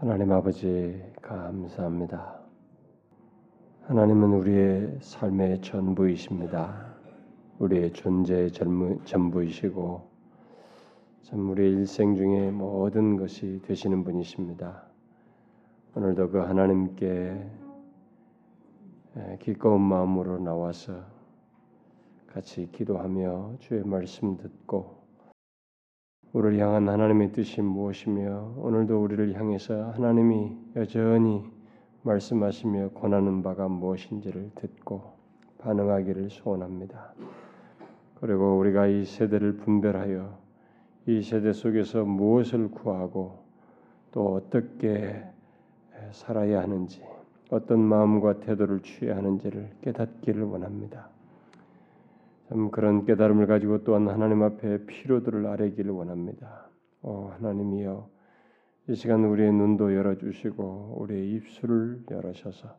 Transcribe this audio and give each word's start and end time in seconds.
하나님 0.00 0.32
아버지 0.32 0.98
감사합니다. 1.20 2.40
하나님은 3.82 4.32
우리의 4.32 4.98
삶의 5.02 5.60
전부이십니다. 5.60 6.94
우리의 7.58 7.92
존재의 7.92 8.50
전부 8.50 9.44
이시고 9.44 10.08
참 11.20 11.50
우리의 11.50 11.72
일생 11.72 12.16
중에 12.16 12.50
모든 12.50 13.18
것이 13.18 13.60
되시는 13.66 14.02
분이십니다. 14.02 14.84
오늘도 15.94 16.30
그 16.30 16.38
하나님께 16.38 17.46
기꺼운 19.40 19.82
마음으로 19.82 20.38
나와서 20.38 20.94
같이 22.26 22.70
기도하며 22.72 23.56
주의 23.58 23.84
말씀 23.84 24.38
듣고 24.38 24.99
우리를 26.32 26.60
향한 26.60 26.88
하나님의 26.88 27.32
뜻이 27.32 27.60
무엇이며 27.60 28.54
오늘도 28.58 29.02
우리를 29.02 29.34
향해서 29.34 29.90
하나님이 29.90 30.56
여전히 30.76 31.42
말씀하시며 32.02 32.90
권하는 32.90 33.42
바가 33.42 33.66
무엇인지를 33.66 34.52
듣고 34.54 35.12
반응하기를 35.58 36.30
소원합니다. 36.30 37.14
그리고 38.20 38.58
우리가 38.58 38.86
이 38.86 39.04
세대를 39.04 39.56
분별하여 39.56 40.38
이 41.06 41.20
세대 41.22 41.52
속에서 41.52 42.04
무엇을 42.04 42.70
구하고 42.70 43.42
또 44.12 44.34
어떻게 44.34 45.24
살아야 46.12 46.62
하는지 46.62 47.02
어떤 47.50 47.80
마음과 47.80 48.38
태도를 48.38 48.82
취해야 48.82 49.16
하는지를 49.16 49.70
깨닫기를 49.82 50.44
원합니다. 50.44 51.08
참 52.50 52.72
그런 52.72 53.04
깨달음을 53.04 53.46
가지고 53.46 53.84
또한 53.84 54.08
하나님 54.08 54.42
앞에 54.42 54.84
필요들을 54.86 55.46
아뢰기를 55.46 55.92
원합니다. 55.92 56.68
오 57.02 57.28
하나님이여 57.28 58.10
이 58.88 58.94
시간 58.96 59.24
우리의 59.24 59.52
눈도 59.52 59.94
열어주시고 59.94 60.96
우리의 60.98 61.30
입술을 61.30 62.02
열으셔서 62.10 62.76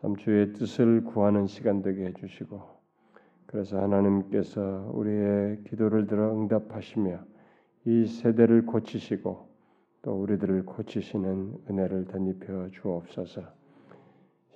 참 0.00 0.14
주의 0.14 0.52
뜻을 0.52 1.02
구하는 1.02 1.48
시간 1.48 1.82
되게 1.82 2.06
해주시고 2.06 2.62
그래서 3.46 3.82
하나님께서 3.82 4.92
우리의 4.94 5.64
기도를 5.64 6.06
들어 6.06 6.32
응답하시며 6.32 7.18
이 7.86 8.06
세대를 8.06 8.64
고치시고 8.64 9.48
또 10.02 10.22
우리들을 10.22 10.66
고치시는 10.66 11.64
은혜를 11.68 12.04
덧입혀 12.04 12.68
주옵소서. 12.70 13.42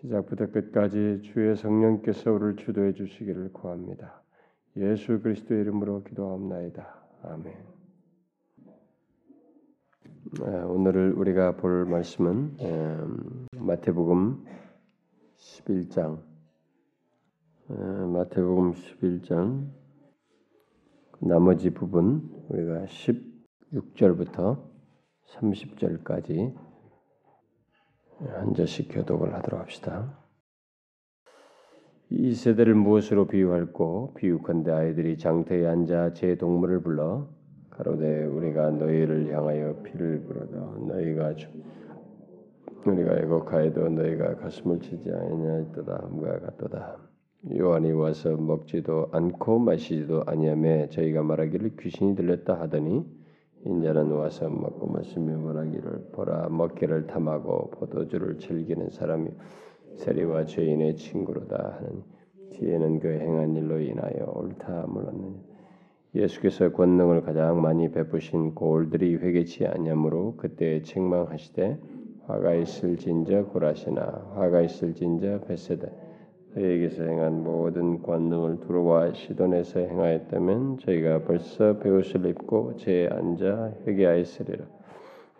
시작부터 0.00 0.46
끝까지 0.52 1.22
주의 1.24 1.56
성령께서 1.56 2.30
우리를 2.30 2.56
주도해 2.56 2.92
주시기를 2.92 3.52
구합니다. 3.52 4.22
예수 4.78 5.20
그리스도의 5.20 5.62
이름으로 5.62 6.04
기도하옵나이다. 6.04 7.02
아멘. 7.22 7.52
오늘 10.68 11.12
우리가 11.14 11.56
볼 11.56 11.84
말씀은 11.84 12.56
마태복음 13.56 14.44
11장 15.36 16.22
마태복음 17.66 18.72
11장 18.72 19.68
나머지 21.20 21.70
부분 21.70 22.30
우리가 22.48 22.84
16절부터 23.72 24.64
30절까지 25.26 26.54
한 28.20 28.54
절씩 28.54 28.88
교독을 28.92 29.34
하도록 29.34 29.60
합시다. 29.60 30.27
이 32.10 32.32
세대를 32.32 32.74
무엇으로 32.74 33.26
비유할꼬? 33.26 34.14
비유컨대 34.14 34.70
아이들이 34.70 35.18
장터에 35.18 35.66
앉아 35.66 36.14
제 36.14 36.36
동물을 36.36 36.80
불러 36.80 37.28
가로되 37.68 38.24
우리가 38.24 38.70
너희를 38.70 39.30
향하여 39.30 39.82
피를 39.82 40.22
불어다 40.22 40.56
너희가 40.86 41.34
주, 41.34 41.48
우리가 42.86 43.18
애곡하여도 43.18 43.90
너희가 43.90 44.36
가슴을 44.36 44.80
치지 44.80 45.12
아니하였도다. 45.12 46.00
함과 46.02 46.38
같도다. 46.40 46.96
요한이 47.54 47.92
와서 47.92 48.34
먹지도 48.36 49.08
않고 49.12 49.58
마시지도 49.58 50.24
아니하며 50.26 50.88
저희가 50.88 51.22
말하기를 51.22 51.76
귀신이 51.78 52.16
들렸다 52.16 52.58
하더니 52.58 53.04
인자는 53.66 54.12
와서 54.12 54.48
먹고 54.48 54.86
마시며 54.86 55.36
말하기를 55.36 56.08
보라. 56.12 56.48
먹기를 56.48 57.06
탐하고 57.06 57.70
포도주를 57.72 58.38
즐기는 58.38 58.88
사람이 58.88 59.28
세리와 59.98 60.46
죄인의 60.46 60.96
친구로다 60.96 61.76
하는 61.78 62.02
뒤에는 62.52 63.00
그 63.00 63.08
행한 63.08 63.54
일로 63.56 63.80
인하여 63.80 64.32
옳다함을 64.34 65.02
얻느니 65.06 65.36
예수께서 66.14 66.72
권능을 66.72 67.22
가장 67.22 67.60
많이 67.60 67.90
베푸신 67.90 68.54
고울들이 68.54 69.16
회개치 69.16 69.66
아니하므로 69.66 70.34
그때 70.36 70.82
책망하시되 70.82 71.78
화가 72.26 72.54
있을진저 72.54 73.46
고라시나 73.46 74.32
화가 74.34 74.62
있을진저 74.62 75.40
베세다. 75.46 75.88
그에게서 76.54 77.04
행한 77.04 77.42
모든 77.42 78.02
권능을 78.02 78.60
두루와 78.60 79.12
시돈에서 79.12 79.80
행하였다면 79.80 80.78
저희가 80.78 81.24
벌써 81.24 81.78
배옷을 81.78 82.26
입고 82.26 82.76
제 82.76 83.08
앉아 83.10 83.74
회개하였으리라. 83.86 84.64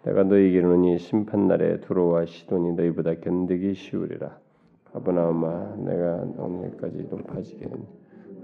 내가 0.05 0.23
너희에게 0.23 0.59
이르노니 0.59 0.99
심판날에 0.99 1.81
두루와 1.81 2.27
시돈이 2.27 2.73
너희보다 2.73 3.15
견디기 3.15 3.75
쉬우리라 3.75 4.39
아브나함아 4.99 5.77
내가 5.77 6.27
오늘까지 6.39 7.07
높아지게 7.11 7.67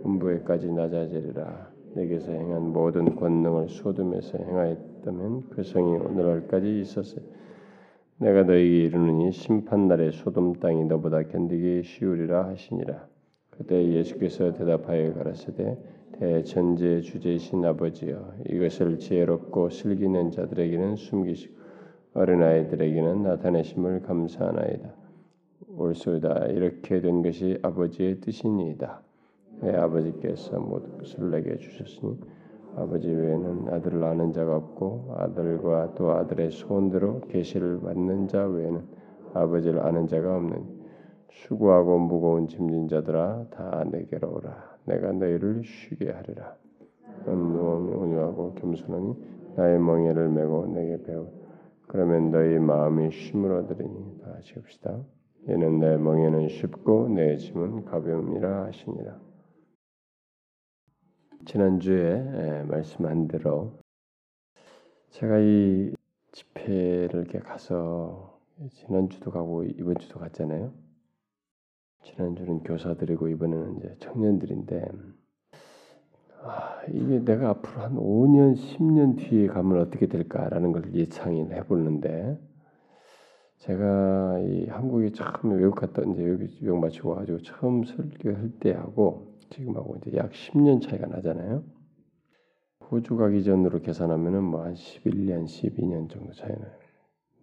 음부에까지 0.04 0.70
낮아지리라 0.72 1.72
내게서 1.94 2.32
행한 2.32 2.72
모든 2.72 3.16
권능을 3.16 3.68
소돔에서 3.68 4.38
행하였다면 4.38 5.50
그 5.50 5.62
성이 5.62 5.96
오늘날까지 5.96 6.80
있었어요. 6.80 7.24
내가 8.18 8.42
너희에게 8.42 8.84
이르느니 8.86 9.32
심판 9.32 9.88
날에 9.88 10.10
소돔 10.10 10.54
땅이 10.54 10.84
너보다 10.86 11.22
견디기 11.22 11.82
쉬우리라 11.84 12.46
하시니라. 12.48 13.06
그때 13.50 13.92
예수께서 13.92 14.52
대답하여 14.52 15.14
가라사대 15.14 15.78
대천재 16.18 17.00
주제이신 17.00 17.64
아버지여 17.64 18.34
이것을 18.50 18.98
지혜롭고 18.98 19.70
슬기는 19.70 20.30
자들에게는 20.30 20.96
숨기시고 20.96 21.54
어린아이들에게는 22.14 23.22
나타내심을 23.22 24.02
감사하나이다. 24.02 25.03
옳소이다. 25.76 26.46
이렇게 26.46 27.00
된 27.00 27.22
것이 27.22 27.58
아버지의 27.62 28.20
뜻이니이다. 28.20 29.00
내 29.60 29.74
아버지께서 29.74 30.58
모든 30.58 30.98
것을 30.98 31.30
내게 31.30 31.56
주셨으니 31.56 32.18
아버지 32.76 33.08
외에는 33.08 33.68
아들을 33.72 34.02
아는 34.02 34.32
자가 34.32 34.56
없고 34.56 35.14
아들과 35.16 35.94
또 35.94 36.10
아들의 36.12 36.50
소원대로 36.50 37.20
계시를 37.28 37.80
받는 37.80 38.28
자 38.28 38.44
외에는 38.44 38.82
아버지를 39.32 39.80
아는 39.80 40.08
자가 40.08 40.36
없느니 40.36 40.64
수고하고 41.30 41.98
무거운 41.98 42.48
짐진 42.48 42.88
자들아 42.88 43.46
다 43.50 43.84
내게로 43.90 44.34
오라 44.34 44.76
내가 44.84 45.12
너희를 45.12 45.62
쉬게 45.64 46.10
하리라 46.10 46.56
온유하고 47.26 47.98
온유하고 48.00 48.54
겸손하니 48.54 49.14
나의 49.56 49.78
멍에를 49.78 50.28
메고 50.30 50.66
내게 50.66 51.02
배우 51.04 51.28
그러면 51.86 52.30
너희 52.30 52.58
마음이 52.58 53.10
쉼을 53.12 53.52
얻으리니 53.52 54.18
다 54.20 54.36
합시다. 54.56 54.98
이는 55.46 55.78
내 55.78 55.96
멍에는 55.96 56.48
쉽고 56.48 57.08
내 57.08 57.36
짐은 57.36 57.84
가벼움이라 57.84 58.64
하시니라. 58.64 59.20
지난주에 61.44 62.62
말씀한 62.62 63.28
대로 63.28 63.78
제가 65.10 65.38
이 65.40 65.94
집회를 66.32 67.20
이렇게 67.20 67.38
가서 67.40 68.40
지난주도 68.70 69.30
가고 69.30 69.64
이번 69.64 69.98
주도 69.98 70.18
갔잖아요. 70.18 70.72
지난주는 72.04 72.62
교사들이고 72.62 73.28
이번에는 73.28 73.76
이제 73.78 73.96
청년들인데 73.98 74.88
아, 76.42 76.82
이게 76.88 77.24
내가 77.24 77.50
앞으로 77.50 77.82
한 77.82 77.96
5년, 77.96 78.54
10년 78.54 79.16
뒤에 79.16 79.46
가면 79.46 79.80
어떻게 79.80 80.06
될까라는 80.06 80.72
걸 80.72 80.94
예상을 80.94 81.54
해보는데 81.54 82.38
제가 83.64 84.40
이 84.40 84.66
한국에 84.66 85.10
처음 85.12 85.56
외국 85.56 85.76
갔다 85.76 86.02
이제 86.02 86.28
여기 86.28 86.58
유학 86.60 86.80
마치고 86.80 87.14
가지고 87.14 87.38
처음 87.40 87.84
설교할 87.84 88.50
때하고 88.60 89.38
지금하고 89.48 89.96
이제 89.96 90.18
약 90.18 90.30
10년 90.32 90.82
차이가 90.82 91.06
나잖아요. 91.06 91.64
호주 92.90 93.16
가기 93.16 93.42
전으로 93.42 93.80
계산하면은 93.80 94.44
뭐 94.44 94.64
한 94.64 94.74
11년, 94.74 95.46
12년 95.46 96.10
정도 96.10 96.34
차이 96.34 96.50
나요. 96.50 96.72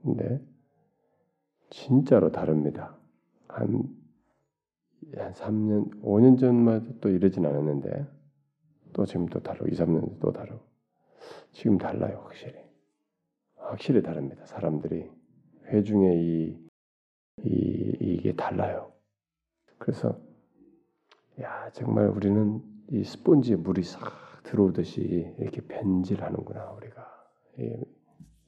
근데 0.03 0.39
진짜로 1.71 2.31
다릅니다. 2.31 2.95
한, 3.47 3.89
한 5.15 5.33
3년, 5.33 6.03
5년 6.03 6.39
전만 6.39 6.99
또 7.01 7.09
이러진 7.09 7.47
않았는데 7.47 8.05
또 8.93 9.05
지금 9.07 9.25
또 9.25 9.39
다르고 9.39 9.69
2, 9.69 9.71
3년 9.71 10.19
또 10.19 10.31
다르고 10.31 10.59
지금 11.51 11.79
달라요 11.79 12.21
확실히. 12.25 12.59
확실히 13.55 14.03
다릅니다. 14.03 14.45
사람들이 14.45 15.09
회중의 15.71 16.21
이, 16.23 16.69
이 17.45 17.97
이게 18.01 18.35
달라요. 18.35 18.91
그래서 19.77 20.19
야 21.41 21.71
정말 21.73 22.07
우리는 22.09 22.61
이 22.91 23.03
스폰지에 23.03 23.55
물이 23.57 23.83
싹 23.83 24.43
들어오듯이 24.43 25.33
이렇게 25.39 25.61
변질하는구나 25.61 26.71
우리가 26.71 27.25
이게, 27.57 27.81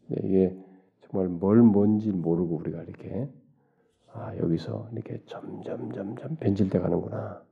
이게 0.10 0.58
정말 1.02 1.30
뭘 1.30 1.58
뭔지 1.64 2.12
모르고 2.12 2.58
우리가 2.58 2.84
이렇게 2.84 3.30
아 4.14 4.36
여기서 4.38 4.90
이렇게 4.94 5.24
점점 5.26 5.92
점점 5.92 6.36
변질돼 6.38 6.80
가는구나. 6.80 7.44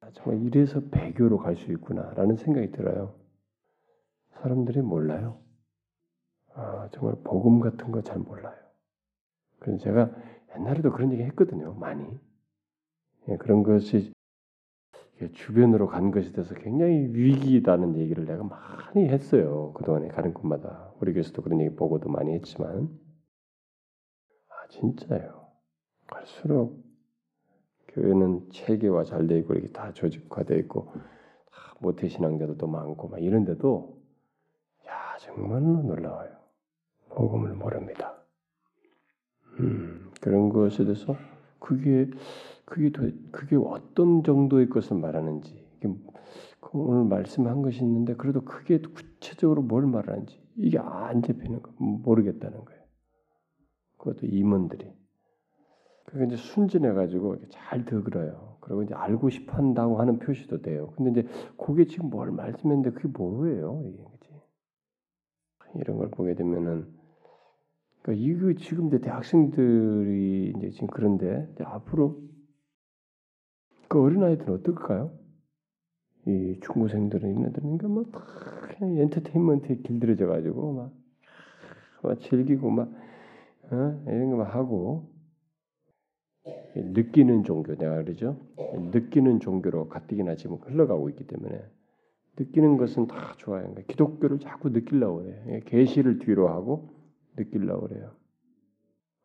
아, 0.00 0.10
정말 0.12 0.42
이래서 0.46 0.80
배교로 0.90 1.38
갈 1.38 1.56
수 1.56 1.70
있구나라는 1.72 2.36
생각이 2.36 2.72
들어요. 2.72 3.14
사람들이 4.42 4.80
몰라요. 4.82 5.40
아 6.60 6.88
정말 6.92 7.16
복음 7.24 7.60
같은 7.60 7.90
거 7.90 8.02
잘 8.02 8.18
몰라요. 8.18 8.54
그래서 9.58 9.78
제가 9.82 10.10
옛날에도 10.56 10.92
그런 10.92 11.12
얘기 11.12 11.22
했거든요. 11.22 11.74
많이 11.74 12.06
예, 13.28 13.36
그런 13.36 13.62
것이 13.62 14.12
주변으로 15.34 15.86
간 15.86 16.10
것에 16.10 16.32
대해서 16.32 16.54
굉장히 16.54 17.08
위기다는 17.12 17.96
얘기를 17.96 18.24
내가 18.24 18.42
많이 18.42 19.08
했어요. 19.08 19.72
그동안에 19.74 20.08
가는 20.08 20.32
곳마다. 20.34 20.92
우리 21.00 21.12
교수도 21.12 21.42
그런 21.42 21.60
얘기 21.60 21.74
보고도 21.76 22.08
많이 22.08 22.32
했지만, 22.34 22.88
아, 24.48 24.66
진짜요. 24.68 25.46
갈수록 26.06 26.82
교회는 27.88 28.50
체계화 28.50 29.04
잘 29.04 29.26
돼 29.26 29.38
있고, 29.40 29.54
이렇게 29.54 29.68
다 29.72 29.92
조직화되어 29.92 30.58
있고, 30.58 30.92
모태 31.80 32.08
신앙자들도 32.08 32.66
많고, 32.66 33.08
막 33.08 33.22
이런데도, 33.22 34.00
야, 34.88 35.18
정말로 35.20 35.82
놀라워요. 35.82 36.39
복음을 37.10 37.54
모릅니다. 37.54 38.14
음, 39.58 40.10
그런 40.20 40.48
것에 40.48 40.84
대해서 40.84 41.16
그게 41.58 42.10
그게 42.64 42.92
더, 42.92 43.02
그게 43.32 43.56
어떤 43.56 44.22
정도의 44.22 44.68
것을 44.68 44.96
말하는지 44.96 45.66
그 46.60 46.70
오늘 46.72 47.04
말씀한 47.04 47.62
것이 47.62 47.80
있는데 47.82 48.14
그래도 48.14 48.42
그게 48.42 48.78
구체적으로 48.78 49.62
뭘 49.62 49.86
말하는지 49.86 50.40
이게 50.56 50.78
안 50.78 51.22
잡히는 51.22 51.62
거 51.62 51.72
모르겠다는 51.78 52.64
거예요. 52.64 52.80
그것도 53.98 54.26
임원들이. 54.26 54.90
그게 56.06 56.24
이제 56.24 56.36
순진해 56.36 56.92
가지고 56.92 57.36
잘 57.50 57.84
들어요. 57.84 58.56
그리고 58.60 58.82
이제 58.82 58.94
알고 58.94 59.30
싶어한다고 59.30 60.00
하는 60.00 60.18
표시도 60.18 60.62
돼요. 60.62 60.92
근데 60.96 61.10
이제 61.10 61.28
그게 61.56 61.86
지금 61.86 62.10
뭘 62.10 62.30
말씀했는데 62.30 62.92
그게 62.92 63.08
뭐예요? 63.08 63.82
이게 63.86 64.02
그지? 64.02 64.30
이런 65.76 65.98
걸 65.98 66.10
보게 66.10 66.34
되면은 66.34 66.99
그러니까 68.02 68.12
이거 68.26 68.52
지금 68.58 68.88
이제 68.88 68.98
대학생들이 69.00 70.54
이제 70.56 70.70
지금 70.70 70.88
그런데 70.88 71.48
앞으로 71.60 72.20
그 73.88 74.00
어린 74.02 74.22
아이들은 74.22 74.54
어떨까요? 74.54 75.18
이 76.26 76.58
중고생들은 76.62 77.28
있네들은 77.30 77.78
그러니까 77.78 77.88
뭐다 77.88 78.20
그냥 78.78 78.96
엔터테인먼트에 78.98 79.76
길들여져 79.78 80.26
가지고 80.26 80.72
막, 80.74 80.92
막 82.02 82.20
즐기고 82.20 82.70
막 82.70 82.90
어? 83.70 84.02
이런 84.06 84.30
거 84.30 84.36
막 84.36 84.54
하고 84.54 85.10
느끼는 86.74 87.44
종교 87.44 87.74
내가 87.76 87.96
그러죠. 88.02 88.40
느끼는 88.92 89.40
종교로 89.40 89.88
가뜩이나 89.88 90.36
지금 90.36 90.56
흘러가고 90.56 91.08
있기 91.10 91.26
때문에 91.26 91.62
느끼는 92.38 92.76
것은 92.76 93.06
다 93.06 93.34
좋아요. 93.38 93.62
그러니까 93.62 93.82
기독교를 93.88 94.38
자꾸 94.38 94.70
느끼려고. 94.70 95.26
예, 95.48 95.60
계시를 95.66 96.18
뒤로 96.20 96.48
하고 96.48 96.99
느끼려고 97.36 97.88
그래요. 97.88 98.14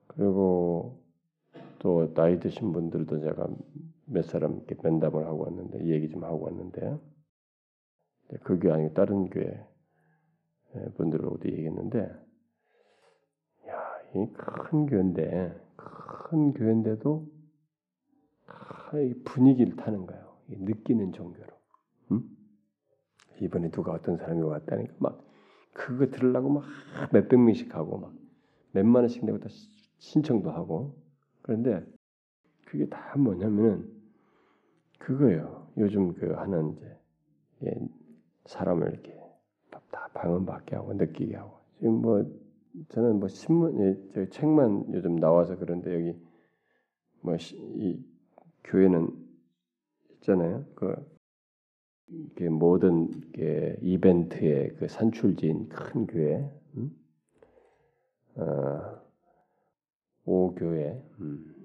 그리고 0.08 1.04
또 1.80 2.14
나이 2.14 2.40
드신 2.40 2.72
분들도 2.72 3.20
제가 3.20 3.48
몇 4.06 4.26
사람 4.26 4.56
이렇게 4.56 4.76
면담을 4.82 5.26
하고 5.26 5.44
왔는데 5.44 5.84
이 5.84 5.92
얘기 5.92 6.10
좀 6.10 6.24
하고 6.24 6.46
왔는데 6.46 7.00
그 8.44 8.60
교회 8.60 8.74
아니고 8.74 8.94
다른 8.94 9.30
교회 9.30 9.68
분들하고도 10.96 11.50
얘기했는데 11.50 12.12
야이큰 13.68 14.86
교회인데 14.88 15.62
큰 15.76 16.54
교회인데도 16.54 17.28
이 18.94 19.14
분위기를 19.26 19.76
타는 19.76 20.06
거예요. 20.06 20.38
느끼는 20.48 21.12
종교로. 21.12 21.48
음? 22.12 22.24
이번에 23.42 23.70
누가 23.72 23.92
어떤 23.92 24.18
사람이 24.18 24.42
왔다니까 24.42 24.94
막 25.00 25.25
그거 25.76 26.08
들으려고 26.08 26.50
막 26.50 26.64
몇백 27.12 27.40
명씩 27.40 27.76
하고 27.76 28.00
막 28.00 28.14
몇만 28.72 29.04
원씩 29.04 29.26
내고 29.26 29.40
다 29.40 29.50
신청도 30.00 30.50
하고 30.52 30.96
그런데 31.44 31.86
그게 32.66 32.88
다 32.88 33.16
뭐냐면은 33.18 33.94
그거예요. 35.00 35.72
요즘 35.78 36.14
그 36.16 36.32
하는 36.34 36.74
이제 36.74 36.98
예, 37.66 37.76
사람을 38.46 38.92
이렇게 38.94 39.20
다 39.70 40.10
방언받게 40.14 40.76
하고 40.76 40.94
느끼게 40.94 41.36
하고 41.36 41.60
지금 41.78 42.02
뭐 42.02 42.26
저는 42.90 43.20
뭐 43.20 43.28
신문 43.28 43.80
예, 43.82 43.98
저 44.14 44.30
책만 44.30 44.94
요즘 44.94 45.18
나와서 45.18 45.58
그런데 45.58 45.94
여기 45.94 46.18
뭐 47.22 47.36
이 47.36 48.04
교회는 48.64 49.10
있잖아요. 50.16 50.66
그 50.76 50.96
모든 52.50 53.10
게 53.32 53.78
이벤트의 53.82 54.76
그 54.76 54.88
산출지인 54.88 55.70
큰 55.70 56.08
교회, 56.08 56.50
음? 56.78 56.92
어, 58.36 59.02
오교회, 60.26 61.04
음. 61.20 61.56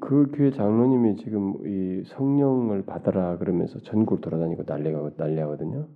그 0.00 0.30
교회 0.32 0.50
장로님이 0.50 1.16
지금 1.16 1.54
이 1.66 2.04
성령을 2.04 2.84
받아라 2.84 3.38
그러면서 3.38 3.80
전국을 3.80 4.20
돌아다니고 4.20 4.64
난리가 4.66 5.12
난리하거든요. 5.16 5.88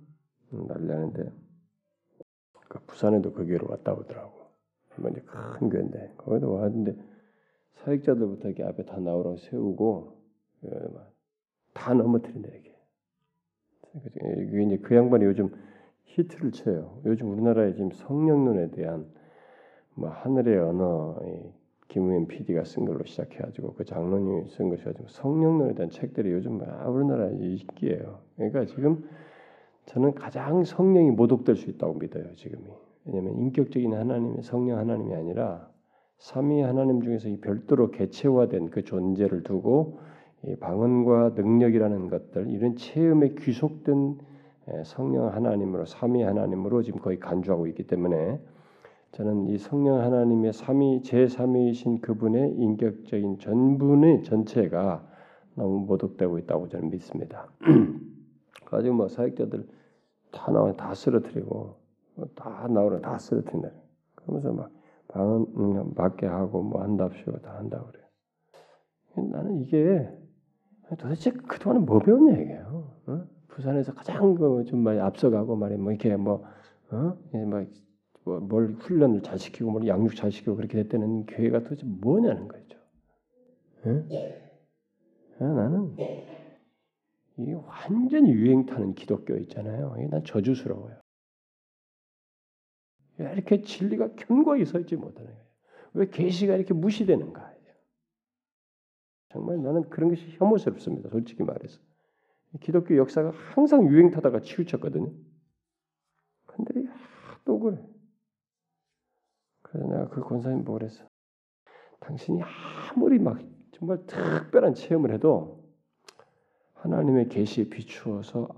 음, 0.53 0.67
난리하는데 0.67 1.31
그 2.69 2.79
부산에도 2.87 3.33
그 3.33 3.45
교회로 3.45 3.67
왔다 3.69 3.93
오더라고. 3.93 4.39
이제 5.11 5.21
큰 5.21 5.69
교회인데 5.69 6.13
거기도 6.17 6.53
왔는데 6.53 6.95
사역자들부터 7.83 8.49
이렇게 8.49 8.63
앞에 8.63 8.83
다 8.85 8.99
나오라고 8.99 9.37
세우고 9.37 10.21
그다 10.61 11.93
넘어뜨린다 11.93 12.49
이게. 12.49 12.68
이게 13.95 14.63
이제 14.63 14.77
그 14.77 14.95
양반이 14.95 15.25
요즘 15.25 15.49
히트를 16.05 16.51
쳐요. 16.51 16.99
요즘 17.05 17.31
우리나라에 17.31 17.73
지금 17.73 17.91
성령론에 17.91 18.71
대한 18.71 19.05
뭐 19.95 20.09
하늘의 20.09 20.59
언어 20.59 21.17
김우현 21.87 22.27
PD가 22.27 22.63
쓴 22.63 22.85
걸로 22.85 23.03
시작해가지고 23.03 23.73
그 23.73 23.83
장로님이 23.83 24.49
쓴 24.49 24.69
것이 24.69 24.83
가지고 24.83 25.07
성령론에 25.07 25.73
대한 25.73 25.89
책들이 25.89 26.31
요즘 26.31 26.59
우리나라에 26.59 27.31
인기예요. 27.31 28.19
그러니까 28.35 28.65
지금 28.65 29.03
저는 29.85 30.13
가장 30.13 30.63
성령이 30.63 31.11
모독될 31.11 31.55
수 31.55 31.69
있다고 31.69 31.95
믿어요. 31.95 32.35
지금이 32.35 32.63
왜냐하면 33.05 33.37
인격적인 33.39 33.93
하나님의 33.93 34.43
성령 34.43 34.77
하나님이 34.77 35.15
아니라 35.15 35.67
삼위 36.19 36.61
하나님 36.61 37.01
중에서 37.01 37.29
이 37.29 37.37
별도로 37.37 37.89
개체화된 37.91 38.69
그 38.69 38.83
존재를 38.83 39.43
두고 39.43 39.99
이 39.99 39.99
방언과 40.59 41.33
능력이라는 41.35 42.09
것들 42.09 42.49
이런 42.49 42.75
체험에 42.75 43.35
귀속된 43.37 44.17
성령 44.85 45.27
하나님으로 45.27 45.85
삼위 45.85 46.23
하나님으로 46.23 46.81
지금 46.83 46.99
거의 46.99 47.19
간주하고 47.19 47.67
있기 47.67 47.87
때문에 47.87 48.39
저는 49.11 49.47
이 49.47 49.57
성령 49.57 49.99
하나님의 49.99 50.53
삼위 50.53 51.01
제3위이신 51.01 52.01
그분의 52.01 52.53
인격적인 52.53 53.39
전분의 53.39 54.23
전체가 54.23 55.05
너무 55.55 55.85
모독되고 55.85 56.37
있다고 56.39 56.69
저는 56.69 56.89
믿습니다. 56.91 57.49
가지고 58.65 58.95
뭐 58.95 59.07
사역자들 59.07 59.67
다 60.31 60.51
나와 60.51 60.73
다 60.73 60.93
쓰러뜨리고 60.93 61.75
다 62.35 62.67
나오라 62.69 62.99
다 62.99 63.17
쓰러뜨린다. 63.17 63.71
그러면서 64.15 64.53
막 64.53 64.71
방은 65.07 65.95
받게 65.95 66.27
하고 66.27 66.61
뭐 66.61 66.83
한답시고 66.83 67.39
다 67.41 67.55
한다 67.57 67.83
그래요. 67.83 68.05
나는 69.31 69.61
이게 69.61 70.07
도대체 70.97 71.31
그동안에 71.31 71.85
뭐 71.85 71.99
배웠냐 71.99 72.37
이게요. 72.37 72.93
어? 73.07 73.27
부산에서 73.47 73.93
가장 73.93 74.35
그좀 74.35 74.79
많이 74.79 74.99
앞서가고 74.99 75.55
말이야 75.55 75.77
뭐 75.77 75.91
이렇게 75.91 76.15
뭐 76.15 76.45
어? 76.91 77.17
막 77.31 77.67
뭐, 78.23 78.39
뭘 78.39 78.75
훈련을 78.79 79.21
잘 79.21 79.37
시키고 79.37 79.71
뭘 79.71 79.87
양육 79.87 80.15
잘 80.15 80.31
시키고 80.31 80.55
그렇게 80.55 80.83
됐다는 80.83 81.25
교회가 81.25 81.63
도대체 81.63 81.85
뭐냐는 81.85 82.47
거죠. 82.47 82.79
예? 83.85 84.51
나는 85.39 85.95
이게 87.37 87.53
완전히 87.53 88.31
유행 88.31 88.65
타는 88.65 88.95
기독교 88.95 89.37
있잖아요. 89.37 89.95
이게 89.97 90.07
난 90.07 90.23
저주스러워요. 90.23 90.99
왜 93.17 93.33
이렇게 93.33 93.61
진리가 93.61 94.15
견고하게 94.15 94.65
서 94.65 94.79
있지 94.79 94.95
못하는 94.95 95.31
거예요? 95.31 95.49
왜 95.93 96.09
계시가 96.09 96.55
이렇게 96.55 96.73
무시되는가? 96.73 97.53
정말 99.29 99.61
나는 99.61 99.89
그런 99.89 100.09
것이 100.09 100.25
혐오스럽습니다. 100.37 101.09
솔직히 101.09 101.43
말해서. 101.43 101.79
기독교 102.61 102.97
역사가 102.97 103.31
항상 103.53 103.87
유행 103.87 104.09
타다가 104.09 104.41
치우쳤거든요. 104.41 105.11
근데 106.47 106.85
또 107.45 107.59
그래. 107.59 107.77
그래서 109.61 109.87
내가 109.87 110.09
그 110.09 110.21
권사님 110.21 110.63
보고 110.63 110.79
그랬어. 110.79 111.05
당신이 111.99 112.41
아무리 112.41 113.19
막 113.19 113.39
정말 113.71 114.05
특별한 114.07 114.73
체험을 114.73 115.11
해도 115.13 115.63
하나님의 116.73 117.29
계시에 117.29 117.69
비추어서 117.69 118.49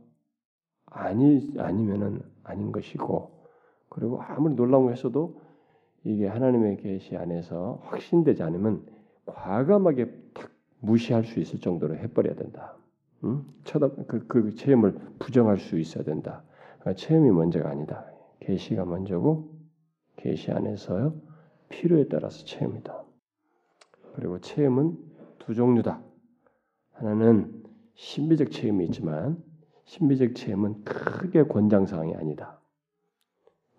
아니 0.85 1.53
아니면은 1.57 2.21
아닌 2.43 2.71
것이고 2.71 3.45
그리고 3.89 4.21
아무리 4.21 4.55
놀라운 4.55 4.85
거 4.85 4.91
했어도 4.91 5.41
이게 6.03 6.27
하나님의 6.27 6.77
계시 6.77 7.17
안에서 7.17 7.81
확신되지 7.83 8.41
않으면 8.43 8.85
과감하게 9.25 10.31
탁 10.33 10.50
무시할 10.81 11.23
수 11.23 11.39
있을 11.39 11.59
정도로 11.59 11.95
해버려야 11.95 12.35
된다. 12.35 12.75
응? 13.23 13.45
쳐다 13.63 13.89
그, 14.07 14.27
그 14.27 14.55
체험을 14.55 14.97
부정할 15.19 15.57
수 15.57 15.79
있어야 15.79 16.03
된다. 16.03 16.43
그러니까 16.79 16.93
체험이 16.99 17.31
먼저가 17.31 17.69
아니다. 17.69 18.05
계시가 18.39 18.85
먼저고 18.85 19.49
계시 20.17 20.51
안에서요 20.51 21.13
필요에 21.69 22.07
따라서 22.07 22.43
체험이다. 22.45 23.03
그리고 24.15 24.39
체험은 24.39 24.97
두 25.39 25.53
종류다. 25.53 26.01
하나는 26.93 27.63
신비적 27.95 28.51
체험이 28.51 28.85
있지만 28.85 29.41
신비적 29.85 30.35
체험은 30.35 30.83
크게 30.83 31.43
권장 31.43 31.85
사항이 31.85 32.15
아니다. 32.15 32.59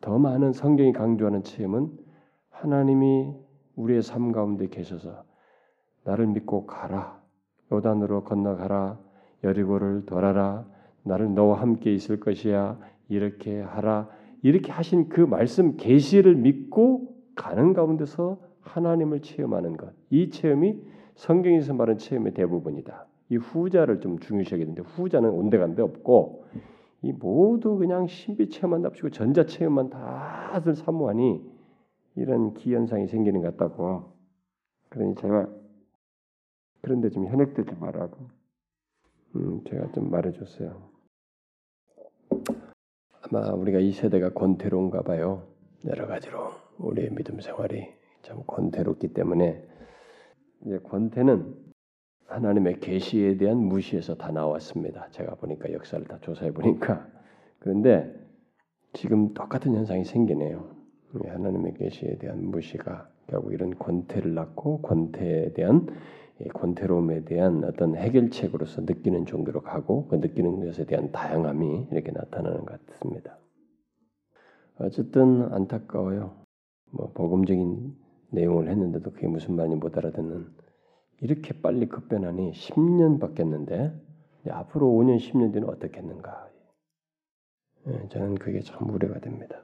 더 0.01 0.19
많은 0.19 0.53
성경이 0.53 0.93
강조하는 0.93 1.43
체험은 1.43 1.99
하나님이 2.51 3.35
우리의 3.77 4.03
삶 4.03 4.33
가운데 4.33 4.69
계셔서 4.69 5.25
나를 6.05 6.27
믿고 6.27 6.67
가라. 6.67 7.21
요단으로 7.71 8.25
건너가라. 8.25 8.99
여리고를 9.45 10.07
돌아라. 10.07 10.67
나를 11.05 11.35
너와 11.35 11.61
함께 11.61 11.93
있을 11.93 12.21
것이야. 12.21 12.79
이렇게 13.09 13.61
하라. 13.61 14.09
이렇게 14.43 14.73
하신 14.73 15.09
그 15.09 15.21
말씀 15.21 15.77
계시를 15.77 16.35
믿고 16.37 17.15
가는 17.35 17.73
가운데서 17.73 18.39
하나님을 18.61 19.21
체험하는 19.21 19.77
것. 19.77 19.93
이 20.11 20.31
체험이 20.31 20.81
성경에서 21.15 21.75
말하는 21.75 21.99
체험의 21.99 22.35
대부분이다. 22.35 23.07
이 23.31 23.37
후자를 23.37 24.01
좀 24.01 24.19
중요시하게 24.19 24.65
되는데 24.65 24.83
후자는 24.83 25.31
온데간데 25.31 25.83
없고 25.83 26.45
이 27.03 27.13
모두 27.13 27.77
그냥 27.77 28.07
신비 28.07 28.51
체험한답시고 28.51 29.11
전자 29.11 29.45
체험만 29.45 29.91
다들 29.91 30.75
사모하니 30.75 31.43
이런 32.17 32.55
기현상이 32.55 33.07
생기는 33.09 33.41
것 33.41 33.57
같다고. 33.57 34.13
그러니 34.89 35.15
제가 35.17 35.49
그런데 36.83 37.11
좀 37.11 37.27
현혹되지 37.27 37.77
말라고. 37.77 38.17
음, 39.37 39.63
제가 39.65 39.93
좀 39.93 40.11
말해줬어요. 40.11 40.91
아마 43.23 43.53
우리가 43.55 43.79
이 43.79 43.93
세대가 43.93 44.31
권태로운가 44.31 45.03
봐요. 45.03 45.47
여러 45.87 46.07
가지로 46.07 46.51
우리의 46.79 47.11
믿음 47.15 47.41
생활이 47.41 47.87
참 48.23 48.43
권태롭기 48.47 49.15
때문에 49.15 49.65
이제 50.67 50.79
권태는 50.79 51.55
하나님의 52.27 52.81
계시에 52.81 53.37
대한 53.37 53.59
무시에서 53.59 54.17
다 54.17 54.31
나왔습니다. 54.33 55.09
제가 55.11 55.37
보니까 55.37 55.73
역사를 55.73 56.05
다 56.07 56.19
조사해 56.21 56.53
보니까 56.53 57.07
그런데 57.59 58.13
지금 58.93 59.35
똑같은 59.35 59.75
현상이 59.75 60.05
생기네요. 60.05 60.75
하나님의 61.25 61.75
계시에 61.75 62.17
대한 62.19 62.45
무시가 62.45 63.09
결국 63.29 63.53
이런 63.53 63.79
권태를 63.79 64.35
낳고 64.35 64.83
권태에 64.83 65.53
대한 65.53 65.87
권태로움에 66.55 67.25
대한 67.25 67.65
어떤 67.65 67.97
해결책으로서 67.97 68.83
느끼는 68.83 69.27
정도로 69.27 69.63
가고 69.63 70.07
그 70.09 70.17
느끼는 70.17 70.65
것에 70.65 70.87
대한 70.87 71.13
다양함이 71.13 71.89
이렇게 71.91 72.11
나타나는 72.13 72.65
것 72.65 72.87
같습니다. 72.87 73.39
어쨌든 74.79 75.53
안타까워요. 75.53 76.43
뭐 76.91 77.13
복음적인 77.13 77.97
내용을 78.31 78.69
했는데도 78.69 79.13
그게 79.13 79.27
무슨 79.29 79.57
말인지 79.57 79.77
못 79.77 79.97
알아듣는 79.97 80.47
이렇게 81.21 81.61
빨리 81.61 81.89
급변하니 81.89 82.53
10년 82.53 83.21
바뀌었는데 83.21 83.93
앞으로 84.51 84.89
5년 84.89 85.19
10년 85.19 85.53
뒤는 85.53 85.69
어떻겠는가? 85.69 86.49
예, 87.89 88.09
저는 88.09 88.37
그게 88.37 88.61
참 88.61 88.91
우려가 88.91 89.21
됩니다. 89.21 89.63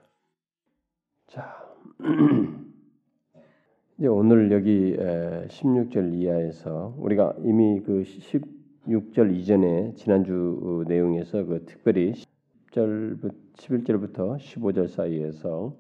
자, 1.28 1.64
이제 3.98 4.06
오늘 4.06 4.52
여기 4.52 4.96
16절 4.96 6.14
이하에서 6.14 6.94
우리가 6.98 7.34
이미 7.42 7.80
그 7.80 8.04
16절 8.04 9.34
이전에 9.34 9.94
지난주 9.96 10.84
내용에서 10.86 11.44
그 11.44 11.64
특별히 11.66 12.12
10절 12.70 13.18
11절부터 13.54 14.36
15절 14.36 14.86
사이에서 14.86 15.74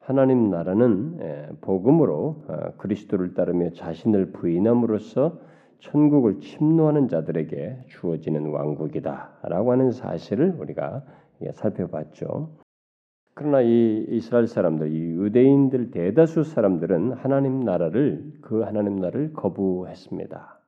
하나님 0.00 0.50
나라는 0.50 1.56
복음으로 1.60 2.42
어, 2.48 2.72
그리스도를 2.78 3.34
따르며 3.34 3.70
자신을 3.70 4.32
부인함으로써 4.32 5.38
천국을 5.78 6.40
침노하는 6.40 7.06
자들에게 7.06 7.82
주어지는 7.86 8.46
왕국이다라고 8.46 9.70
하는 9.70 9.92
사실을 9.92 10.56
우리가 10.58 11.04
살펴봤죠. 11.52 12.50
그러나 13.34 13.62
이 13.62 14.06
이스라엘 14.10 14.46
사람들, 14.46 14.92
이 14.92 14.98
유대인들 15.16 15.90
대다수 15.90 16.44
사람들은 16.44 17.12
하나님 17.12 17.60
나라를 17.60 18.32
그 18.42 18.60
하나님 18.60 18.96
나라를 18.96 19.32
거부했습니다. 19.32 20.58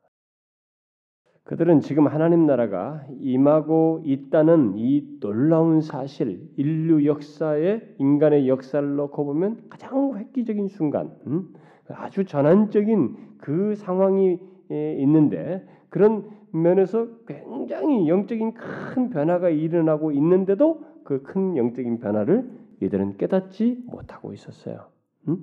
그들은 1.45 1.81
지금 1.81 2.07
하나님 2.07 2.47
나라가 2.47 3.05
임하고 3.21 4.01
있다는 4.07 4.79
이 4.79 5.19
놀라운 5.21 5.83
사실, 5.83 6.49
인류 6.57 7.05
역사의 7.05 7.97
인간의 7.99 8.49
역사를 8.49 8.97
놓고 8.97 9.27
보면 9.27 9.65
가장 9.69 10.17
획기적인 10.17 10.69
순간, 10.69 11.13
음? 11.27 11.53
아주 11.89 12.25
전환적인 12.25 13.35
그 13.39 13.75
상황이 13.75 14.41
있는데 14.71 15.67
그런 15.91 16.25
면에서 16.57 17.09
굉장히 17.27 18.09
영적인 18.09 18.55
큰 18.55 19.11
변화가 19.11 19.51
일어나고 19.51 20.13
있는데도 20.13 20.83
그 21.05 21.23
큰 21.23 21.57
영적인 21.57 22.01
변화를 22.01 22.51
이들은 22.81 23.19
깨닫지 23.19 23.85
못하고 23.87 24.33
있었어요. 24.33 24.87
음? 25.29 25.39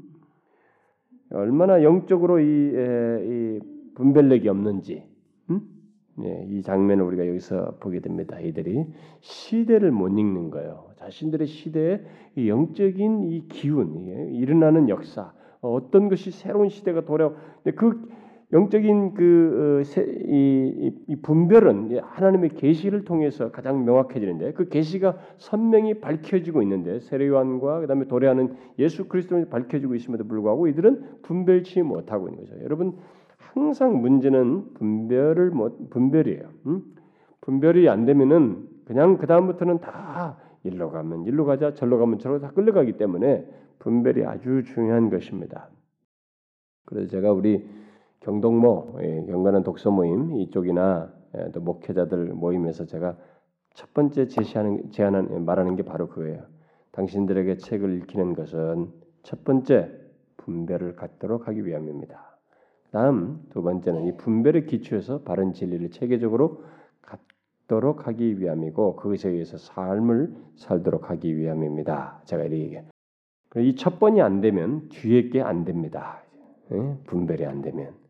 얼마나 1.31 1.83
영적으로 1.83 2.39
이, 2.39 2.43
에, 2.43 3.25
이 3.25 3.59
분별력이 3.95 4.49
없는지 4.49 5.03
음? 5.49 5.61
예, 6.23 6.45
이 6.49 6.61
장면을 6.61 7.03
우리가 7.05 7.27
여기서 7.27 7.77
보게 7.79 7.99
됩니다. 8.01 8.39
이들이 8.39 8.85
시대를 9.21 9.91
못 9.91 10.09
읽는 10.09 10.49
거예요. 10.49 10.89
자신들의 10.97 11.47
시대의 11.47 12.03
영적인 12.47 13.23
이 13.23 13.47
기운, 13.47 14.07
일어나는 14.33 14.89
역사, 14.89 15.33
어떤 15.61 16.09
것이 16.09 16.31
새로운 16.31 16.69
시대가 16.69 17.05
돌아. 17.05 17.33
그 17.75 18.07
영적인 18.53 19.13
그 19.13 19.83
어, 19.85 20.01
이, 20.27 20.93
이 21.07 21.15
분별은 21.21 21.99
하나님의 22.01 22.49
계시를 22.49 23.05
통해서 23.05 23.51
가장 23.51 23.85
명확해지는데 23.85 24.53
그 24.53 24.67
계시가 24.67 25.17
선명히 25.37 26.01
밝혀지고 26.01 26.61
있는데 26.63 26.99
세례요한과 26.99 27.81
그다음에 27.81 28.07
도래하는 28.07 28.55
예수 28.77 29.07
그리스도는 29.07 29.49
밝혀지고 29.49 29.95
있음에도 29.95 30.25
불구하고 30.25 30.67
이들은 30.67 31.21
분별치 31.21 31.81
못하고 31.81 32.27
있는 32.27 32.43
거죠. 32.43 32.61
여러분 32.63 32.97
항상 33.37 34.01
문제는 34.01 34.73
분별을 34.73 35.51
못 35.51 35.89
분별이에요. 35.89 36.49
음? 36.67 36.81
분별이 37.41 37.87
안 37.89 38.05
되면은 38.05 38.67
그냥 38.85 39.17
그 39.17 39.27
다음부터는 39.27 39.79
다 39.79 40.37
일로 40.63 40.91
가면 40.91 41.23
일로 41.25 41.45
가자, 41.45 41.73
절로 41.73 41.97
가면 41.97 42.19
절로 42.19 42.39
다 42.39 42.51
끌려가기 42.51 42.97
때문에 42.97 43.45
분별이 43.79 44.25
아주 44.25 44.63
중요한 44.63 45.09
것입니다. 45.09 45.69
그래서 46.85 47.09
제가 47.09 47.31
우리 47.31 47.65
경동모 48.21 48.99
예, 49.01 49.25
경건한 49.25 49.63
독서 49.63 49.91
모임 49.91 50.39
이쪽이나 50.39 51.11
예, 51.37 51.51
또 51.51 51.59
목회자들 51.59 52.33
모임에서 52.33 52.85
제가 52.85 53.17
첫 53.73 53.93
번째 53.93 54.27
제시하는 54.27 54.91
제안한 54.91 55.29
예, 55.33 55.39
말하는 55.39 55.75
게 55.75 55.83
바로 55.83 56.07
그거예요. 56.07 56.43
당신들에게 56.91 57.57
책을 57.57 57.97
읽히는 58.01 58.33
것은 58.35 58.91
첫 59.23 59.43
번째 59.43 59.91
분별을 60.37 60.95
갖도록 60.95 61.47
하기 61.47 61.65
위함입니다. 61.65 62.37
다음 62.91 63.45
두 63.49 63.61
번째는 63.63 64.05
이 64.07 64.17
분별의 64.17 64.65
기초에서 64.65 65.21
바른 65.21 65.53
진리를 65.53 65.91
체계적으로 65.91 66.63
갖도록 67.01 68.07
하기 68.07 68.39
위함이고 68.39 68.97
그것에 68.97 69.29
의해서 69.29 69.57
삶을 69.57 70.35
살도록 70.57 71.09
하기 71.09 71.37
위함입니다. 71.37 72.21
제가 72.25 72.43
이렇게. 72.43 72.83
이첫 73.55 73.99
번이 73.99 74.21
안 74.21 74.41
되면 74.41 74.89
뒤에 74.89 75.29
게 75.29 75.41
안 75.41 75.63
됩니다. 75.63 76.21
분별이 77.05 77.45
안 77.45 77.61
되면 77.61 78.00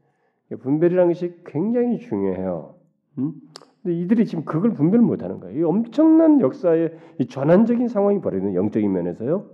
분별이라는 0.58 1.10
것이 1.12 1.36
굉장히 1.46 1.98
중요해요. 2.00 2.76
음? 3.20 3.34
근데 3.82 3.98
이들이 3.98 4.26
지금 4.26 4.46
그걸 4.46 4.74
분별 4.74 5.02
못하는 5.02 5.40
거예요. 5.40 5.60
이 5.60 5.64
엄청난 5.64 6.40
역사의 6.42 6.94
이 7.20 7.28
전환적인 7.28 7.88
상황이 7.88 8.22
벌어지는 8.22 8.54
영적인 8.56 8.92
면에서요. 8.92 9.46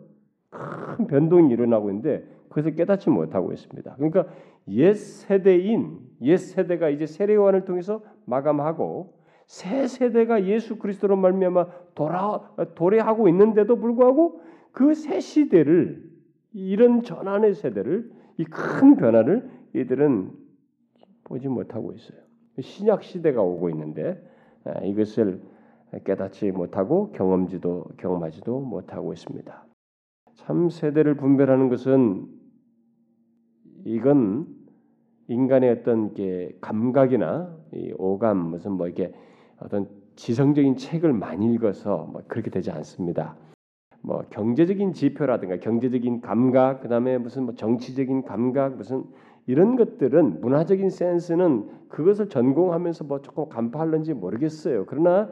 큰 0.50 1.08
변동이 1.08 1.51
일어나고 1.54 1.89
있는데 1.89 2.25
그것을 2.50 2.75
깨닫지 2.75 3.10
못하고 3.10 3.54
있습니다. 3.54 3.96
그러니까 3.96 4.25
옛 4.70 4.94
세대인 4.94 6.00
옛 6.22 6.38
세대가 6.38 6.89
이제 6.89 7.06
세례요한을 7.06 7.66
통해서 7.66 8.01
마감하고 8.25 9.13
새 9.46 9.88
세대가 9.88 10.44
예수 10.46 10.77
그리스도로 10.77 11.16
말미암아 11.16 11.68
돌아 11.96 12.42
도래하고 12.75 13.30
있는데도 13.30 13.77
불구하고 13.77 14.42
그 14.72 14.94
새 14.94 15.20
시대를 15.20 16.04
이런 16.54 17.04
전환의 17.04 17.54
세대를 17.54 18.12
이 18.39 18.44
큰 18.46 18.96
변화를 18.98 19.50
이들은 19.74 20.32
보지 21.27 21.48
못하고 21.48 21.93
있어요. 21.93 22.19
신약 22.60 23.03
시대가 23.03 23.41
오고 23.41 23.69
있는데 23.69 24.22
이것을 24.84 25.41
깨닫지 26.03 26.51
못하고 26.51 27.12
경험지도 27.12 27.86
경험하지도 27.98 28.60
못하고 28.60 29.13
있습니다. 29.13 29.65
참 30.36 30.69
세대를 30.69 31.15
분별하는 31.15 31.69
것은 31.69 32.27
이건 33.86 34.48
인간의 35.27 35.69
어떤 35.72 36.13
게 36.13 36.57
감각이나 36.62 37.55
오감 37.98 38.38
무슨 38.38 38.74
뭐 38.74 38.88
이게 38.88 39.13
어떤 39.60 39.88
지성적인 40.15 40.77
책을 40.77 41.13
많이 41.13 41.53
읽어서 41.53 42.05
뭐 42.12 42.22
그렇게 42.27 42.50
되지 42.50 42.72
않습니다. 42.72 43.38
뭐 44.01 44.24
경제적인 44.29 44.93
지표라든가 44.93 45.57
경제적인 45.57 46.22
감각, 46.22 46.81
그다음에 46.81 47.17
무슨 47.17 47.43
뭐 47.43 47.55
정치적인 47.55 48.24
감각, 48.24 48.77
무슨 48.77 49.03
이런 49.48 49.77
것들은 49.77 50.42
문화적인 50.42 50.89
센스는 50.89 51.66
그것을 51.88 52.27
전공하면서 52.27 53.06
뭐 53.06 53.22
조금 53.22 53.48
간파할는지 53.50 54.13
모르겠어요. 54.13 54.86
그러나 54.88 55.30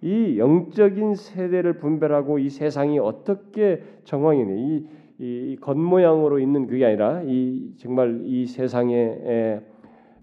이 0.00 0.36
영적인 0.36 1.14
세대를 1.14 1.78
분별하고 1.78 2.40
이 2.40 2.50
세상이 2.50 2.98
어떻게 2.98 3.82
정황이네 4.04 4.56
이, 4.56 4.86
이 5.20 5.56
겉모양으로 5.60 6.40
있는 6.40 6.66
그게 6.66 6.86
아니라 6.86 7.22
이 7.24 7.72
정말 7.76 8.22
이 8.24 8.46
세상에 8.46 8.96
에, 8.96 9.60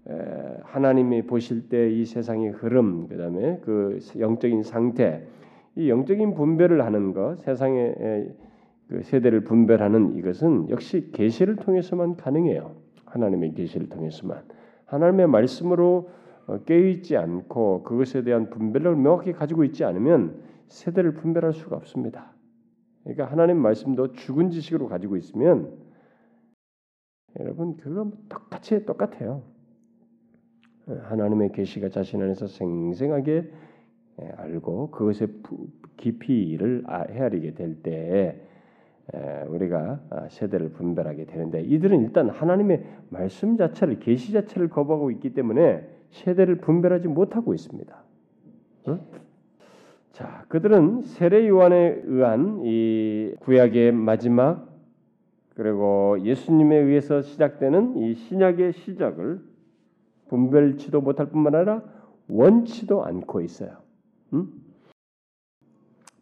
에, 0.06 0.58
하나님이 0.64 1.22
보실 1.22 1.70
때 1.70 1.90
이 1.90 2.04
세상의 2.04 2.50
흐름 2.50 3.06
그다음에 3.08 3.58
그 3.62 3.98
영적인 4.18 4.62
상태 4.64 5.26
이 5.76 5.88
영적인 5.88 6.34
분별을 6.34 6.84
하는 6.84 7.14
것 7.14 7.38
세상의 7.38 7.94
에, 7.98 8.28
그 8.88 9.02
세대를 9.02 9.44
분별하는 9.44 10.16
이것은 10.18 10.68
역시 10.68 11.10
계시를 11.12 11.56
통해서만 11.56 12.16
가능해요. 12.16 12.72
하나님의 13.10 13.54
계시를 13.54 13.88
통해서만 13.88 14.44
하나님의 14.86 15.28
말씀으로 15.28 16.10
어, 16.46 16.58
깨어있지 16.64 17.16
않고 17.16 17.84
그것에 17.84 18.24
대한 18.24 18.50
분별을 18.50 18.96
명확히 18.96 19.32
가지고 19.32 19.64
있지 19.64 19.84
않으면 19.84 20.42
세대를 20.66 21.14
분별할 21.14 21.52
수가 21.52 21.76
없습니다. 21.76 22.32
그러니까 23.02 23.26
하나님 23.26 23.58
말씀도 23.58 24.12
죽은 24.12 24.50
지식으로 24.50 24.88
가지고 24.88 25.16
있으면 25.16 25.78
여러분 27.38 27.76
그거 27.76 28.10
똑같이 28.28 28.84
똑같아요. 28.84 29.42
하나님의 30.86 31.52
계시가 31.52 31.88
자신 31.88 32.22
안에서 32.22 32.46
생생하게 32.46 33.52
예, 34.22 34.28
알고 34.36 34.90
그것의 34.90 35.28
깊이를 35.96 36.82
아, 36.86 37.02
헤아리게 37.02 37.54
될 37.54 37.82
때에 37.82 38.40
우리가 39.48 40.00
아, 40.10 40.28
세대를 40.28 40.70
분별하게 40.70 41.26
되는데 41.26 41.62
이들은 41.62 42.02
일단 42.02 42.30
하나님의 42.30 42.84
말씀 43.08 43.56
자체를 43.56 43.98
계시 43.98 44.32
자체를 44.32 44.68
거부하고 44.68 45.10
있기 45.10 45.34
때문에 45.34 45.88
세대를 46.10 46.56
분별하지 46.56 47.08
못하고 47.08 47.54
있습니다. 47.54 47.96
응? 48.88 49.00
자, 50.12 50.44
그들은 50.48 51.02
세례 51.02 51.48
요한에 51.48 52.02
의한 52.04 52.60
이 52.64 53.34
구약의 53.40 53.92
마지막 53.92 54.68
그리고 55.54 56.18
예수님에 56.20 56.76
의해서 56.76 57.22
시작되는 57.22 57.96
이 57.98 58.14
신약의 58.14 58.72
시작을 58.72 59.40
분별치도 60.28 61.00
못할 61.00 61.26
뿐만 61.26 61.54
아니라 61.54 61.82
원치도 62.28 63.04
않고 63.04 63.40
있어요. 63.40 63.78
응? 64.32 64.48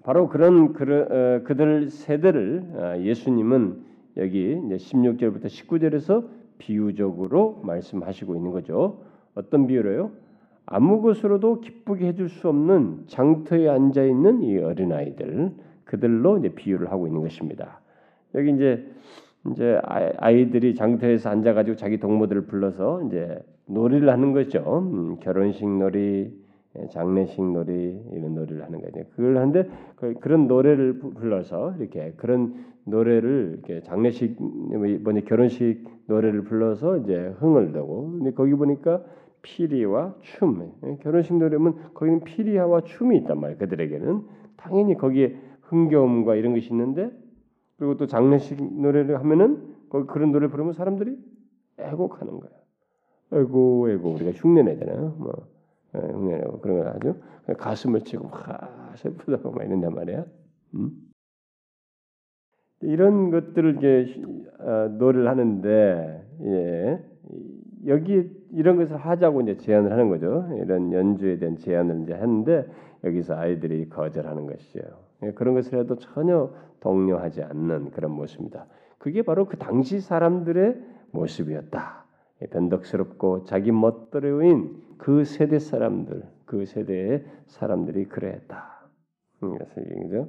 바로 0.09 0.27
그런 0.31 0.73
그, 0.73 1.55
들 1.55 1.91
세대를 1.91 2.65
어, 2.73 2.99
예수님은 2.99 3.77
여기 4.17 4.55
16절부터 4.55 5.45
19절에서 5.45 6.27
비유적으로 6.57 7.61
말씀하시고 7.62 8.35
있는 8.35 8.50
거죠. 8.50 9.03
어떤 9.35 9.67
비유로요? 9.67 10.11
아무 10.65 11.03
것으로도 11.03 11.61
기쁘게 11.61 12.07
해줄 12.07 12.31
수 12.31 12.49
없는 12.49 13.05
장터에 13.07 13.69
앉아 13.69 14.03
있는 14.03 14.41
이 14.45 14.57
어린 14.57 14.95
아이들 14.95 15.53
그들로 15.85 16.38
이제 16.38 16.55
비유를 16.55 16.91
하고 16.91 17.07
있는 17.07 17.21
것입니다. 17.21 17.83
여기 18.35 18.53
이제 18.53 18.91
이제 19.50 19.79
아이들이 20.17 20.75
장터에서 20.75 21.29
앉아가지고 21.29 21.77
자기 21.77 22.00
동무들을 22.00 22.47
불러서 22.47 23.03
이제 23.09 23.38
놀이를 23.67 24.09
하는 24.09 24.33
거죠. 24.33 24.88
음, 24.90 25.21
결혼식 25.21 25.68
놀이, 25.68 26.33
장례식 26.91 27.45
놀이 27.45 28.01
이런 28.12 28.35
놀이를 28.35 28.62
하는 28.64 28.81
거죠. 28.81 29.05
그걸 29.11 29.37
하는데 29.37 29.69
그, 29.97 30.14
그런 30.21 30.47
노래를 30.47 30.99
불러서 30.99 31.75
이렇게 31.79 32.12
그런 32.17 32.64
노래를 32.85 33.59
이렇게 33.59 33.83
장례식 33.83 34.37
뭐냐 34.38 35.21
결혼식 35.23 35.85
노래를 36.07 36.45
불러서 36.45 36.99
이제 36.99 37.35
흥을 37.38 37.73
내고 37.73 38.12
근데 38.12 38.33
거기 38.33 38.55
보니까 38.55 39.03
피리와 39.43 40.14
춤. 40.21 40.73
예, 40.85 40.97
결혼식 41.03 41.37
노래면 41.37 41.95
거기는 41.95 42.21
피리와 42.25 42.83
춤이 42.83 43.17
있단 43.19 43.41
말이에요. 43.41 43.59
그들에게는 43.59 44.23
당연히 44.57 44.97
거기에 44.97 45.37
흥겨움과 45.62 46.35
이런 46.35 46.55
것이 46.55 46.69
있는데 46.71 47.11
그리고 47.77 47.97
또 47.97 48.07
장례식 48.07 48.81
노래를 48.81 49.19
하면은 49.21 49.75
거기 49.88 50.07
그런 50.07 50.33
노래 50.33 50.49
부르면 50.49 50.73
사람들이 50.73 51.17
애곡하는 51.79 52.41
거야. 52.41 52.51
애고 53.33 53.91
애고 53.91 54.11
우리가 54.14 54.33
흉내내잖아요. 54.33 55.17
뭐 55.19 55.33
예, 55.37 55.58
흉내내고 55.92 56.61
그런 56.61 56.79
걸 56.79 56.88
하죠. 56.94 57.16
가슴을 57.59 58.03
치고 58.03 58.29
막 58.29 58.92
슬프다고 58.96 59.53
막 59.53 59.64
이런단 59.64 59.94
말이야. 59.94 60.24
음? 60.74 60.90
이런 62.81 63.31
것들을 63.31 63.77
이제 63.79 64.22
어, 64.61 64.88
노래를 64.98 65.29
하는데 65.29 66.24
예, 66.42 67.05
여기 67.87 68.31
이런 68.53 68.77
것을 68.77 68.96
하자고 68.96 69.40
이제 69.42 69.57
제안을 69.57 69.90
하는 69.90 70.09
거죠. 70.09 70.48
이런 70.57 70.92
연주에 70.92 71.38
대한 71.38 71.57
제안을 71.57 72.03
이제 72.03 72.14
했는데 72.14 72.66
여기서 73.05 73.35
아이들이 73.35 73.88
거절하는 73.88 74.46
것이죠. 74.46 74.81
예, 75.24 75.33
그런 75.33 75.55
것을 75.55 75.79
해도 75.79 75.96
전혀 75.96 76.53
동요하지 76.81 77.42
않는 77.42 77.90
그런 77.90 78.12
모습입니다. 78.12 78.66
그게 78.98 79.22
바로 79.22 79.46
그 79.46 79.57
당시 79.57 80.01
사람들의 80.01 80.77
모습이었다. 81.11 82.05
예, 82.42 82.46
변덕스럽고 82.46 83.44
자기 83.44 83.72
멋대로인 83.72 84.83
그 84.98 85.24
세대 85.24 85.59
사람들, 85.59 86.22
그 86.44 86.66
세대의 86.66 87.24
사람들이 87.46 88.07
그랬다. 88.07 88.88
음, 89.42 89.59
그래서. 89.59 90.29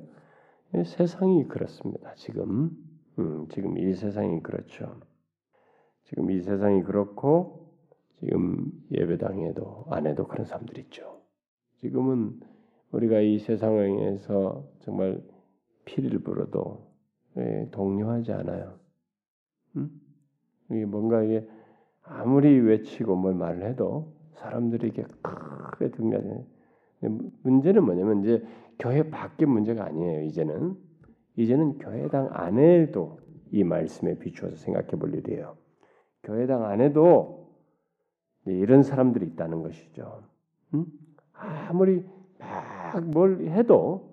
예, 0.75 0.83
세상이 0.83 1.47
그렇습니다. 1.47 2.13
지금, 2.15 2.71
음, 3.17 3.47
지금 3.49 3.77
이 3.77 3.93
세상이 3.93 4.41
그렇죠. 4.41 4.99
지금 6.03 6.31
이 6.31 6.41
세상이 6.41 6.83
그렇고 6.83 7.69
지금 8.19 8.71
예배당에도 8.91 9.85
안에도 9.89 10.27
그런 10.27 10.45
사람들이 10.45 10.81
있죠. 10.81 11.21
지금은 11.77 12.39
우리가 12.91 13.21
이 13.21 13.39
세상에서 13.39 14.67
정말 14.79 15.21
피를 15.85 16.19
불어도 16.19 16.89
예, 17.37 17.67
동요하지 17.71 18.31
않아요. 18.33 18.79
음? 19.75 19.89
이게 20.71 20.85
뭔가 20.85 21.23
이게 21.23 21.47
아무리 22.09 22.59
외치고 22.59 23.15
뭘 23.15 23.35
말을 23.35 23.63
해도 23.63 24.13
사람들이 24.33 24.89
이게 24.89 25.03
크게 25.21 25.91
등장해. 25.91 26.45
문제는 27.43 27.83
뭐냐면 27.83 28.21
이제 28.23 28.43
교회 28.77 29.09
밖의 29.09 29.47
문제가 29.47 29.85
아니에요. 29.85 30.23
이제는 30.23 30.75
이제는 31.37 31.77
교회당 31.77 32.29
안에도 32.31 33.19
이 33.51 33.63
말씀에 33.63 34.17
비추어서 34.19 34.55
생각해 34.57 34.87
볼 34.91 35.13
일이에요. 35.15 35.55
교회당 36.23 36.65
안에도 36.65 37.49
이런 38.45 38.83
사람들이 38.83 39.25
있다는 39.27 39.61
것이죠. 39.63 40.23
음? 40.73 40.85
아무리 41.33 42.03
막 42.39 42.69
뭘 42.97 43.47
해도 43.49 44.08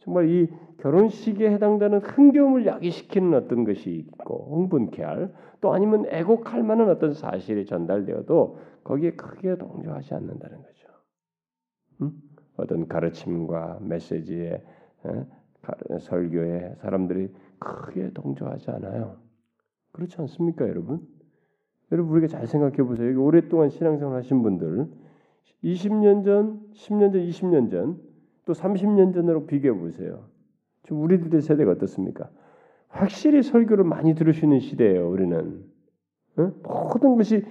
정말 0.00 0.28
이 0.28 0.48
결혼식에 0.78 1.50
해당되는 1.50 2.00
흥겨움을 2.00 2.66
야기시키는 2.66 3.34
어떤 3.34 3.64
것이 3.64 3.90
있고 3.90 4.56
흥분케 4.56 5.02
할 5.02 5.30
또 5.60 5.72
아니면 5.74 6.06
애곡할 6.06 6.62
만한 6.62 6.88
어떤 6.88 7.12
사실이 7.12 7.66
전달되어도 7.66 8.58
거기에 8.84 9.12
크게 9.12 9.56
동조하지 9.56 10.14
않는다는 10.14 10.62
거죠. 10.62 10.88
음? 12.02 12.12
어떤 12.56 12.88
가르침과 12.88 13.80
메시지에 13.82 14.62
설교에 16.00 16.76
사람들이 16.80 17.32
크게 17.58 18.12
동조하지 18.12 18.70
않아요. 18.70 19.18
그렇지 19.92 20.16
않습니까, 20.20 20.66
여러분? 20.66 21.06
여러분 21.92 22.12
우리가 22.12 22.28
잘 22.28 22.46
생각해 22.46 22.76
보세요. 22.76 23.08
여기 23.08 23.18
오랫동안 23.18 23.68
신앙생활 23.68 24.16
하신 24.16 24.42
분들 24.42 24.88
20년 25.64 26.24
전, 26.24 26.60
10년 26.72 27.12
전, 27.12 27.20
20년 27.20 27.70
전, 27.70 28.00
또 28.50 28.54
30년 28.54 29.14
전으로 29.14 29.46
비교해 29.46 29.78
보세요. 29.78 30.24
지금 30.82 31.02
우리들의 31.02 31.40
세대가 31.40 31.70
어떻습니까? 31.70 32.28
확실히 32.88 33.44
설교를 33.44 33.84
많이 33.84 34.16
들으시는 34.16 34.58
시대예요. 34.58 35.08
우리는 35.08 35.64
어? 36.36 36.52
모든 36.64 37.16
것이 37.16 37.44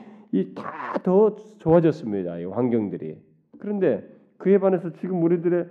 다 0.55 0.79
더 1.03 1.35
좋아졌습니다. 1.59 2.39
이 2.39 2.45
환경들이. 2.45 3.17
그런데 3.59 4.05
그에 4.37 4.57
반해서 4.59 4.91
지금 4.93 5.23
우리들의 5.23 5.69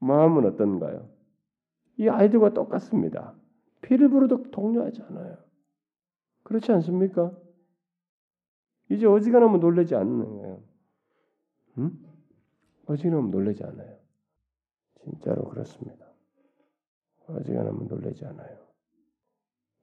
마음은 0.00 0.44
어떤가요? 0.44 1.08
이 1.96 2.08
아이들과 2.08 2.52
똑같습니다. 2.52 3.34
피를 3.80 4.10
부르도 4.10 4.50
동요하지 4.50 5.00
않아요. 5.08 5.38
그렇지 6.42 6.70
않습니까? 6.72 7.32
이제 8.90 9.06
어지간하면 9.06 9.60
놀라지 9.60 9.94
않는 9.94 10.28
거예요. 10.28 10.62
응? 11.78 11.90
어지간하면 12.86 13.30
놀라지 13.30 13.64
않아요. 13.64 13.99
진짜로 15.02 15.44
그렇습니다. 15.44 16.06
어지간하면 17.26 17.86
놀라지 17.86 18.24
않아요. 18.26 18.58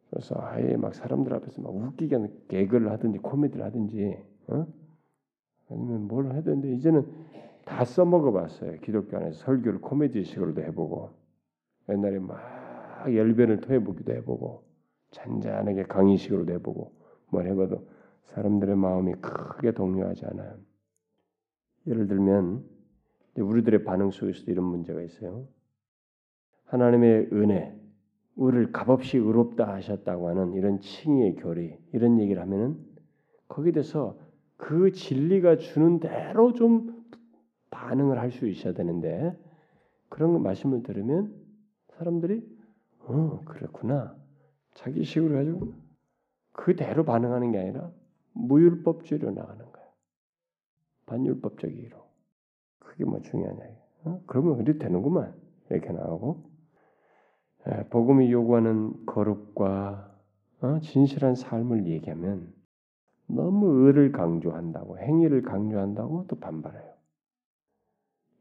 그래서 0.10 0.36
아예 0.40 0.78
막 0.78 0.94
사람들 0.94 1.34
앞에서 1.34 1.62
막 1.62 1.76
웃기게 1.76 2.16
하는 2.16 2.42
개그를 2.48 2.92
하든지 2.92 3.20
코미디를 3.20 3.66
하든지 3.66 4.18
어? 4.48 4.68
아니면 5.70 6.08
뭘 6.08 6.30
되는데 6.44 6.74
이제는 6.74 7.06
다 7.66 7.84
써먹어봤어요. 7.84 8.80
기독교 8.80 9.18
안에서 9.18 9.40
설교를 9.40 9.82
코미디식으로도 9.82 10.62
해보고 10.62 11.12
옛날에 11.90 12.20
막 12.20 12.40
열변을 13.14 13.62
토해보기도 13.62 14.14
해보고 14.14 14.64
잔잔하게 15.12 15.84
강의식으로도 15.84 16.54
해보고 16.54 16.94
뭘 17.30 17.48
해봐도 17.48 17.88
사람들의 18.24 18.76
마음이 18.76 19.14
크게 19.16 19.72
동요하지 19.72 20.26
않아요. 20.28 20.58
예를 21.88 22.08
들면 22.08 22.64
우리들의 23.42 23.84
반응 23.84 24.12
속에서도 24.12 24.52
이런 24.52 24.66
문제가 24.66 25.02
있어요. 25.02 25.48
하나님의 26.66 27.30
은혜, 27.34 27.76
우리를 28.36 28.72
값없이 28.72 29.18
의롭다 29.18 29.74
하셨다고 29.74 30.30
하는 30.30 30.54
이런 30.54 30.80
칭의의 30.80 31.36
교리, 31.36 31.78
이런 31.94 32.20
얘기를 32.20 32.42
하면은 32.42 32.78
거기에 33.48 33.72
대해서 33.72 34.18
그 34.58 34.92
진리가 34.92 35.58
주는 35.58 36.00
대로 36.00 36.54
좀 36.54 37.06
반응을 37.70 38.20
할 38.20 38.32
수 38.32 38.48
있어야 38.48 38.74
되는데 38.74 39.38
그런 40.10 40.42
말씀을 40.42 40.84
들으면 40.84 41.34
사람들이 41.98 42.44
어 43.00 43.42
그렇구나 43.46 44.16
자기 44.74 45.04
식으로 45.04 45.36
가지고 45.36 45.74
그대로 46.54 47.04
반응하는 47.06 47.52
게 47.52 47.60
아니라 47.60 47.92
무율법주의로 48.34 49.32
나가는 49.32 49.72
거예요. 49.72 49.88
반율법적이로 51.06 52.07
그게 52.98 53.06
뭐 53.06 53.22
중요하냐? 53.22 53.64
어? 54.06 54.24
그러면 54.26 54.58
그래도 54.58 54.80
되는구만 54.80 55.34
이렇게 55.70 55.92
나오고 55.92 56.50
예, 57.68 57.84
복음이 57.90 58.32
요구하는 58.32 59.06
거룩과 59.06 60.16
어? 60.62 60.80
진실한 60.80 61.36
삶을 61.36 61.88
얘기하면 61.88 62.54
너무 63.28 63.86
의를 63.86 64.12
강조한다고 64.12 64.98
행위를 64.98 65.44
강조한다고 65.44 66.26
또 66.28 66.40
반발해요. 66.40 66.94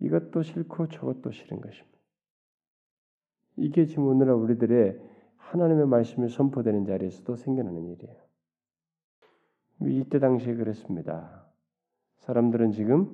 이것도 0.00 0.42
싫고 0.42 0.88
저것도 0.88 1.32
싫은 1.32 1.60
것입니다. 1.60 1.98
이게 3.56 3.86
지금 3.86 4.06
오늘날 4.06 4.36
우리들의 4.36 5.00
하나님의 5.36 5.86
말씀이 5.86 6.28
선포되는 6.28 6.86
자리에서도 6.86 7.36
생겨나는 7.36 7.88
일이에요. 7.88 8.16
이때 9.82 10.18
당시에 10.18 10.54
그랬습니다. 10.54 11.46
사람들은 12.18 12.72
지금 12.72 13.10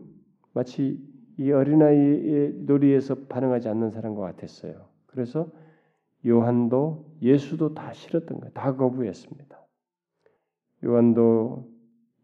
마치 0.52 1.12
이 1.38 1.51
어린아이의 1.51 2.55
놀이에서 2.66 3.27
반응하지 3.29 3.68
않는 3.68 3.90
사람과 3.90 4.23
같았어요. 4.23 4.87
그래서 5.07 5.51
요한도 6.27 7.07
예수도 7.21 7.75
다 7.75 7.92
싫었던 7.92 8.40
거예요. 8.40 8.53
다 8.53 8.77
거부했습니다. 8.77 9.61
요한도 10.85 11.68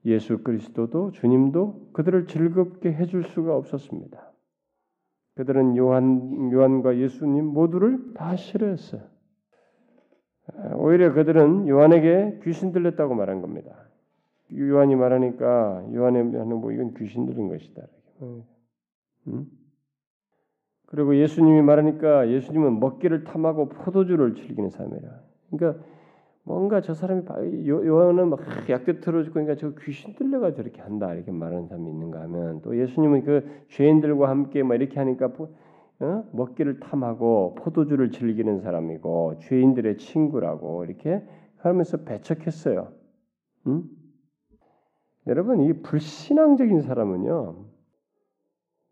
예수 0.04 0.42
그리스도도 0.42 1.12
주님도 1.12 1.90
그들을 1.92 2.26
즐겁게 2.26 2.92
해줄 2.92 3.24
수가 3.24 3.56
없었습니다. 3.56 4.32
그들은 5.34 5.76
요한 5.76 6.50
요한과 6.52 6.98
예수님 6.98 7.44
모두를 7.44 8.14
다 8.14 8.36
싫어했어요. 8.36 9.02
오히려 10.76 11.12
그들은 11.12 11.68
요한에게 11.68 12.40
귀신 12.42 12.72
들렸다고 12.72 13.14
말한 13.14 13.42
겁니다. 13.42 13.88
요한이 14.56 14.96
말하니까 14.96 15.86
요한의 15.94 16.32
하는 16.32 16.56
뭐 16.60 16.72
이건 16.72 16.94
귀신 16.94 17.26
들린 17.26 17.48
것이다. 17.48 17.82
음? 19.28 19.46
그리고 20.86 21.16
예수님이 21.16 21.62
말하니까 21.62 22.30
예수님은 22.30 22.80
먹기를 22.80 23.24
탐하고 23.24 23.68
포도주를 23.68 24.34
즐기는 24.34 24.70
사람이라. 24.70 25.20
그러니까 25.50 25.84
뭔가 26.44 26.80
저 26.80 26.94
사람이 26.94 27.24
요한은 27.68 28.30
막 28.30 28.40
약대 28.70 29.00
틀어주고 29.00 29.34
그러니까 29.34 29.54
저 29.56 29.74
귀신 29.74 30.14
들려가 30.14 30.54
저렇게 30.54 30.80
한다 30.80 31.12
이렇게 31.12 31.30
말하는 31.30 31.66
사람이 31.66 31.90
있는가 31.90 32.22
하면 32.22 32.62
또 32.62 32.78
예수님은 32.78 33.24
그 33.24 33.46
죄인들과 33.68 34.30
함께 34.30 34.62
막 34.62 34.76
이렇게 34.76 34.98
하니까 34.98 35.30
어? 36.00 36.24
먹기를 36.32 36.80
탐하고 36.80 37.54
포도주를 37.56 38.10
즐기는 38.10 38.60
사람이고 38.60 39.40
죄인들의 39.40 39.98
친구라고 39.98 40.84
이렇게 40.84 41.22
하면서 41.58 41.98
배척했어요. 41.98 42.88
응? 43.66 43.84
여러분 45.26 45.60
이 45.60 45.74
불신앙적인 45.82 46.80
사람은요 46.80 47.67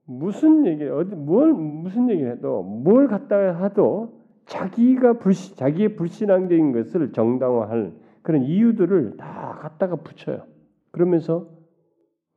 무슨 0.07 0.67
얘기 0.67 0.85
어디 0.85 1.15
뭘 1.15 1.53
무슨 1.53 2.09
얘기를 2.09 2.33
해도 2.33 2.63
뭘 2.63 3.09
갖다가 3.09 3.61
하도 3.61 4.25
자기가 4.47 5.19
불신 5.19 5.57
자기의 5.57 5.97
불신앙적인 5.97 6.73
것을 6.73 7.13
정당화할 7.13 7.93
그런 8.23 8.43
이유들을 8.43 9.17
다 9.17 9.59
갖다가 9.61 9.97
붙여요. 9.97 10.47
그러면서 10.93 11.49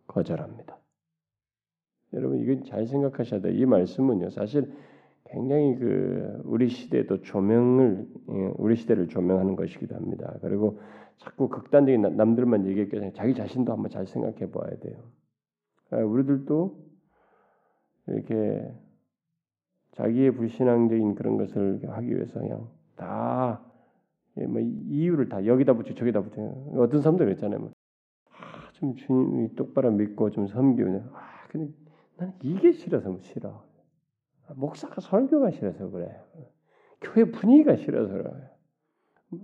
거절합니다. 0.08 0.78
여러분 2.14 2.40
이건 2.40 2.64
잘 2.64 2.88
생각하셔야 2.88 3.42
돼요. 3.42 3.54
이 3.54 3.66
말씀은요 3.66 4.32
사실 4.32 4.74
굉장히 5.26 5.76
그 5.76 6.42
우리 6.46 6.70
시대도 6.70 7.22
조명을 7.22 8.08
예, 8.32 8.52
우리 8.58 8.76
시대를 8.76 9.10
조명하는 9.10 9.56
것이기도 9.56 9.96
합니다. 9.96 10.36
그리고 10.42 10.80
자꾸 11.18 11.50
극단적인 11.50 12.02
남들만 12.18 12.66
얘기했기 12.66 13.00
자기 13.14 13.36
자신도 13.36 13.72
한번 13.72 13.92
잘 13.92 14.08
생각해 14.08 14.50
봐야 14.50 14.72
돼요. 14.80 14.98
아, 15.92 15.98
우리들도 15.98 16.89
이렇게 18.10 18.74
자기의 19.92 20.32
불신앙적인 20.32 21.16
그런 21.16 21.38
것을 21.38 21.82
하기 21.88 22.16
위해서 22.16 22.40
그냥 22.40 22.70
다뭐 22.96 23.60
예, 24.40 24.62
이유를 24.88 25.30
다 25.30 25.46
여기다 25.46 25.74
붙여 25.74 25.94
저기다 25.94 26.22
붙여 26.22 26.42
어떤 26.76 27.02
사람들 27.02 27.26
그랬잖아요. 27.26 27.60
뭐, 27.60 27.72
아, 28.32 28.72
좀 28.74 28.96
주님 28.96 29.56
똑바로 29.56 29.92
믿고 29.92 30.30
좀 30.32 30.48
섬기면 30.48 31.10
아 31.14 31.48
근데 31.50 31.74
나는 32.18 32.34
이게 32.42 32.72
싫어서 32.72 33.10
뭐 33.10 33.20
싫어. 33.22 33.64
아, 34.48 34.54
목사가 34.56 35.02
설교가 35.02 35.52
싫어서 35.52 35.90
그래. 35.90 36.22
교회 37.02 37.26
분위기가 37.32 37.76
싫어서 37.76 38.12
그래. 38.14 38.32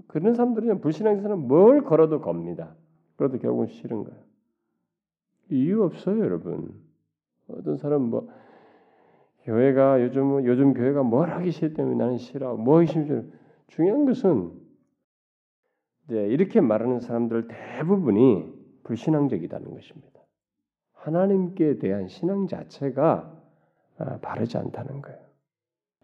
그런 0.08 0.34
사람들은 0.34 0.82
불신앙 0.82 1.22
사람 1.22 1.48
뭘 1.48 1.84
걸어도 1.84 2.22
겁니다. 2.22 2.76
그래도 3.18 3.38
결국은 3.40 3.68
싫은 3.68 4.04
거예요. 4.04 4.20
이유 5.52 5.84
없어요, 5.84 6.20
여러분. 6.20 6.74
어떤 7.48 7.78
사람 7.78 8.04
뭐 8.04 8.30
교회가 9.46 10.02
요즘 10.02 10.46
요즘 10.46 10.74
교회가 10.74 11.04
뭘 11.04 11.30
하기 11.30 11.52
싫기 11.52 11.76
때문에 11.76 11.96
나는 11.96 12.18
싫어. 12.18 12.56
뭐 12.56 12.84
힘들어. 12.84 13.24
중요한 13.68 14.06
것은 14.06 14.52
이제 16.06 16.28
이렇게 16.28 16.62
말하는 16.62 17.00
사람들 17.00 17.48
대부분이 17.48 18.54
불신앙적이다는 18.84 19.74
것입니다. 19.74 20.20
하나님께 20.94 21.78
대한 21.78 22.08
신앙 22.08 22.48
자체가 22.48 23.32
아, 23.98 24.18
바르지 24.20 24.58
않다는 24.58 25.02
거예요. 25.02 25.20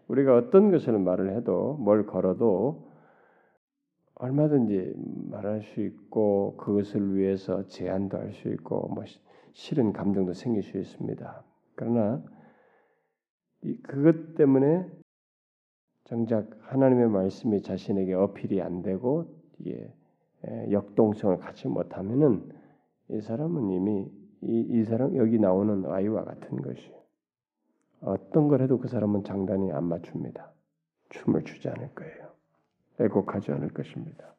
우리가 0.08 0.36
어떤 0.36 0.70
것을 0.70 0.98
말을 0.98 1.36
해도 1.36 1.74
뭘 1.74 2.06
걸어도 2.06 2.90
얼마든지 4.14 4.94
말할 5.30 5.62
수 5.62 5.80
있고 5.80 6.56
그것을 6.56 7.16
위해서 7.16 7.66
제안도 7.66 8.18
할 8.18 8.32
수 8.32 8.48
있고 8.48 8.88
뭐 8.88 9.04
싫은 9.52 9.92
감정도 9.92 10.32
생길 10.32 10.62
수 10.62 10.78
있습니다. 10.78 11.44
그러나 11.74 12.22
그것 13.82 14.34
때문에 14.34 14.86
정작 16.04 16.50
하나님의 16.62 17.08
말씀이 17.08 17.62
자신에게 17.62 18.14
어필이 18.14 18.60
안 18.60 18.82
되고 18.82 19.34
이게 19.58 19.92
역동성을 20.70 21.38
갖지 21.38 21.68
못하면은 21.68 22.50
이 23.08 23.20
사람은 23.20 23.70
이미 23.70 24.10
이, 24.42 24.60
이 24.68 24.84
사람 24.84 25.16
여기 25.16 25.38
나오는 25.38 25.86
아이와 25.86 26.24
같은 26.24 26.60
것이 26.60 26.92
어떤 28.00 28.48
걸 28.48 28.62
해도 28.62 28.78
그 28.78 28.88
사람은 28.88 29.22
장단이 29.22 29.70
안 29.70 29.84
맞춥니다. 29.84 30.52
춤을 31.10 31.44
추지 31.44 31.68
않을 31.68 31.94
거예요. 31.94 32.32
애곡하지 32.98 33.52
않을 33.52 33.68
것입니다. 33.68 34.34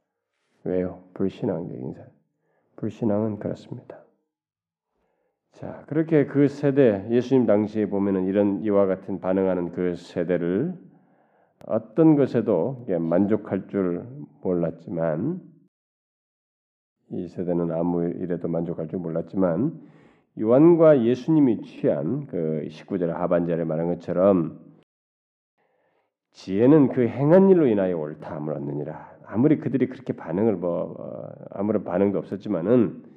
왜요? 0.66 1.04
불신앙적인 1.14 1.94
사람. 1.94 2.10
불신앙은 2.76 3.40
그렇습니다. 3.40 4.03
자, 5.54 5.84
그렇게 5.88 6.26
그 6.26 6.48
세대 6.48 7.08
예수님 7.12 7.46
당시에 7.46 7.86
보면은 7.86 8.26
이런 8.26 8.64
이와 8.64 8.88
같은 8.88 9.20
반응하는 9.20 9.72
그 9.72 9.96
세대를 9.96 10.74
어떤 11.68 12.16
것에도 12.16 12.86
만족할 13.00 13.68
줄 13.68 14.06
몰랐지만 14.42 15.40
이 17.12 17.28
세대는 17.28 17.72
아무 17.72 18.04
일에도 18.04 18.48
만족할 18.48 18.88
줄 18.88 19.00
몰랐지만 19.00 19.80
요한과 20.40 21.04
예수님이 21.04 21.62
취한 21.62 22.26
그 22.26 22.66
19절 22.68 23.10
하반절에 23.10 23.64
말한 23.64 23.88
것처럼 23.88 24.60
지혜는 26.32 26.90
그 26.90 27.08
행한 27.08 27.52
일로 27.52 27.68
인하여 27.68 27.96
옳다함을 27.96 28.54
얻느니라. 28.54 29.14
아무리 29.28 29.60
그들이 29.60 29.88
그렇게 29.88 30.14
반응을 30.14 30.56
뭐 30.56 30.96
어, 30.98 31.30
아무런 31.52 31.84
반응도 31.84 32.18
없었지만은 32.18 33.13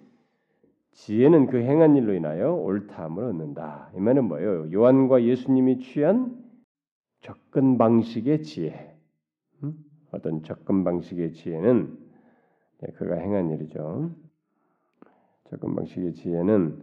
지혜는 0.97 1.47
그 1.47 1.59
행한 1.59 1.95
일로 1.97 2.15
인하여 2.15 2.55
옳다함을 2.55 3.23
얻는다. 3.25 3.91
이 3.95 4.01
말은 4.01 4.25
뭐예요? 4.25 4.73
요한과 4.73 5.25
예수님이 5.25 5.79
취한 5.79 6.35
접근 7.21 7.77
방식의 7.77 8.43
지혜. 8.43 8.97
음? 9.63 9.75
어떤 10.11 10.43
접근 10.43 10.85
방식의 10.85 11.35
지혜는 11.35 11.99
예, 12.83 12.93
그가 12.93 13.17
행한 13.17 13.51
일이죠. 13.51 14.11
접근 15.51 15.75
방식의 15.75 16.15
지혜는 16.15 16.83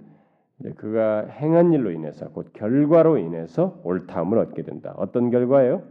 그가 0.75 1.25
행한 1.25 1.73
일로 1.73 1.89
인해서 1.91 2.29
곧 2.29 2.53
결과로 2.53 3.17
인해서 3.17 3.81
옳다함을 3.83 4.37
얻게 4.37 4.61
된다. 4.61 4.93
어떤 4.95 5.31
결과예요? 5.31 5.81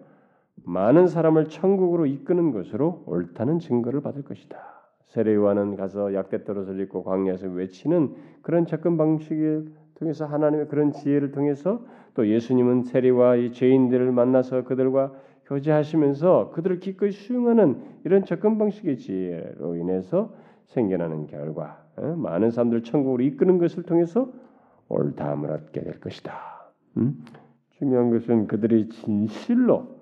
많은 0.65 1.09
사람을 1.09 1.49
천국으로 1.49 2.07
이끄는 2.07 2.53
것으로 2.53 3.03
옳다는 3.07 3.59
증거를 3.59 4.01
받을 4.01 4.23
것이다. 4.23 4.72
세례요한은 5.09 5.77
가서 5.77 6.15
약대떨어을 6.15 6.81
입고 6.81 7.05
광야에서 7.05 7.49
외치는 7.49 8.15
그런 8.43 8.67
접근 8.67 8.97
방식을 8.97 9.67
통해서 9.95 10.27
하나님의 10.27 10.69
그런 10.69 10.93
지혜를 10.93 11.33
통해서 11.33 11.85
또 12.15 12.27
예수님은 12.27 12.83
세례와 12.85 13.37
이 13.37 13.53
죄인들을 13.53 14.11
만나서 14.12 14.65
그들과 14.65 15.12
교제하시면서 15.47 16.51
그들을 16.51 16.81
기꺼이 16.81 17.11
수용하는 17.12 17.81
이런 18.05 18.25
접근 18.25 18.59
방식의 18.59 18.99
지혜로 18.99 19.77
인해서 19.77 20.33
생겨나는 20.67 21.27
결과 21.27 21.85
어? 21.97 22.15
많은 22.17 22.51
사람들 22.51 22.83
천국으로 22.83 23.23
이끄는 23.23 23.59
것을 23.59 23.83
통해서 23.83 24.31
옳다함을 24.88 25.51
얻게 25.51 25.83
될 25.83 26.01
것이다. 26.01 26.33
음? 26.97 27.25
중요한 27.71 28.11
것은 28.11 28.47
그들이 28.47 28.88
진실로 28.88 29.75
어, 29.75 30.02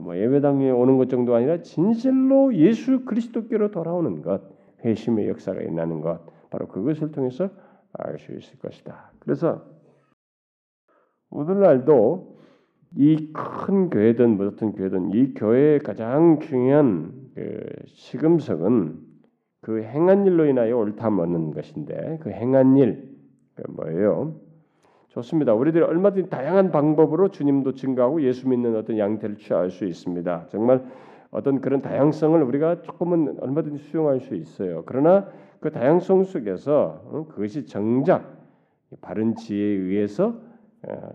뭐 0.00 0.16
예배당에 0.16 0.70
오는 0.70 0.98
것 0.98 1.08
정도 1.08 1.34
아니라 1.34 1.62
진실로 1.62 2.54
예수 2.54 3.04
그리스도께로 3.04 3.70
돌아오는 3.70 4.22
것, 4.22 4.42
회심의 4.84 5.28
역사가 5.28 5.60
일어나는 5.60 6.00
것, 6.00 6.20
바로 6.50 6.68
그것을 6.68 7.10
통해서 7.12 7.50
알 7.92 8.18
수 8.18 8.32
있을 8.32 8.58
것이다. 8.58 9.12
그래서 9.20 9.64
오늘날도 11.30 12.38
이 12.96 13.32
큰 13.32 13.90
교회든 13.90 14.36
무슨 14.36 14.72
교회든 14.72 15.14
이 15.14 15.34
교회의 15.34 15.80
가장 15.80 16.38
중요한 16.40 17.12
그 17.34 17.66
시금석은 17.86 18.98
그 19.60 19.82
행한 19.82 20.26
일로 20.26 20.46
인하여 20.46 20.76
옳다 20.78 21.08
얻는 21.08 21.50
것인데 21.52 22.18
그 22.22 22.30
행한 22.30 22.76
일 22.76 23.18
그 23.54 23.70
뭐예요? 23.72 24.40
좋습니다. 25.18 25.54
우리들이 25.54 25.82
얼마든지 25.84 26.30
다양한 26.30 26.70
방법으로 26.70 27.30
주님도 27.30 27.74
증가하고 27.74 28.22
예수 28.22 28.48
믿는 28.48 28.76
어떤 28.76 28.98
양태를 28.98 29.36
취할 29.36 29.70
수 29.70 29.84
있습니다. 29.84 30.46
정말 30.48 30.84
어떤 31.30 31.60
그런 31.60 31.82
다양성을 31.82 32.40
우리가 32.42 32.82
조금은 32.82 33.38
얼마든지 33.40 33.78
수용할 33.84 34.20
수 34.20 34.34
있어요. 34.34 34.84
그러나 34.86 35.28
그 35.60 35.70
다양성 35.70 36.24
속에서 36.24 37.02
어, 37.04 37.26
그것이 37.28 37.66
정작 37.66 38.38
바른 39.00 39.34
지혜에 39.34 39.60
의해서 39.60 40.40
어, 40.86 41.10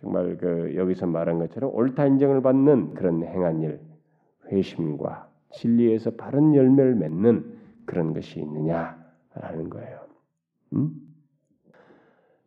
정말 0.00 0.36
그 0.38 0.74
여기서 0.76 1.06
말한 1.06 1.38
것처럼 1.38 1.74
옳다 1.74 2.06
인정을 2.06 2.40
받는 2.40 2.94
그런 2.94 3.22
행한 3.22 3.60
일, 3.60 3.80
회심과 4.50 5.28
진리에서 5.50 6.12
바른 6.12 6.54
열매를 6.54 6.94
맺는 6.94 7.58
그런 7.84 8.14
것이 8.14 8.40
있느냐라는 8.40 9.70
거예요. 9.70 10.00
음? 10.74 11.07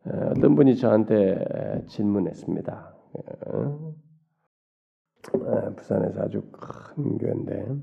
어떤 0.04 0.56
분이 0.56 0.76
저한테 0.76 1.84
질문했습니다. 1.88 2.96
부산에서 5.76 6.22
아주 6.22 6.42
큰 6.50 7.18
교회인데 7.18 7.76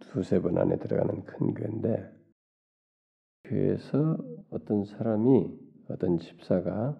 두세 0.00 0.40
번 0.40 0.58
안에 0.58 0.76
들어가는 0.78 1.24
큰 1.24 1.54
교회인데 1.54 2.12
교회에서 3.44 4.18
어떤 4.50 4.84
사람이 4.84 5.50
어떤 5.88 6.18
집사가 6.18 6.98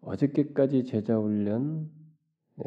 어저께까지 0.00 0.84
제자 0.84 1.16
훈련 1.16 1.82
네, 1.82 1.97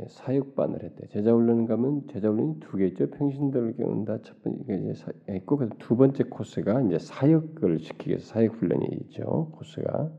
사육반을 0.10 0.84
했대. 0.84 1.08
제자 1.10 1.34
훈련 1.34 1.66
가면 1.66 2.08
제자 2.08 2.30
훈련이 2.30 2.60
두 2.62 2.78
개 2.78 2.88
있죠. 2.88 3.10
평신도를 3.10 3.76
온다. 3.84 4.20
첫 4.24 4.42
번째 4.44 4.74
이제 4.76 4.94
사, 4.94 5.12
있고 5.36 5.68
두 5.80 5.96
번째 5.98 6.24
코스가 6.26 6.82
이제 6.84 6.98
사역을 7.00 7.80
시키기 7.80 8.10
위해서 8.12 8.26
사역 8.26 8.56
훈련이 8.56 8.88
있죠. 9.04 9.52
코스가 9.56 10.12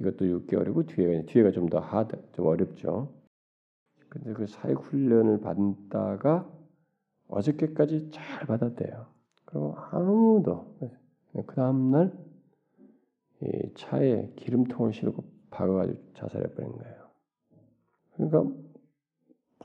이것도 0.00 0.24
6개월이고 0.26 0.86
뒤에 0.88 1.24
뒤에가 1.26 1.50
좀 1.52 1.68
더 1.68 1.78
하드, 1.78 2.16
좀 2.32 2.46
어렵죠. 2.46 3.12
근데 4.08 4.32
그 4.32 4.46
사역 4.46 4.84
훈련을 4.84 5.40
받다가 5.40 6.50
어저께까지 7.28 8.10
잘 8.12 8.46
받았대요. 8.46 9.06
그리고 9.44 9.74
아무도 9.76 10.76
그 11.46 11.54
다음 11.54 11.90
날 11.90 12.12
차에 13.74 14.32
기름통을 14.36 14.92
실고 14.92 15.24
박아가지고 15.50 15.98
자살해 16.14 16.54
버린 16.54 16.72
거예요. 16.72 17.06
그러니까 18.16 18.65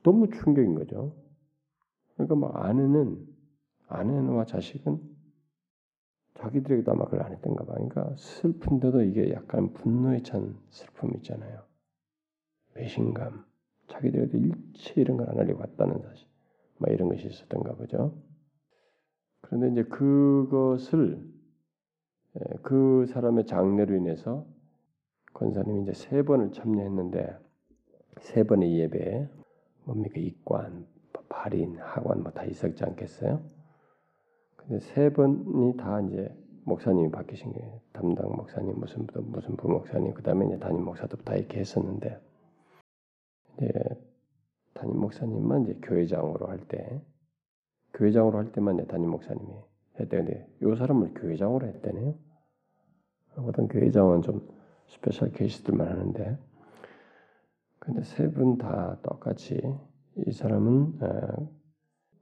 너무 0.04 0.30
충격인 0.30 0.76
거죠. 0.76 1.16
그러니까 2.16 2.36
막 2.36 2.56
아내는 2.66 3.28
아내와 3.88 4.46
자식은 4.46 5.00
자기들에게도 6.36 6.92
아마 6.92 7.06
그걸 7.06 7.24
안 7.24 7.34
했던가 7.34 7.66
봐. 7.66 7.74
그러니까 7.74 8.16
슬픈데도 8.18 9.04
이게 9.04 9.32
약간 9.34 9.74
분노에 9.74 10.22
찬 10.24 10.58
슬픔 10.70 11.14
있잖아요. 11.18 11.62
배신감, 12.74 13.46
자기들에게도 13.88 14.38
일체 14.38 15.02
이런 15.02 15.18
걸 15.18 15.30
안 15.30 15.38
하려고 15.38 15.60
왔다는 15.62 16.02
사실, 16.02 16.28
막 16.78 16.92
이런 16.92 17.10
것이 17.10 17.28
있었던가 17.28 17.74
보죠. 17.76 18.16
그런데 19.42 19.70
이제 19.72 19.84
그것을 19.84 21.22
예, 22.38 22.40
그 22.62 23.06
사람의 23.08 23.46
장례로 23.46 23.94
인해서 23.96 24.46
권사님이 25.34 25.84
이제 25.84 25.94
세 25.94 26.24
번을 26.24 26.52
참여했는데 26.54 27.38
세 28.22 28.44
번의 28.44 28.78
예배에 28.80 29.30
뭡니까 29.86 30.20
입관, 30.20 30.86
발인, 31.30 31.78
하관 31.80 32.22
뭐 32.24 32.32
다 32.34 32.44
있었지 32.44 32.84
않겠어요? 32.84 33.41
근데 34.56 34.80
세 34.80 35.12
번이 35.12 35.76
다 35.78 36.02
이제 36.02 36.34
목사님이 36.65 37.10
바뀌신 37.12 37.52
거예요. 37.54 37.80
담당 37.94 38.30
목사님 38.36 38.80
무슨 38.80 39.08
무슨 39.32 39.56
부 39.58 39.67
목사님 39.70 40.13
그다음에 40.13 40.46
이제 40.48 40.60
담임 40.60 40.84
목사도 40.86 41.17
다 41.17 41.36
이렇게 41.36 41.60
했었는데 41.60 42.20
이제 43.58 43.72
담임 44.74 45.00
목사님만 45.00 45.63
이제 45.63 45.80
교회장으로 45.82 46.48
할 46.48 46.60
때 46.67 47.02
교회장으로 47.94 48.38
할 48.38 48.52
때만 48.52 48.76
이제 48.76 48.86
담임 48.88 49.10
목사님이 49.10 49.52
했대근데 50.00 50.48
요 50.63 50.76
사람을 50.76 51.13
교회장으로 51.15 51.67
했대네요. 51.67 52.13
어떤 53.38 53.67
교회장은 53.67 54.22
좀 54.22 54.48
special 54.88 55.32
case들만 55.32 55.88
하는데 55.88 56.38
근데 57.82 58.04
세 58.04 58.30
분 58.32 58.58
다 58.58 58.98
똑같이 59.02 59.60
이 60.28 60.32
사람은 60.32 61.00
어, 61.02 61.50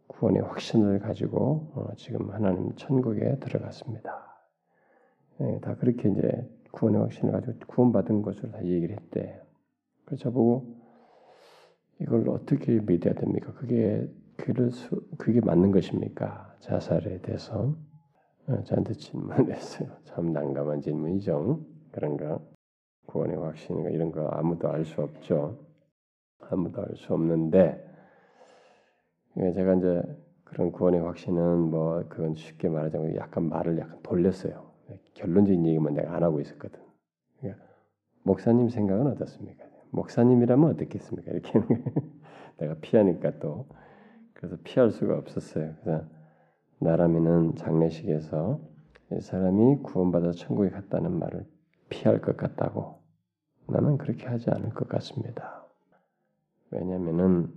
구원의 0.07 0.41
확신을 0.43 0.99
가지고 0.99 1.71
어, 1.75 1.93
지금 1.97 2.31
하나님 2.31 2.73
천국에 2.75 3.37
들어갔습니다. 3.39 4.25
예, 5.41 5.59
다 5.61 5.75
그렇게 5.75 6.09
이제 6.09 6.49
구원의 6.71 7.01
확신을 7.01 7.33
가지고 7.33 7.53
구원받은 7.67 8.21
것을 8.21 8.51
다 8.51 8.63
얘기를 8.63 8.95
했대. 8.95 9.41
그래서 10.05 10.31
보고 10.31 10.77
이걸 11.99 12.29
어떻게 12.29 12.79
믿어야 12.79 13.13
됩니까? 13.13 13.53
그게 13.53 14.09
그를 14.37 14.71
수, 14.71 15.05
그게 15.17 15.41
맞는 15.41 15.71
것입니까? 15.71 16.55
자살에 16.61 17.19
대해서 17.21 17.75
어, 18.47 18.63
저한테 18.63 18.93
질문했어요. 18.93 19.89
참 20.05 20.31
난감한 20.31 20.81
질문이죠. 20.81 21.65
그런가? 21.91 22.39
구원의 23.09 23.37
확신인가 23.37 23.89
이런 23.89 24.11
거 24.11 24.27
아무도 24.27 24.69
알 24.69 24.85
수 24.85 25.01
없죠. 25.01 25.57
아무도 26.39 26.81
알 26.81 26.95
수 26.95 27.13
없는데 27.13 27.85
예, 29.37 29.51
제가 29.53 29.75
이제 29.75 30.03
그런 30.43 30.71
구원의 30.71 31.01
확신은 31.01 31.59
뭐 31.71 32.03
그건 32.09 32.35
쉽게 32.35 32.69
말하자면 32.69 33.15
약간 33.15 33.49
말을 33.49 33.77
약간 33.79 33.99
돌렸어요. 34.03 34.69
결론적인 35.13 35.65
얘기만 35.65 35.93
내가 35.93 36.15
안 36.15 36.23
하고 36.23 36.39
있었거든. 36.39 36.79
그러니까 37.39 37.63
목사님 38.23 38.69
생각은 38.69 39.07
어떻습니까? 39.07 39.65
목사님이라면 39.91 40.69
어떻겠습니까? 40.71 41.31
이렇게 41.31 41.51
내가 42.57 42.75
피하니까 42.81 43.39
또 43.39 43.67
그래서 44.33 44.57
피할 44.63 44.91
수가 44.91 45.17
없었어요. 45.17 45.73
그래서 45.81 46.05
나라면은 46.79 47.55
장례식에서 47.55 48.59
이 49.13 49.21
사람이 49.21 49.77
구원받아 49.83 50.31
천국에 50.31 50.69
갔다는 50.69 51.17
말을 51.17 51.45
피할 51.89 52.21
것 52.21 52.37
같다고 52.37 52.98
나는 53.71 53.97
그렇게 53.97 54.25
하지 54.27 54.49
않을 54.49 54.69
것 54.69 54.87
같습니다. 54.87 55.65
왜냐하면은 56.71 57.51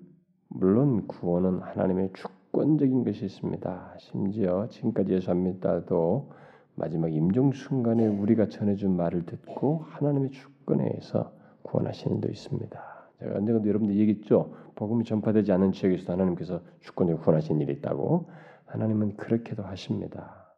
물론 0.49 1.07
구원은 1.07 1.61
하나님의 1.61 2.13
주권적인 2.15 3.05
것이 3.05 3.25
있습니다. 3.25 3.95
심지어 3.99 4.69
지금까지 4.69 5.13
예수 5.13 5.31
안 5.31 5.43
믿다도 5.43 6.31
마지막 6.75 7.13
임종 7.13 7.53
순간에 7.53 8.07
우리가 8.07 8.49
전해준 8.49 8.97
말을 8.97 9.27
듣고 9.27 9.85
하나님의 9.89 10.31
주권에 10.31 10.85
의해서 10.85 11.33
구원하시는 11.63 12.21
도 12.21 12.29
있습니다. 12.29 13.03
제가 13.19 13.37
언젠가 13.37 13.67
여러분들 13.67 13.97
얘기했죠. 13.97 14.55
복음이 14.75 15.05
전파되지 15.05 15.53
않은 15.53 15.73
지역에서 15.73 16.13
하나님께서 16.13 16.61
주권적으로 16.81 17.23
구원하신 17.23 17.61
일이 17.61 17.73
있다고. 17.75 18.31
하나님은 18.67 19.17
그렇게도 19.17 19.63
하십니다. 19.63 20.55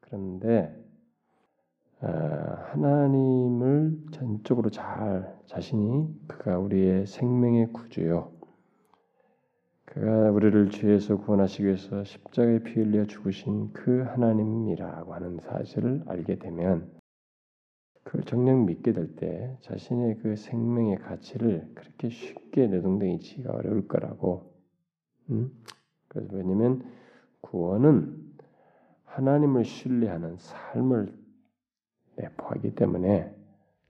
그런데 0.00 0.74
아, 0.78 0.83
하나님을 2.04 3.98
전적으로 4.12 4.70
잘 4.70 5.34
자신이 5.46 6.08
그가 6.26 6.58
우리의 6.58 7.06
생명의 7.06 7.72
구주요. 7.72 8.32
그가 9.84 10.30
우리를 10.30 10.70
죄에서 10.70 11.18
구원하시기 11.18 11.64
위해서 11.64 12.04
십자가에 12.04 12.60
피 12.60 12.80
흘려 12.80 13.04
죽으신 13.06 13.72
그 13.72 14.02
하나님이라고 14.02 15.14
하는 15.14 15.38
사실을 15.38 16.02
알게 16.06 16.38
되면 16.38 16.90
그걸 18.02 18.22
정녕 18.24 18.66
믿게 18.66 18.92
될 18.92 19.16
때 19.16 19.56
자신의 19.62 20.18
그 20.18 20.36
생명의 20.36 20.98
가치를 20.98 21.70
그렇게 21.74 22.10
쉽게 22.10 22.66
내동댕이 22.66 23.20
치기가 23.20 23.54
어려울 23.54 23.88
거라고. 23.88 24.52
음? 25.30 25.50
그래서 26.08 26.36
왜냐면 26.36 26.84
구원은 27.40 28.34
하나님을 29.04 29.64
신뢰하는 29.64 30.36
삶을 30.38 31.23
내포하기 32.16 32.74
때문에 32.74 33.34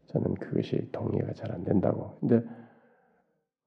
저는 0.07 0.35
그것이 0.35 0.91
동의가 0.93 1.33
잘 1.35 1.53
안 1.53 1.65
된다고. 1.65 2.17
근데 2.21 2.43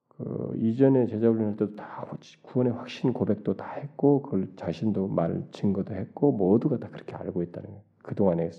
그 0.08 0.52
이전에 0.56 1.06
제자 1.06 1.28
훈련할 1.28 1.56
때도 1.56 1.76
다 1.76 2.06
구원의 2.42 2.72
확신 2.72 3.12
고백도 3.12 3.56
다 3.56 3.72
했고 3.74 4.22
그걸 4.22 4.48
자신도 4.56 5.08
말 5.08 5.44
증거도 5.52 5.94
했고 5.94 6.32
모두가 6.32 6.78
다 6.78 6.88
그렇게 6.88 7.14
알고 7.14 7.42
있다는 7.42 7.68
거예요. 7.70 7.82
그 8.02 8.14
동안의 8.14 8.50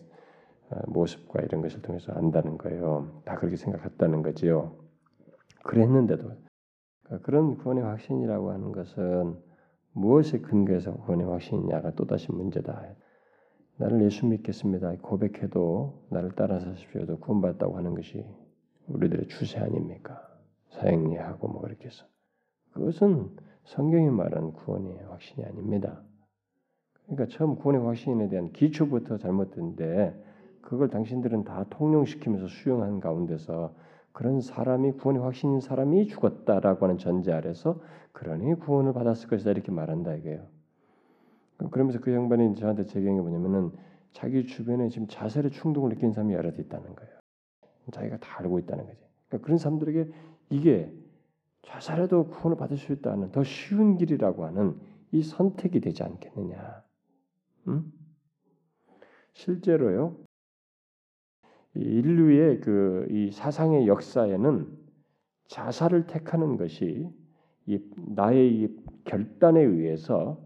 어, 0.72 0.80
모습과 0.88 1.42
이런 1.42 1.62
것을 1.62 1.82
통해서 1.82 2.14
안다는 2.14 2.58
거예요. 2.58 3.22
다 3.26 3.36
그렇게 3.36 3.56
생각했다는 3.58 4.22
거지요. 4.22 4.78
그랬는데도 5.64 6.32
그러니까 7.04 7.26
그런 7.26 7.58
구원의 7.58 7.84
확신이라고 7.84 8.52
하는 8.52 8.72
것은 8.72 9.38
무엇에 9.92 10.40
근거해서 10.40 10.94
구원의 10.94 11.28
확신이냐가 11.28 11.92
또다시 11.92 12.32
문제다. 12.32 12.86
나를 13.80 14.04
예수 14.04 14.26
믿겠습니다. 14.26 14.94
고백해도 15.02 16.04
나를 16.10 16.34
따라서 16.36 16.76
십시오도 16.76 17.20
구원받았다고 17.20 17.78
하는 17.78 17.96
것이 17.96 18.26
우리들의 18.88 19.28
추세 19.30 19.60
아닙니까? 19.60 20.22
사형리하고 20.72 21.48
뭐 21.48 21.62
그렇게 21.62 21.86
해서 21.86 22.06
그것은 22.74 23.30
성경이 23.64 24.10
말하는 24.10 24.52
구원의 24.52 25.06
확신이 25.10 25.46
아닙니다. 25.46 26.02
그러니까 27.06 27.28
처음 27.28 27.56
구원의 27.56 27.82
확신에 27.82 28.28
대한 28.28 28.52
기초부터 28.52 29.18
잘못된데 29.18 30.14
그걸 30.62 30.90
당신들은 30.90 31.46
다 31.46 31.66
통용시키면서 31.70 32.48
수용한 32.48 33.00
가운데서 33.00 33.74
그런 34.12 34.42
사람이 34.42 34.94
구원의 34.94 35.24
확신인 35.24 35.62
사람이 35.62 36.08
죽었다라고 36.08 36.86
하는 36.86 36.98
전제 36.98 37.32
아래서 37.32 37.80
그러니 38.12 38.56
구원을 38.56 38.92
받았을 38.92 39.30
것이다 39.30 39.52
이렇게 39.52 39.72
말한다 39.72 40.16
이게요. 40.16 40.59
그러면서 41.72 42.00
그 42.00 42.14
양반이 42.14 42.56
저한테 42.56 42.86
제기한 42.86 43.18
게 43.18 43.22
뭐냐면은 43.22 43.72
자기 44.12 44.46
주변에 44.46 44.90
지금 44.90 45.08
자살의 45.08 45.52
충동을 45.52 45.90
느끼는 45.90 46.14
사람이 46.14 46.34
여러 46.34 46.50
있다는 46.50 46.96
거예요. 46.96 47.20
자기가 47.92 48.18
다 48.18 48.40
알고 48.40 48.60
있다는 48.60 48.86
거지. 48.86 49.00
그러니까 49.28 49.46
그런 49.46 49.58
사람들에게 49.58 50.12
이게 50.52 50.92
자살해도 51.64 52.28
구원을 52.28 52.58
받을 52.58 52.78
수 52.78 52.94
있다는 52.94 53.32
더 53.32 53.44
쉬운 53.44 53.98
길이라고 53.98 54.46
하는 54.46 54.80
이 55.12 55.22
선택이 55.22 55.82
되지 55.82 56.04
않겠느냐. 56.04 56.84
음? 57.68 57.92
실제로요. 59.34 60.18
인류의 61.76 62.62
그 62.62 62.90
이 63.10 63.32
사상의 63.32 63.88
역사에는 63.88 64.68
자살을 65.48 66.08
택하는 66.08 66.58
것이 66.58 67.10
이 67.66 67.80
나의 68.16 68.56
이 68.56 68.78
결단에 69.04 69.62
의해서 69.62 70.40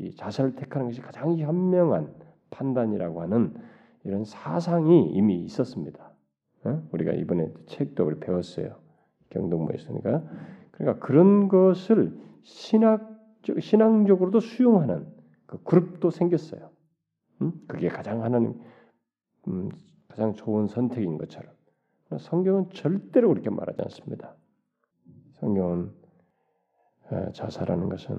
이 0.00 0.14
자살을 0.14 0.56
택하는 0.56 0.86
것이 0.88 1.00
가장 1.00 1.36
현명한 1.36 2.14
판단이라고 2.50 3.20
하는 3.20 3.54
이런 4.04 4.24
사상이 4.24 5.10
이미 5.12 5.44
있었습니다. 5.44 6.10
어? 6.64 6.82
우리가 6.92 7.12
이번에 7.12 7.52
책도 7.66 8.06
우리 8.06 8.18
배웠어요. 8.18 8.76
경동모에서니까 9.30 10.24
그러니까 10.72 11.06
그런 11.06 11.48
것을 11.48 12.18
신학 12.42 13.08
신앙적으로도 13.58 14.40
수용하는 14.40 15.06
그 15.46 15.62
그룹도 15.62 16.10
생겼어요. 16.10 16.70
음? 17.42 17.52
그게 17.68 17.88
가장 17.88 18.22
하나님 18.22 18.58
음, 19.48 19.70
가장 20.08 20.34
좋은 20.34 20.66
선택인 20.66 21.18
것처럼 21.18 21.52
성경은 22.18 22.70
절대로 22.70 23.28
그렇게 23.28 23.50
말하지 23.50 23.82
않습니다. 23.82 24.34
성경은 25.34 25.92
어, 27.10 27.32
자살하는 27.32 27.88
것은 27.88 28.18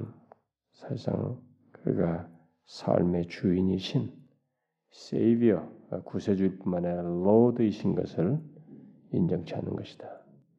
사실상 0.74 1.40
그가 1.84 2.30
삶의 2.66 3.28
주인이신 3.28 4.14
세이비어 4.92 5.70
구세주일 6.06 6.60
뿐만 6.60 6.86
아니라 6.86 7.02
로드이신 7.02 7.96
것을 7.96 8.40
인정치 9.12 9.56
않는 9.56 9.76
것이다. 9.76 10.08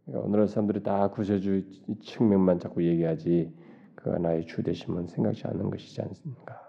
그러니까 0.05 0.27
오늘날 0.27 0.49
사람들이 0.49 0.83
다 0.83 1.09
구세주 1.09 2.01
측면만 2.01 2.59
자꾸 2.59 2.85
얘기하지 2.85 3.55
그가 3.95 4.19
나의 4.19 4.47
주 4.47 4.63
되심은 4.63 5.07
생각지 5.07 5.47
않는 5.47 5.71
것이지 5.71 6.03
않습니까? 6.03 6.61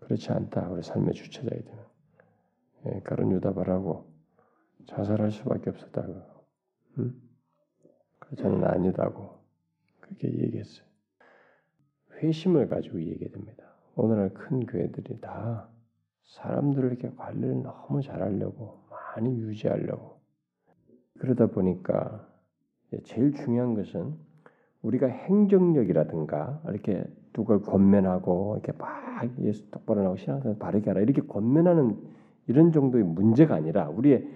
그렇지 0.00 0.32
않다. 0.32 0.70
우리 0.70 0.82
삶의 0.82 1.14
주체자이 1.14 1.62
되는 1.62 1.84
예, 2.86 3.00
가론 3.04 3.32
유다바라고 3.32 4.10
자살할 4.86 5.30
수밖에 5.30 5.70
없었다고. 5.70 6.22
응? 6.98 7.14
저는 8.36 8.64
아니다고 8.64 9.38
그렇게 10.00 10.28
얘기했어요. 10.28 10.86
회심을 12.22 12.68
가지고 12.68 13.00
얘기됩니다. 13.02 13.67
오늘날 13.98 14.32
큰 14.32 14.64
교회들이 14.64 15.20
다 15.20 15.66
사람들을 16.24 16.88
이렇게 16.88 17.10
관리를 17.16 17.62
너무 17.62 18.00
잘하려고 18.00 18.78
많이 18.90 19.36
유지하려고. 19.36 20.18
그러다 21.18 21.46
보니까 21.46 22.24
제일 23.02 23.32
중요한 23.32 23.74
것은 23.74 24.14
우리가 24.82 25.08
행정력이라든가 25.08 26.62
이렇게 26.68 27.04
누굴 27.32 27.60
권면하고 27.62 28.60
이렇게 28.62 28.72
막 28.78 28.88
예수 29.40 29.68
똑바로 29.72 30.04
나고 30.04 30.16
신앙생활 30.16 30.58
바르게 30.60 30.90
하라 30.90 31.00
이렇게 31.00 31.20
권면하는 31.22 31.98
이런 32.46 32.70
정도의 32.70 33.02
문제가 33.02 33.56
아니라 33.56 33.88
우리의 33.88 34.28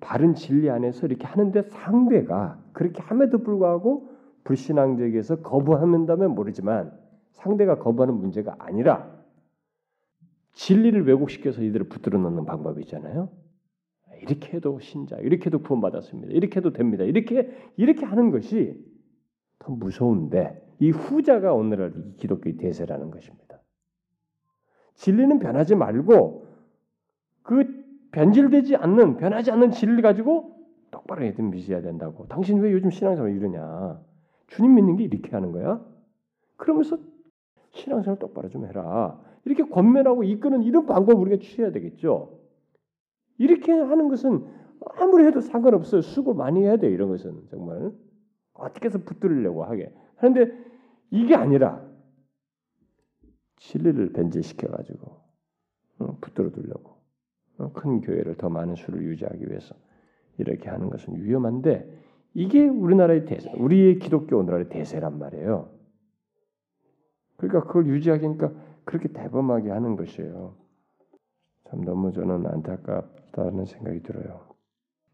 바른 0.00 0.34
진리 0.34 0.68
안에서 0.68 1.06
이렇게 1.06 1.26
하는데 1.28 1.62
상대가 1.62 2.58
그렇게 2.72 3.00
함에도 3.02 3.38
불구하고 3.38 4.08
불신앙적에서 4.42 5.42
거부한다면 5.42 6.34
모르지만 6.34 7.05
상대가 7.36 7.78
거부하는 7.78 8.14
문제가 8.14 8.56
아니라 8.58 9.14
진리를 10.52 11.06
왜곡시켜서 11.06 11.62
이들을 11.62 11.88
붙들어 11.88 12.18
놓는 12.18 12.46
방법이 12.46 12.82
있잖아요. 12.82 13.30
이렇게 14.22 14.56
해도 14.56 14.78
신자, 14.80 15.16
이렇게 15.18 15.46
해도 15.46 15.60
구원받았습니다. 15.60 16.32
이렇게 16.32 16.56
해도 16.56 16.72
됩니다. 16.72 17.04
이렇게 17.04 17.50
이렇게 17.76 18.06
하는 18.06 18.30
것이 18.30 18.82
더 19.58 19.72
무서운데 19.72 20.62
이 20.78 20.90
후자가 20.90 21.52
오늘날 21.52 21.92
기독교의 22.16 22.56
대세라는 22.56 23.10
것입니다. 23.10 23.60
진리는 24.94 25.38
변하지 25.38 25.74
말고 25.74 26.46
그 27.42 27.84
변질되지 28.12 28.76
않는 28.76 29.18
변하지 29.18 29.50
않는 29.50 29.72
진리를 29.72 30.00
가지고 30.00 30.56
똑바로 30.90 31.24
애들 31.24 31.44
믿어야 31.44 31.82
된다고. 31.82 32.26
당신 32.28 32.60
왜 32.60 32.72
요즘 32.72 32.90
신앙생활 32.90 33.36
이러냐? 33.36 34.00
주님 34.46 34.74
믿는 34.74 34.96
게 34.96 35.04
이렇게 35.04 35.30
하는 35.32 35.52
거야? 35.52 35.84
그러면서 36.56 36.98
신앙생활 37.76 38.18
똑바로 38.18 38.48
좀 38.48 38.66
해라. 38.66 39.20
이렇게 39.44 39.62
권면하고 39.62 40.24
이끄는 40.24 40.62
이런 40.62 40.86
방법을 40.86 41.20
우리가 41.20 41.42
취해야 41.42 41.70
되겠죠. 41.70 42.40
이렇게 43.38 43.72
하는 43.72 44.08
것은 44.08 44.44
아무리 44.98 45.24
해도 45.24 45.40
상관없어요. 45.40 46.00
수고 46.00 46.34
많이 46.34 46.62
해야 46.62 46.76
돼 46.76 46.88
이런 46.88 47.08
것은 47.08 47.46
정말 47.50 47.92
어떻게 48.54 48.86
해서 48.86 48.98
붙들려고 48.98 49.64
하게 49.64 49.92
하는데 50.16 50.52
이게 51.10 51.34
아니라 51.34 51.84
진리를 53.56 54.12
변질시켜 54.12 54.68
가지고 54.68 55.20
어, 55.98 56.18
붙들어 56.20 56.50
두려고 56.50 56.96
어, 57.58 57.72
큰 57.72 58.00
교회를 58.00 58.36
더 58.36 58.48
많은 58.48 58.74
수를 58.74 59.02
유지하기 59.02 59.48
위해서 59.48 59.74
이렇게 60.38 60.68
하는 60.68 60.90
것은 60.90 61.22
위험한데 61.22 62.04
이게 62.34 62.66
우리나라의 62.66 63.24
대세, 63.24 63.50
우리의 63.56 63.98
기독교 63.98 64.36
오늘날의 64.36 64.68
대세란 64.68 65.18
말이에요. 65.18 65.75
그러니까 67.36 67.64
그걸 67.66 67.86
유지하기니까 67.86 68.52
그렇게 68.84 69.08
대범하게 69.08 69.70
하는 69.70 69.96
것이에요. 69.96 70.54
참 71.68 71.84
너무 71.84 72.12
저는 72.12 72.46
안타깝다는 72.46 73.64
생각이 73.64 74.02
들어요. 74.02 74.46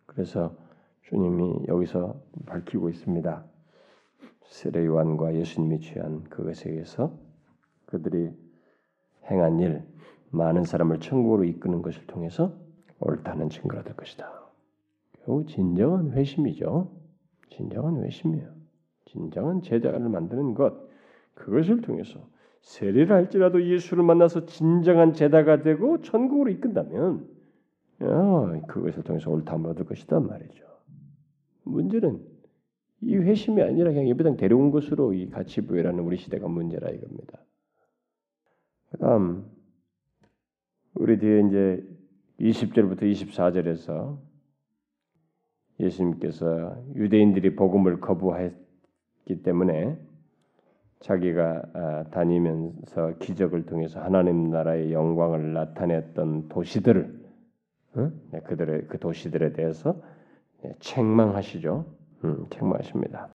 그래서 0.07 0.55
주님이 1.03 1.67
여기서 1.69 2.21
밝히고 2.47 2.91
있습니다. 2.91 3.45
세례 4.45 4.85
요한과 4.85 5.35
예수님이 5.35 5.81
취한 5.81 6.25
그것에 6.25 6.71
의해서 6.71 7.19
그들이 7.87 8.31
행한 9.31 9.61
일, 9.61 9.83
많은 10.31 10.65
사람을 10.65 11.01
천국으로 11.01 11.45
이끄는 11.45 11.83
것을 11.83 12.07
통해서 12.07 12.55
옳다는 13.01 13.49
증거가 13.49 13.83
될 13.83 13.97
것이다. 13.97 14.31
겨우 15.25 15.45
진정한 15.47 16.13
회심이죠. 16.13 16.91
진정한 17.51 18.03
회심이에요. 18.05 18.51
진정한 19.07 19.63
제자를 19.63 20.09
만드는 20.09 20.55
것, 20.55 20.82
그것을 21.35 21.81
통해서 21.81 22.27
세례를 22.61 23.13
할지라도 23.13 23.65
예수를 23.65 24.05
만나서 24.05 24.47
진정한 24.47 25.13
제자가 25.13 25.63
되고 25.63 26.01
천국으로 26.01 26.51
이끈다면 26.51 27.29
야, 28.03 28.61
그것을 28.69 29.03
통해서 29.03 29.31
옳다함을 29.31 29.71
얻을 29.71 29.85
것이다 29.85 30.21
말이죠. 30.21 30.65
문제는 31.65 32.21
이 33.03 33.17
회심이 33.17 33.63
아니라 33.63 33.91
그냥 33.91 34.09
예배당 34.09 34.37
데려온 34.37 34.71
것으로 34.71 35.13
이 35.13 35.29
가치 35.29 35.61
부여라는 35.63 36.01
우리 36.01 36.17
시대가 36.17 36.49
문제라 36.49 36.91
이겁니다. 36.91 37.39
그다음 38.91 39.51
우리 40.95 41.19
뒤에 41.19 41.41
이제 41.49 41.85
20절부터 42.41 43.03
24절에서 43.03 44.19
예수님께서 45.81 46.85
유대인들이 46.95 47.57
복음을 47.57 48.01
거부했기 48.01 49.43
때문에 49.43 49.99
자기가 51.03 51.63
아, 51.75 52.05
다니면서 52.11 53.19
기적을 53.19 53.67
통해서 53.67 54.01
하나님 54.01 54.51
나라의 54.51 54.93
영광을 54.93 55.53
나타냈던 55.53 56.49
도시들을 56.49 57.23
네, 57.95 58.41
그들의 58.41 58.87
그 58.89 58.99
도시들에 58.99 59.53
대해서 59.53 60.01
네, 60.63 60.73
책망하시죠. 60.79 61.85
음, 62.25 62.47
책망하십니다. 62.51 63.29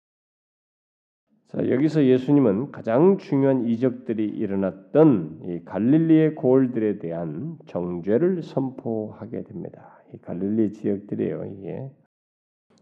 자, 1.48 1.68
여기서 1.68 2.04
예수님은 2.04 2.72
가장 2.72 3.18
중요한 3.18 3.66
이적들이 3.66 4.24
일어났던 4.24 5.40
이 5.44 5.64
갈릴리의 5.64 6.36
고을들에 6.36 6.98
대한 6.98 7.58
정죄를 7.66 8.42
선포하게 8.42 9.42
됩니다. 9.42 10.00
이 10.14 10.18
갈릴리 10.18 10.72
지역들이에요. 10.72 11.44
이게 11.44 11.90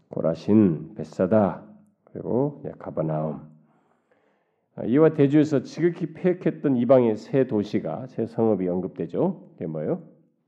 고라신, 0.09 0.93
베사다, 0.95 1.63
그리고 2.05 2.63
가버나움. 2.79 3.54
아, 4.75 4.83
이와 4.83 5.13
대주에서 5.13 5.61
지극히 5.63 6.13
폐역했던 6.13 6.75
이방의 6.75 7.15
세 7.15 7.47
도시가 7.47 8.07
세 8.07 8.25
성읍이 8.25 8.67
언급되죠. 8.67 9.49
이게 9.55 9.67
뭐예요? 9.67 10.01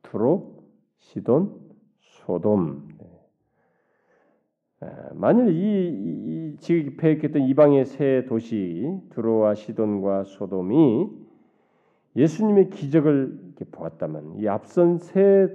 투로, 0.04 0.64
시돈, 1.00 1.56
소돔. 2.00 2.98
만일 5.14 5.50
이, 5.50 6.54
이 6.54 6.58
지극히 6.58 6.98
폐역했던 6.98 7.44
이방의 7.44 7.86
세 7.86 8.26
도시 8.28 9.00
두로와 9.12 9.56
시돈과 9.56 10.26
소돔이 10.26 11.08
예수님의 12.16 12.70
기적을 12.70 13.54
보았다면 13.72 14.40
이 14.40 14.48
앞선 14.48 14.98
세 14.98 15.48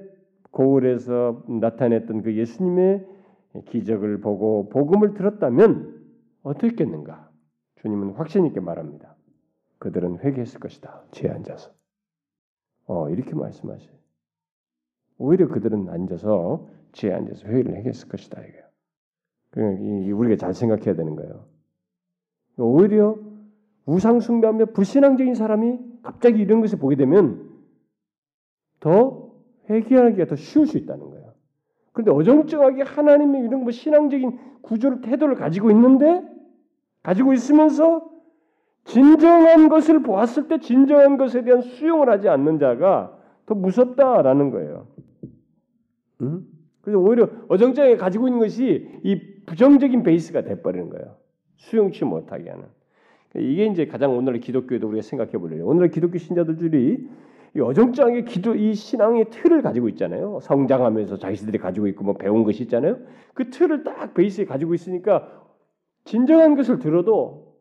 고을에서 0.51 1.45
나타냈던 1.49 2.23
그 2.23 2.37
예수님의 2.37 3.07
기적을 3.67 4.21
보고 4.21 4.69
복음을 4.71 5.15
들었다면 5.15 6.01
어떻겠는가? 6.43 7.32
주님은 7.83 8.13
확신 8.13 8.47
있게 8.47 8.61
말합니다. 8.61 9.17
그들은 9.79 10.21
회개했을 10.21 10.61
것이다. 10.61 11.03
죄 11.11 11.29
앉아서. 11.29 11.73
어 12.87 13.09
이렇게 13.11 13.35
말씀하셔요. 13.35 13.93
오히려 15.19 15.49
그들은 15.49 15.89
앉아서 15.89 16.69
죄 16.93 17.13
앉아서 17.13 17.47
회개를 17.47 17.85
했을 17.85 18.09
것이다 18.09 18.41
이거예요. 18.41 18.65
그러니까 19.51 20.17
우리가 20.17 20.37
잘 20.37 20.55
생각해야 20.55 20.95
되는 20.95 21.17
거예요. 21.17 21.45
오히려 22.57 23.19
우상 23.85 24.21
숭배하며 24.21 24.67
불신앙적인 24.67 25.35
사람이 25.35 25.79
갑자기 26.03 26.41
이런 26.41 26.61
것을 26.61 26.79
보게 26.79 26.95
되면 26.95 27.51
더 28.79 29.33
회개하기가 29.69 30.27
더 30.27 30.37
쉬울 30.37 30.67
수 30.67 30.79
있다는 30.79 31.11
거예요. 31.11 31.33
그런데 31.93 32.13
어정쩡하게 32.13 32.83
하나님의 32.83 33.43
이런 33.45 33.63
뭐 33.63 33.73
신앙적인 33.73 34.39
구조를 34.63 35.01
태도를 35.01 35.35
가지고 35.35 35.71
있는데 35.73 36.32
가지고 37.03 37.33
있으면서 37.33 38.11
진정한 38.85 39.69
것을 39.69 40.03
보았을 40.03 40.49
때 40.49 40.59
진정한 40.59 41.17
것에 41.17 41.45
대한 41.45 41.63
수용을 41.63 42.09
하지 42.09 42.29
않는 42.29 42.59
자가 42.59 43.17
더 43.47 43.55
무섭다라는 43.55 44.51
거예요. 44.51 44.87
응? 46.23 46.45
그래서 46.83 46.99
오히려 46.99 47.29
어정쩡하게 47.49 47.97
가지고 47.97 48.29
있는 48.29 48.41
것이 48.41 48.89
이 49.05 49.21
부정적인 49.47 50.03
베이스가 50.03 50.43
돼버리는 50.43 50.91
거예요. 50.91 51.17
수용치 51.57 52.05
못하게 52.05 52.51
하는. 52.51 52.65
이게 53.37 53.67
이제 53.67 53.87
가장 53.87 54.17
오늘의 54.17 54.41
기독교에도 54.41 54.89
우리가 54.89 55.03
생각해 55.03 55.33
보려요. 55.33 55.67
오늘의 55.67 55.91
기독교 55.91 56.19
신자들이 56.19 57.09
이 57.55 57.61
어정쩡하게 57.61 58.25
기도 58.25 58.55
이 58.55 58.75
신앙의 58.75 59.31
틀을 59.31 59.63
가지고 59.63 59.89
있잖아요. 59.91 60.41
성장하면서 60.43 61.19
자기들이 61.19 61.59
가지고 61.59 61.87
있고 61.89 62.05
뭐 62.05 62.15
배운 62.15 62.45
것이 62.45 62.65
있잖아요. 62.65 62.99
그 63.35 63.51
틀을 63.51 63.85
딱 63.85 64.15
베이스에 64.15 64.45
가지고 64.45 64.75
있으니까 64.75 65.42
진정한 66.05 66.57
것을 66.57 66.79
들어도 66.79 67.57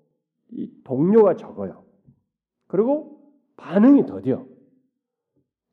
이 0.49 0.71
동료가 0.83 1.35
적어요. 1.35 1.83
그리고 2.67 3.19
반응이 3.57 4.05
더뎌. 4.05 4.47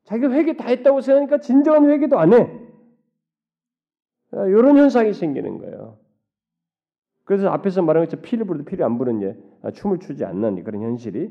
자기가 0.03 0.31
회개 0.31 0.57
다 0.57 0.67
했다고 0.67 1.01
생각하니까 1.01 1.39
진정한 1.39 1.89
회개도 1.89 2.17
안 2.17 2.33
해. 2.33 2.59
이런 4.31 4.77
아, 4.77 4.81
현상이 4.81 5.13
생기는 5.13 5.57
거예요. 5.57 5.97
그래서 7.23 7.49
앞에서 7.49 7.81
말한 7.81 8.05
것처럼 8.05 8.23
피를 8.23 8.45
부르도 8.45 8.65
피를 8.65 8.85
안 8.85 8.97
부는 8.97 9.21
예, 9.21 9.71
춤을 9.71 9.99
추지 9.99 10.25
않는 10.25 10.63
그런 10.63 10.81
현실이 10.81 11.29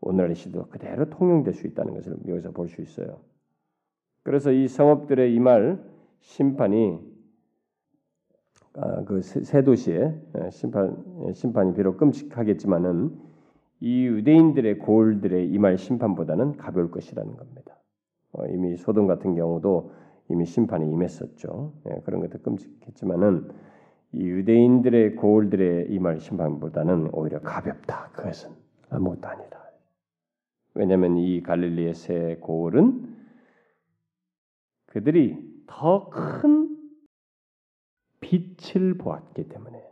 오늘의 0.00 0.34
시도 0.36 0.66
그대로 0.68 1.08
통용될 1.10 1.52
수 1.54 1.66
있다는 1.66 1.94
것을 1.94 2.16
여기서 2.26 2.52
볼 2.52 2.68
수 2.68 2.80
있어요. 2.82 3.20
그래서 4.22 4.52
이 4.52 4.68
성읍들의 4.68 5.34
이 5.34 5.38
말 5.38 5.82
심판이 6.20 6.98
아, 6.98 7.07
그세 9.06 9.62
도시의 9.62 10.14
심판 10.50 10.96
심판이 11.32 11.74
비록 11.74 11.96
끔찍하겠지만은 11.96 13.10
이 13.80 14.06
유대인들의 14.06 14.78
고을들의 14.78 15.48
이말 15.50 15.78
심판보다는 15.78 16.56
가벼울 16.56 16.90
것이라는 16.90 17.36
겁니다. 17.36 17.76
어, 18.32 18.46
이미 18.46 18.76
소돔 18.76 19.06
같은 19.06 19.34
경우도 19.34 19.92
이미 20.30 20.44
심판이 20.44 20.90
임했었죠. 20.90 21.72
예, 21.88 22.00
그런 22.04 22.20
것도 22.20 22.42
끔찍했지만은 22.42 23.48
이 24.12 24.26
유대인들의 24.26 25.16
고을들의 25.16 25.90
이말 25.90 26.20
심판보다는 26.20 27.10
오히려 27.12 27.40
가볍다. 27.40 28.10
그것은 28.12 28.50
아무것도 28.90 29.28
아니다. 29.28 29.58
왜냐하면 30.74 31.16
이 31.16 31.42
갈릴리의 31.42 31.94
새 31.94 32.36
고을은 32.40 33.16
그들이 34.86 35.36
더 35.66 36.08
큰 36.10 36.77
빛을 38.28 38.98
보았기 38.98 39.48
때문에. 39.48 39.82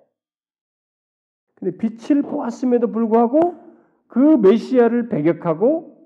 근데 1.54 1.76
빛을 1.78 2.22
보았음에도 2.22 2.92
불구하고 2.92 3.54
그 4.08 4.18
메시아를 4.18 5.08
배격하고 5.08 5.96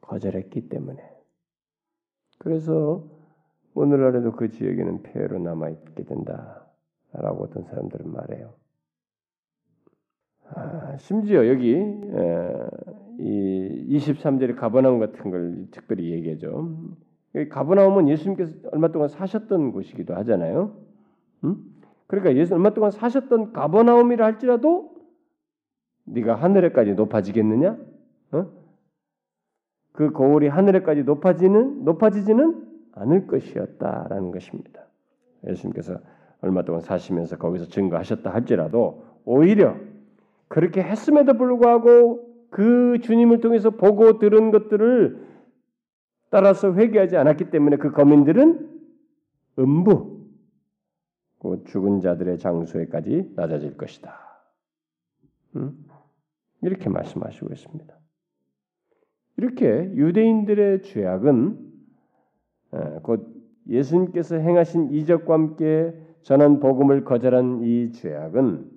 거절했기 0.00 0.70
때문에 0.70 1.02
그래서 2.38 3.06
오늘날에도 3.74 4.32
그 4.32 4.50
지역에는 4.50 5.02
폐해로 5.02 5.38
남아 5.38 5.68
있게 5.68 6.04
된다라고 6.04 7.44
어떤 7.44 7.64
사람들은 7.64 8.10
말해요. 8.10 8.54
아, 10.52 10.96
심지어 10.96 11.46
여기 11.46 11.74
에, 11.74 12.68
이 13.18 13.98
23절의 13.98 14.56
가버나움 14.56 14.98
같은 14.98 15.30
걸 15.30 15.68
특별히 15.70 16.12
얘기하죠. 16.12 16.96
가버나움은 17.50 18.08
예수님께서 18.08 18.56
얼마 18.72 18.90
동안 18.90 19.08
사셨던 19.08 19.72
곳이기도 19.72 20.16
하잖아요. 20.16 20.89
음? 21.44 21.56
그러니까 22.06 22.36
예수 22.36 22.54
얼마 22.54 22.70
동안 22.70 22.90
사셨던 22.90 23.52
가버나움이라 23.52 24.24
할지라도 24.24 24.94
네가 26.04 26.34
하늘에까지 26.34 26.94
높아지겠느냐? 26.94 27.78
어? 28.32 28.46
그 29.92 30.12
거울이 30.12 30.48
하늘에까지 30.48 31.04
높아지는 31.04 31.84
높아지지는 31.84 32.66
않을 32.92 33.26
것이었다라는 33.26 34.32
것입니다. 34.32 34.82
예수님께서 35.46 35.98
얼마 36.40 36.62
동안 36.62 36.80
사시면서 36.80 37.36
거기서 37.36 37.66
증거하셨다 37.66 38.32
할지라도 38.32 39.04
오히려 39.24 39.76
그렇게 40.48 40.82
했음에도 40.82 41.34
불구하고 41.34 42.28
그 42.50 42.98
주님을 43.02 43.40
통해서 43.40 43.70
보고 43.70 44.18
들은 44.18 44.50
것들을 44.50 45.28
따라서 46.30 46.72
회개하지 46.72 47.16
않았기 47.16 47.50
때문에 47.50 47.76
그 47.76 47.92
거민들은 47.92 48.68
음부, 49.58 50.19
그 51.40 51.64
죽은 51.64 52.00
자들의 52.00 52.38
장소에까지 52.38 53.32
낮아질 53.34 53.76
것이다. 53.76 54.14
음? 55.56 55.84
이렇게 56.62 56.88
말씀하시고 56.88 57.52
있습니다. 57.52 57.98
이렇게 59.38 59.66
유대인들의 59.94 60.82
죄악은 60.82 61.70
곧 63.02 63.26
예수님께서 63.66 64.36
행하신 64.36 64.90
이적과 64.92 65.32
함께 65.32 65.94
전한 66.22 66.60
복음을 66.60 67.04
거절한 67.04 67.62
이 67.62 67.92
죄악은 67.92 68.70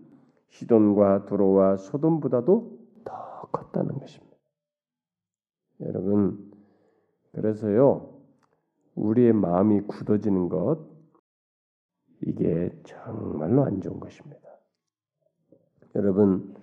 시돈과 0.49 1.26
두로와 1.26 1.78
소돔보다도 1.78 2.80
더 3.03 3.41
컸다는 3.51 3.99
것입니다. 3.99 4.38
여러분, 5.82 6.51
그래서요, 7.34 8.14
우리의 8.95 9.34
마음이 9.34 9.82
굳어지는 9.82 10.47
것, 10.47 10.93
이게 12.26 12.71
정말로 12.84 13.63
안 13.63 13.82
좋은 13.82 13.99
것입니다. 13.99 14.41
여러분, 15.95 16.55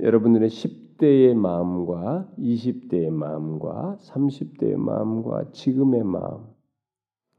여러분들의 0.00 0.48
10대의 0.48 1.34
마음과 1.34 2.28
20대의 2.38 3.10
마음과 3.10 3.98
30대의 4.00 4.76
마음과 4.76 5.50
지금의 5.52 6.04
마음 6.04 6.54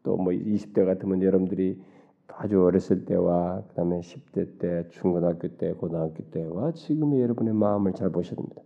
또 0.04 0.18
뭐 0.18 0.32
20대 0.32 0.86
같으면 0.86 1.24
여러분들이 1.24 1.82
아주 2.28 2.64
어렸을 2.64 3.06
때와 3.06 3.64
그다음에 3.70 4.02
10대 4.02 4.60
때, 4.60 4.88
중고등학교 4.90 5.48
때, 5.58 5.74
고등학교 5.74 6.24
때와 6.32 6.74
지금의 6.74 7.22
여러분의 7.22 7.54
마음을 7.54 7.94
잘 7.94 8.10
보셔야 8.12 8.36
됩니다. 8.36 8.62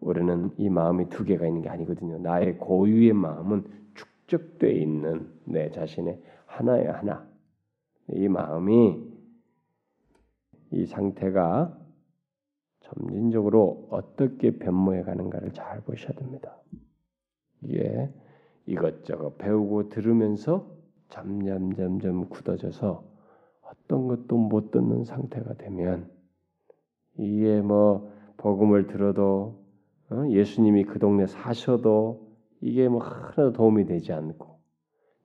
우리는 0.00 0.50
이 0.56 0.68
마음이 0.68 1.08
두 1.08 1.24
개가 1.24 1.46
있는 1.46 1.62
게 1.62 1.68
아니거든요. 1.68 2.18
나의 2.18 2.58
고유의 2.58 3.12
마음은 3.12 3.64
축적되어 3.94 4.70
있는 4.70 5.28
내 5.44 5.70
자신의 5.70 6.20
하나의 6.46 6.88
하나. 6.88 7.33
이 8.08 8.28
마음이 8.28 9.14
이 10.72 10.86
상태가 10.86 11.78
점진적으로 12.80 13.88
어떻게 13.90 14.58
변모해 14.58 15.02
가는가를 15.02 15.52
잘 15.52 15.80
보셔야 15.80 16.12
됩니다. 16.12 16.56
이게 17.62 18.12
이것저것 18.66 19.38
배우고 19.38 19.88
들으면서 19.88 20.70
점점 21.08 21.74
점점 21.74 22.28
굳어져서 22.28 23.04
어떤 23.62 24.08
것도 24.08 24.36
못 24.36 24.70
듣는 24.70 25.04
상태가 25.04 25.54
되면 25.54 26.10
이게 27.16 27.60
뭐 27.60 28.12
복음을 28.36 28.86
들어도 28.86 29.64
어? 30.10 30.24
예수님이 30.28 30.84
그 30.84 30.98
동네 30.98 31.26
사셔도 31.26 32.28
이게 32.60 32.88
뭐 32.88 33.02
하나도 33.02 33.52
도움이 33.52 33.86
되지 33.86 34.12
않고 34.12 34.58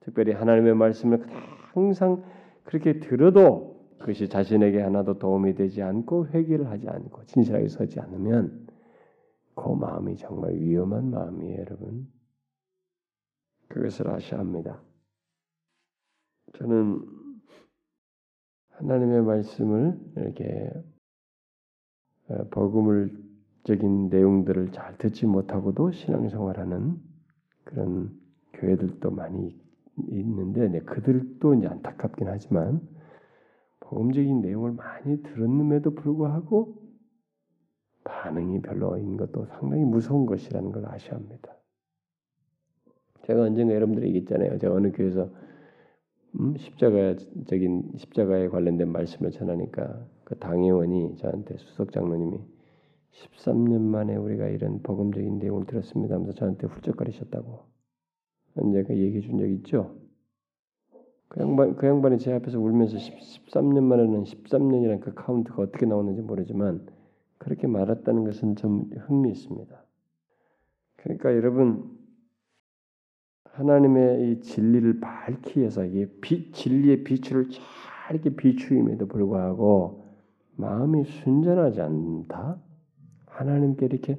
특별히 0.01 0.31
하나님의 0.33 0.75
말씀을 0.75 1.25
항상 1.73 2.23
그렇게 2.69 2.99
들어도 2.99 3.83
그것이 3.97 4.29
자신에게 4.29 4.79
하나도 4.79 5.17
도움이 5.17 5.55
되지 5.55 5.81
않고 5.81 6.27
회개를 6.27 6.69
하지 6.69 6.87
않고 6.87 7.25
진실하게 7.25 7.67
서지 7.67 7.99
않으면 7.99 8.67
그 9.55 9.69
마음이 9.69 10.15
정말 10.17 10.53
위험한 10.53 11.09
마음이에요, 11.09 11.61
여러분. 11.61 12.07
그것을 13.69 14.11
아셔야 14.11 14.39
합니다. 14.39 14.83
저는 16.53 17.01
하나님의 18.69 19.23
말씀을 19.23 19.99
이렇게 20.17 20.71
어, 22.27 22.43
복음을적인 22.51 24.09
내용들을 24.09 24.73
잘 24.73 24.95
듣지 24.99 25.25
못하고도 25.25 25.91
신앙생활하는 25.91 27.01
그런 27.63 28.15
교회들도 28.53 29.09
많이 29.09 29.59
있는데 30.09 30.67
네, 30.67 30.79
그들도 30.81 31.55
이제 31.55 31.67
안타깝긴 31.67 32.27
하지만 32.27 32.81
복음적인 33.79 34.41
내용을 34.41 34.73
많이 34.73 35.21
들었음에도 35.23 35.95
불구하고 35.95 36.79
반응이 38.03 38.61
별로인 38.61 39.17
것도 39.17 39.45
상당히 39.45 39.83
무서운 39.83 40.25
것이라는 40.25 40.71
걸 40.71 40.85
아셔야 40.87 41.15
합니다. 41.17 41.55
제가 43.23 43.43
언젠가 43.43 43.75
여러분들이 43.75 44.07
얘기했잖아요. 44.07 44.57
제가 44.59 44.73
어느 44.73 44.91
교회에서 44.91 45.29
음, 46.39 46.55
십자가적인 46.57 47.93
십자가에 47.97 48.49
관련된 48.49 48.91
말씀을 48.91 49.31
전하니까 49.31 50.05
그 50.23 50.37
당회원이 50.37 51.15
저한테 51.17 51.57
수석 51.57 51.91
장로님이 51.91 52.39
13년 53.11 53.81
만에 53.81 54.15
우리가 54.15 54.47
이런 54.47 54.81
복음적인 54.83 55.39
내용을 55.39 55.65
들었습니다 55.65 56.15
하면서 56.15 56.33
저한테 56.33 56.67
훌쩍거리셨다고 56.67 57.65
언제 58.61 58.83
그 58.83 58.95
얘기해 58.95 59.21
준 59.21 59.37
적 59.37 59.49
있죠? 59.49 59.95
그 61.27 61.41
양반 61.41 61.75
그 61.75 61.85
양반이 61.87 62.17
제 62.17 62.33
앞에서 62.33 62.59
울면서 62.59 62.97
10, 62.97 63.47
13년 63.47 63.83
만에는 63.83 64.23
13년이라는 64.23 64.99
그 64.99 65.13
카운트가 65.13 65.61
어떻게 65.61 65.85
나오는지 65.85 66.21
모르지만 66.21 66.87
그렇게 67.37 67.67
말했다는 67.67 68.23
것은 68.23 68.55
좀 68.55 68.89
흥미 69.07 69.29
있습니다. 69.29 69.83
그러니까 70.97 71.35
여러분 71.35 71.97
하나님의 73.45 74.31
이 74.31 74.41
진리를 74.41 74.99
밝히 74.99 75.63
해서 75.63 75.85
이게 75.85 76.07
비, 76.21 76.51
진리의 76.51 77.03
빛을 77.03 77.49
잘 77.49 78.15
이렇게 78.15 78.35
비추임에도 78.35 79.07
불구하고 79.07 80.05
마음이 80.55 81.03
순전하지 81.05 81.81
않다. 81.81 82.57
하나님께 83.27 83.85
이렇게 83.85 84.17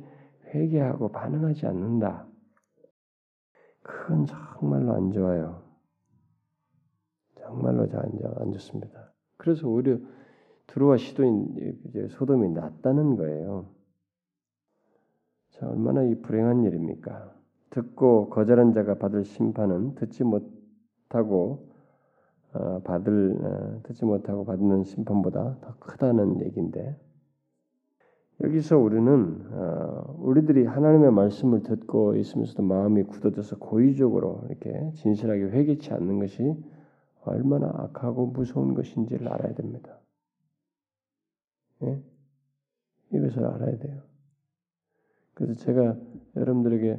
회개하고 0.54 1.10
반응하지 1.10 1.66
않는다. 1.66 2.26
그건 3.90 4.26
정말로 4.26 4.94
안 4.94 5.12
좋아요. 5.12 5.62
정말로 7.36 7.86
안, 7.92 8.52
좋습니다. 8.52 9.12
그래서 9.36 9.68
오히려 9.68 9.98
두루와 10.66 10.96
시도인 10.96 12.08
소돔이 12.10 12.50
낫다는 12.50 13.16
거예요. 13.16 13.66
자, 15.50 15.68
얼마나 15.68 16.02
이 16.04 16.14
불행한 16.22 16.64
일입니까? 16.64 17.34
듣고 17.70 18.30
거절한 18.30 18.72
자가 18.72 18.96
받을 18.98 19.24
심판은 19.24 19.94
듣지 19.96 20.24
못하고 20.24 21.70
어, 22.52 22.80
받을 22.82 23.36
어, 23.40 23.80
듣지 23.84 24.04
못하고 24.04 24.44
받는 24.44 24.84
심판보다 24.84 25.58
더 25.60 25.76
크다는 25.78 26.40
얘기인데 26.42 26.98
여기서 28.42 28.78
우리는 28.78 29.46
어, 29.52 30.16
우리들이 30.18 30.64
하나님의 30.64 31.12
말씀을 31.12 31.62
듣고 31.62 32.16
있으면서도 32.16 32.62
마음이 32.62 33.02
굳어져서 33.02 33.58
고의적으로 33.58 34.44
이렇게 34.48 34.92
진실하게 34.94 35.44
회개치 35.50 35.92
않는 35.92 36.18
것이 36.20 36.56
얼마나 37.22 37.70
악하고 37.74 38.26
무서운 38.28 38.72
것인지를 38.74 39.28
알아야 39.28 39.54
됩니다. 39.54 39.98
예? 41.82 42.02
이것을 43.12 43.44
알아야 43.44 43.78
돼요. 43.78 44.02
그래서 45.34 45.54
제가 45.54 45.96
여러분들에게 46.36 46.98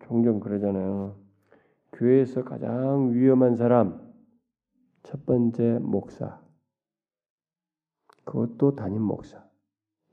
종종 0.00 0.40
그러잖아요. 0.40 1.16
교회에서 1.92 2.44
가장 2.44 3.12
위험한 3.14 3.56
사람 3.56 4.12
첫 5.02 5.24
번째 5.24 5.78
목사. 5.80 6.40
그것도 8.24 8.76
담임 8.76 9.02
목사. 9.02 9.51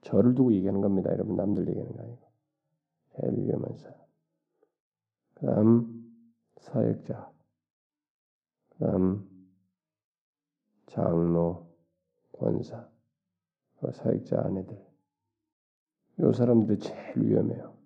저를 0.02 0.34
두고 0.36 0.54
얘기하는 0.54 0.82
겁니다. 0.82 1.12
여러분 1.12 1.36
남들 1.36 1.68
얘기하는 1.68 1.96
거 1.96 2.04
아니고. 2.04 2.30
제일 3.16 3.38
위험한 3.38 3.78
사람. 3.78 3.98
그다음 5.36 6.14
사역자. 6.60 7.32
그다음 8.70 9.28
장로, 10.88 11.68
권사, 12.34 12.90
사역자 13.94 14.42
아내들. 14.46 14.90
이 16.20 16.34
사람들 16.34 16.80
제일 16.80 17.14
위험해요. 17.18 17.78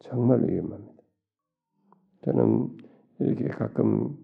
정말 0.00 0.48
위험합니다. 0.48 1.02
저는 2.24 2.76
이렇게 3.18 3.48
가끔 3.48 4.16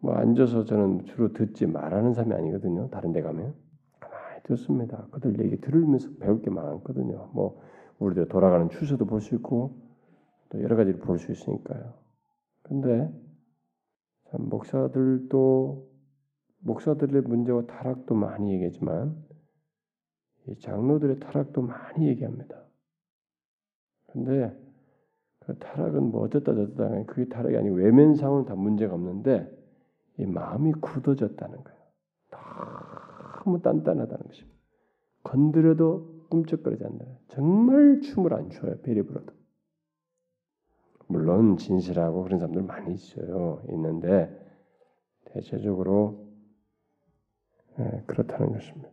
뭐 0.00 0.14
앉아서 0.14 0.64
저는 0.64 1.04
주로 1.06 1.32
듣지 1.32 1.66
말하는 1.66 2.14
사람이 2.14 2.34
아니거든요. 2.34 2.90
다른 2.90 3.12
데 3.12 3.22
가면 3.22 3.54
듣습니다. 4.44 5.06
그들 5.10 5.38
얘기 5.44 5.60
들으면서 5.60 6.10
배울 6.20 6.40
게 6.42 6.50
많거든요. 6.50 7.30
뭐 7.32 7.60
우리들 7.98 8.28
돌아가는 8.28 8.68
추세도 8.70 9.06
볼 9.06 9.20
수 9.20 9.34
있고 9.36 9.76
또 10.50 10.62
여러 10.62 10.76
가지를 10.76 11.00
볼 11.00 11.18
수 11.18 11.32
있으니까요. 11.32 11.94
근데 12.62 13.12
참 14.30 14.48
목사들도 14.48 15.90
목사들의 16.60 17.22
문제와 17.22 17.66
타락도 17.66 18.14
많이 18.14 18.52
얘기하지만 18.54 19.22
이 20.46 20.58
장로들의 20.58 21.20
타락도 21.20 21.62
많이 21.62 22.08
얘기합니다. 22.08 22.62
근데 24.06 24.56
그 25.40 25.58
타락은 25.58 26.10
뭐 26.10 26.22
어쨌다 26.22 26.54
저쨌다 26.54 26.88
그게 27.04 27.28
타락이 27.28 27.56
아니고 27.56 27.76
외면상은 27.76 28.44
다 28.46 28.54
문제가 28.54 28.94
없는데 28.94 29.50
이 30.18 30.26
마음이 30.26 30.72
굳어졌다는 30.80 31.64
거예요. 31.64 31.78
너무 33.44 33.60
단단하다는 33.60 34.26
것입니다. 34.26 34.58
건드려도 35.22 36.26
꿈쩍거리지 36.30 36.84
않는 36.84 37.00
정말 37.28 38.00
춤을 38.00 38.34
안 38.34 38.50
춰요. 38.50 38.80
베리 38.82 39.02
불어도. 39.02 39.32
물론 41.06 41.56
진실하고 41.56 42.24
그런 42.24 42.38
사람들 42.38 42.62
많이 42.62 42.94
있어요. 42.94 43.62
있는데 43.70 44.30
대체적으로 45.26 46.24
네, 47.76 48.02
그렇다는 48.06 48.52
것입니다. 48.52 48.88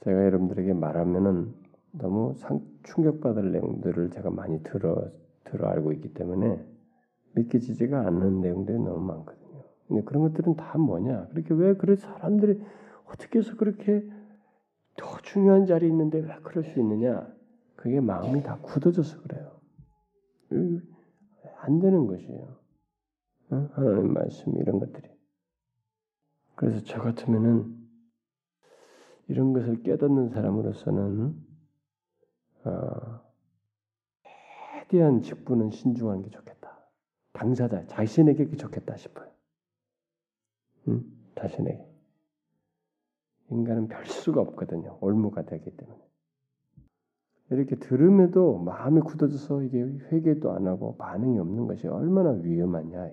제가 0.00 0.24
여러분들에게 0.24 0.72
말하면은 0.74 1.54
너무 1.92 2.34
상, 2.36 2.60
충격받을 2.84 3.52
내용들을 3.52 4.10
제가 4.10 4.30
많이 4.30 4.62
들어 4.62 5.10
들어 5.44 5.68
알고 5.68 5.92
있기 5.92 6.14
때문에 6.14 6.64
믿기지지가 7.34 8.06
않는 8.06 8.40
내용들이 8.40 8.78
너무 8.78 9.00
많거든요. 9.04 9.62
근데 9.88 10.02
그런 10.02 10.22
것들은 10.22 10.56
다 10.56 10.78
뭐냐? 10.78 11.28
그렇게 11.28 11.54
왜 11.54 11.74
그런 11.74 11.96
사람들이 11.96 12.60
어떻게 13.04 13.38
해서 13.38 13.56
그렇게 13.56 14.08
더 14.96 15.18
중요한 15.22 15.66
자리에 15.66 15.88
있는데 15.88 16.18
왜 16.20 16.34
그럴 16.42 16.64
수 16.64 16.78
있느냐? 16.78 17.32
그게 17.76 18.00
마음이 18.00 18.42
다 18.42 18.58
굳어져서 18.62 19.22
그래요. 19.22 19.60
안 21.58 21.80
되는 21.80 22.06
것이에요. 22.06 22.56
하나님 23.48 24.12
말씀 24.12 24.56
이런 24.56 24.78
것들이. 24.78 25.08
그래서 26.54 26.84
저 26.84 27.00
같으면은 27.00 27.76
이런 29.28 29.52
것을 29.52 29.82
깨닫는 29.82 30.30
사람으로서는 30.30 31.34
어, 32.64 33.20
최대한 34.84 35.22
직분은 35.22 35.70
신중하는 35.70 36.22
게 36.22 36.30
좋겠다. 36.30 36.88
당사자 37.32 37.86
자신에게 37.86 38.56
좋겠다 38.56 38.96
싶어요. 38.96 39.30
응? 40.88 41.04
자신에게. 41.36 41.93
인간은 43.50 43.88
별 43.88 44.04
수가 44.06 44.40
없거든요. 44.40 44.98
올무가 45.00 45.42
되기 45.42 45.70
때문에. 45.70 45.98
이렇게 47.50 47.76
들음에도 47.76 48.58
마음이 48.58 49.00
굳어져서 49.02 49.62
이게 49.64 49.82
회개도 49.82 50.52
안 50.52 50.66
하고 50.66 50.96
반응이 50.96 51.38
없는 51.38 51.66
것이 51.66 51.86
얼마나 51.86 52.30
위험하냐 52.30 53.10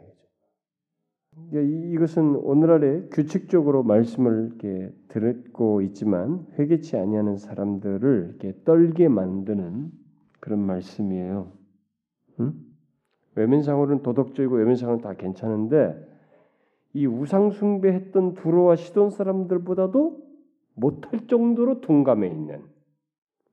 이것은 1.54 2.36
오늘날에 2.36 3.08
규칙적으로 3.12 3.84
말씀을 3.84 4.48
이렇게 4.48 4.94
듣고 5.10 5.82
있지만 5.82 6.46
회개치 6.58 6.98
아니하는 6.98 7.38
사람들을 7.38 8.36
이렇게 8.40 8.60
떨게 8.64 9.08
만드는 9.08 9.92
그런 10.40 10.60
말씀이에요. 10.60 11.52
응? 12.40 12.54
외면상으로는 13.36 14.04
도덕적이고 14.04 14.56
외면상으로는 14.56 15.04
다 15.04 15.14
괜찮은데 15.14 15.96
이 16.94 17.06
우상 17.06 17.52
숭배했던 17.52 18.34
두로와 18.34 18.76
시돈 18.76 19.12
사람들보다도 19.12 20.21
못할 20.74 21.28
정도로 21.28 21.82
둔감해 21.82 22.28
있는 22.28 22.64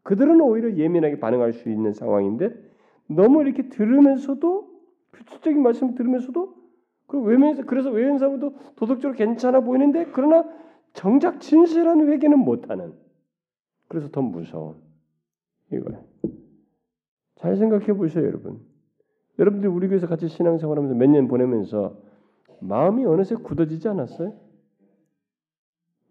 그들은 0.03 0.41
오히려 0.41 0.75
예민하게 0.77 1.21
반응할 1.21 1.53
수 1.53 1.69
있는 1.69 1.93
상황인데 1.93 2.51
너무 3.07 3.43
이렇게 3.43 3.69
들으면서도 3.69 4.69
규칙적인 5.13 5.63
말씀 5.63 5.95
들으면서도 5.95 6.55
외면서 7.13 7.65
그래서 7.65 7.91
외면사고도 7.91 8.55
도덕적으로 8.77 9.15
괜찮아 9.15 9.61
보이는데 9.61 10.07
그러나 10.13 10.45
정작 10.93 11.41
진실한 11.41 12.09
회개는 12.09 12.39
못하는 12.39 12.93
그래서 13.89 14.09
더 14.11 14.21
무서운 14.21 14.77
이거예요. 15.73 16.05
잘 17.37 17.57
생각해 17.57 17.93
보세요, 17.95 18.27
여러분. 18.27 18.61
여러분들 19.39 19.69
우리 19.71 19.87
교회에서 19.89 20.07
같이 20.07 20.29
신앙생활하면서 20.29 20.95
몇 20.97 21.09
년 21.09 21.29
보내면서 21.29 21.97
마음이 22.61 23.05
어느새 23.07 23.37
굳어지지 23.37 23.89
않았어요? 23.89 24.35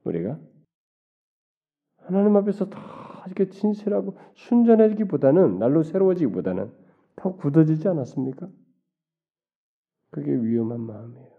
우리가 0.06 0.40
하나님 2.08 2.38
앞에서 2.38 2.70
다 2.70 3.24
이렇게 3.26 3.50
진실하고 3.50 4.18
순전해지기보다는 4.36 5.60
날로 5.60 5.84
새로워지기보다는 5.84 6.72
더 7.18 7.36
굳어지지 7.36 7.88
않았습니까? 7.90 8.48
그게 10.12 10.32
위험한 10.32 10.80
마음이에요. 10.80 11.32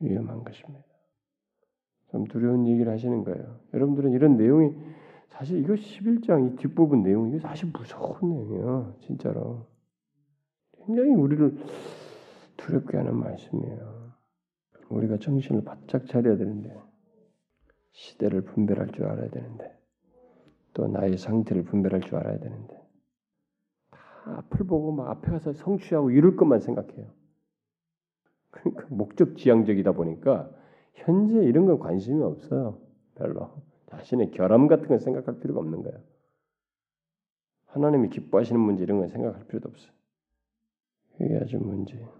위험한 0.00 0.44
것입니다. 0.44 0.84
좀 2.10 2.24
두려운 2.24 2.66
얘기를 2.66 2.90
하시는 2.90 3.22
거예요. 3.24 3.60
여러분들은 3.74 4.12
이런 4.12 4.36
내용이 4.38 4.74
사실 5.28 5.58
이거 5.58 5.74
11장 5.74 6.46
이 6.46 6.56
뒷부분 6.56 7.02
내용 7.02 7.28
이게 7.28 7.38
사실 7.38 7.70
무서운 7.70 8.30
내용이에요. 8.30 8.96
진짜로. 9.00 9.66
굉장히 10.86 11.10
우리를 11.10 11.58
두렵게 12.56 12.96
하는 12.96 13.16
말씀이에요. 13.16 14.12
우리가 14.88 15.18
정신을 15.18 15.64
바짝 15.64 16.06
차려야 16.06 16.38
되는데 16.38 16.74
시대를 17.92 18.42
분별할 18.42 18.90
줄 18.92 19.06
알아야 19.06 19.28
되는데 19.30 19.76
또 20.74 20.88
나의 20.88 21.18
상태를 21.18 21.64
분별할 21.64 22.00
줄 22.00 22.16
알아야 22.16 22.38
되는데 22.38 22.80
다 23.90 23.98
앞을 24.24 24.66
보고 24.66 24.92
막 24.92 25.10
앞에 25.10 25.30
가서 25.30 25.52
성취하고 25.52 26.10
이룰 26.10 26.36
것만 26.36 26.60
생각해요. 26.60 27.10
그러니까 28.50 28.86
목적 28.90 29.36
지향적이다 29.36 29.92
보니까 29.92 30.50
현재 30.94 31.42
이런 31.44 31.66
건 31.66 31.78
관심이 31.78 32.22
없어요. 32.22 32.78
별로 33.14 33.50
자신의 33.86 34.30
결함 34.30 34.68
같은 34.68 34.88
걸 34.88 34.98
생각할 34.98 35.40
필요가 35.40 35.60
없는 35.60 35.82
거예요. 35.82 35.98
하나님이 37.66 38.10
기뻐하시는 38.10 38.60
문제 38.60 38.84
이런 38.84 38.98
걸 38.98 39.08
생각할 39.08 39.46
필요도 39.46 39.68
없어요. 39.68 39.92
이게 41.20 41.36
아주 41.36 41.58
문제예요. 41.58 42.12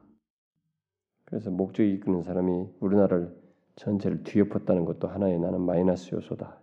그래서 1.24 1.50
목적이 1.50 1.94
이끄는 1.94 2.22
사람이 2.22 2.68
우리나라를 2.80 3.41
전체를 3.76 4.22
뒤엎었다는 4.24 4.84
것도 4.84 5.08
하나의 5.08 5.38
나는 5.38 5.60
마이너스 5.62 6.14
요소다. 6.14 6.58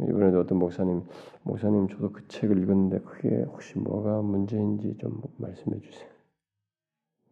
이번에도 0.00 0.40
어떤 0.40 0.58
목사님, 0.58 1.04
목사님 1.42 1.88
저도 1.88 2.12
그 2.12 2.26
책을 2.28 2.62
읽었는데 2.62 3.00
그게 3.00 3.42
혹시 3.42 3.78
뭐가 3.78 4.22
문제인지 4.22 4.96
좀 4.98 5.22
말씀해 5.36 5.80
주세요. 5.80 6.10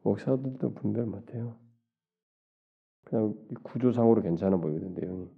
목사들도 0.02 0.74
분별 0.74 1.06
못해요. 1.06 1.56
그냥 3.04 3.34
구조상으로 3.62 4.22
괜찮아 4.22 4.56
보이거든 4.58 4.94
내용이. 4.94 5.28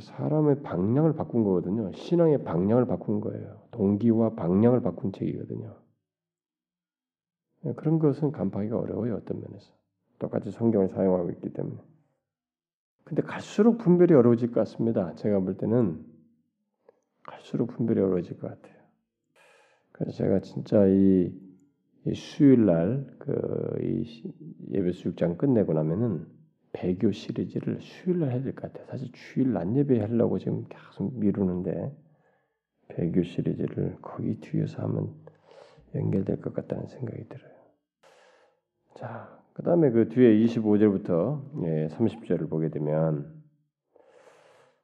사람의 0.00 0.62
방향을 0.62 1.14
바꾼 1.14 1.44
거거든요. 1.44 1.92
신앙의 1.92 2.44
방향을 2.44 2.86
바꾼 2.86 3.20
거예요. 3.20 3.60
동기와 3.70 4.34
방향을 4.34 4.80
바꾼 4.80 5.12
책이거든요. 5.12 5.76
예, 7.66 7.72
그런 7.74 7.98
것은 7.98 8.32
간파하기가 8.32 8.78
어려워요. 8.78 9.16
어떤 9.16 9.40
면에서. 9.40 9.72
똑같이 10.18 10.50
성경을 10.50 10.88
사용하고 10.88 11.30
있기 11.30 11.52
때문에. 11.52 11.76
근데 13.04 13.22
갈수록 13.22 13.78
분별이 13.78 14.14
어려워질 14.14 14.48
것 14.52 14.60
같습니다. 14.60 15.14
제가 15.16 15.40
볼 15.40 15.56
때는 15.56 16.04
갈수록 17.24 17.66
분별이 17.68 18.00
어려워질 18.00 18.38
것 18.38 18.48
같아요. 18.48 18.82
그래서 19.92 20.16
제가 20.18 20.40
진짜 20.40 20.86
이, 20.86 21.32
이 22.06 22.14
수요일 22.14 22.66
날그 22.66 23.78
예배수 24.72 25.12
6장 25.12 25.38
끝내고 25.38 25.72
나면은 25.74 26.26
배교 26.72 27.12
시리즈를 27.12 27.80
수요일 27.80 28.20
날 28.20 28.32
해야 28.32 28.42
될 28.42 28.54
것 28.54 28.72
같아요. 28.72 28.86
사실 28.88 29.10
주일 29.12 29.52
낮 29.52 29.74
예배 29.76 30.00
하려고 30.00 30.38
지금 30.38 30.64
계속 30.68 31.16
미루는데 31.18 31.94
배교 32.88 33.22
시리즈를 33.22 33.96
거기 34.02 34.40
뒤에서 34.40 34.82
하면 34.82 35.14
연결될 35.94 36.40
것 36.40 36.52
같다는 36.54 36.86
생각이 36.88 37.28
들어요. 37.28 37.52
자, 38.96 39.43
그 39.54 39.62
다음에 39.62 39.90
그 39.90 40.08
뒤에 40.08 40.44
25절부터 40.44 41.64
예, 41.64 41.86
30절을 41.88 42.50
보게 42.50 42.70
되면 42.70 43.32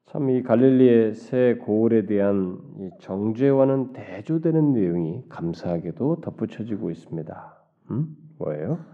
참 0.07 0.29
이 0.29 0.43
갈릴리의 0.43 1.15
새 1.15 1.55
고을에 1.57 2.07
대한 2.07 2.59
정죄와는 3.01 3.93
대조되는 3.93 4.73
내용이 4.73 5.25
감사하게도 5.29 6.21
덧붙여지고 6.21 6.91
있습니다. 6.91 7.57
음? 7.91 8.17
뭐예요? 8.39 8.85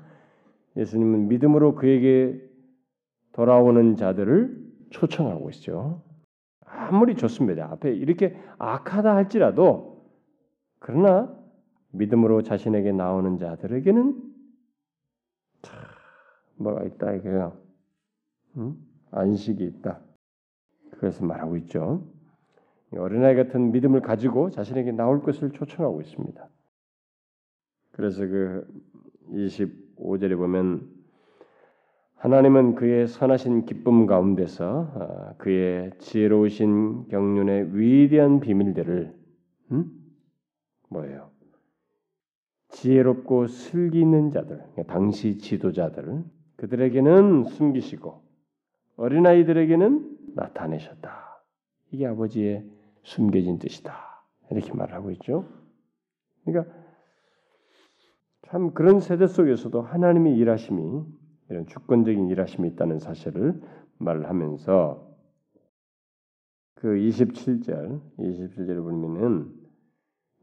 예수님은 0.76 1.28
믿음으로 1.28 1.74
그에게 1.74 2.38
돌아오는 3.32 3.96
자들을 3.96 4.66
초청하고 4.90 5.48
있죠. 5.50 6.02
아무리 6.66 7.14
좋습니다. 7.14 7.70
앞에 7.72 7.94
이렇게 7.94 8.36
악하다 8.58 9.14
할지라도 9.14 10.04
그러나 10.78 11.34
믿음으로 11.92 12.42
자신에게 12.42 12.92
나오는 12.92 13.38
자들에게는 13.38 14.35
뭐가 16.56 16.84
있다 16.84 17.14
이거요. 17.14 17.56
음? 18.56 18.76
안식이 19.10 19.64
있다. 19.64 20.00
그래서 20.98 21.24
말하고 21.24 21.56
있죠. 21.58 22.04
어린아이 22.96 23.34
같은 23.34 23.72
믿음을 23.72 24.00
가지고 24.00 24.50
자신에게 24.50 24.92
나올 24.92 25.22
것을 25.22 25.50
초청하고 25.50 26.00
있습니다. 26.00 26.48
그래서 27.92 28.26
그 28.26 28.66
25절에 29.30 30.36
보면 30.36 30.96
하나님은 32.16 32.74
그의 32.76 33.08
선하신 33.08 33.66
기쁨 33.66 34.06
가운데서 34.06 34.92
아, 34.94 35.34
그의 35.38 35.92
지혜로우신 35.98 37.08
경륜의 37.08 37.76
위대한 37.76 38.40
비밀들을 38.40 39.14
음? 39.72 39.90
뭐예요? 40.88 41.30
지혜롭고 42.68 43.46
슬기 43.46 44.00
있는 44.00 44.30
자들, 44.30 44.62
당시 44.86 45.38
지도자들, 45.38 46.24
그들에게는 46.56 47.44
숨기시고 47.44 48.22
어린아이들에게는 48.96 50.34
나타내셨다. 50.34 51.42
이게 51.90 52.06
아버지의 52.06 52.68
숨겨진 53.02 53.58
뜻이다. 53.58 53.94
이렇게 54.50 54.72
말하고 54.72 55.10
있죠. 55.12 55.46
그러니까 56.44 56.72
참 58.48 58.72
그런 58.72 59.00
세대 59.00 59.26
속에서도 59.26 59.80
하나님의 59.80 60.36
일하심이 60.36 61.04
이런 61.50 61.66
주권적인 61.66 62.28
일하심이 62.28 62.68
있다는 62.68 62.98
사실을 62.98 63.60
말하면서 63.98 65.06
그 66.76 66.88
27절, 66.88 68.00
27절을 68.18 68.82
보면은 68.82 69.52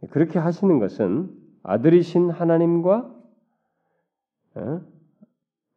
그렇게 0.10 0.40
하시는 0.40 0.80
것은 0.80 1.32
아들이신 1.64 2.30
하나님과 2.30 3.14
어? 4.56 4.82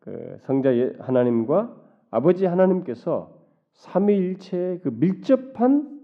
그 0.07 0.38
성자 0.42 0.76
예, 0.76 0.92
하나님과 1.00 1.74
아버지 2.12 2.46
하나님께서 2.46 3.36
삼위일체의 3.72 4.78
그 4.78 4.90
밀접한 4.90 6.00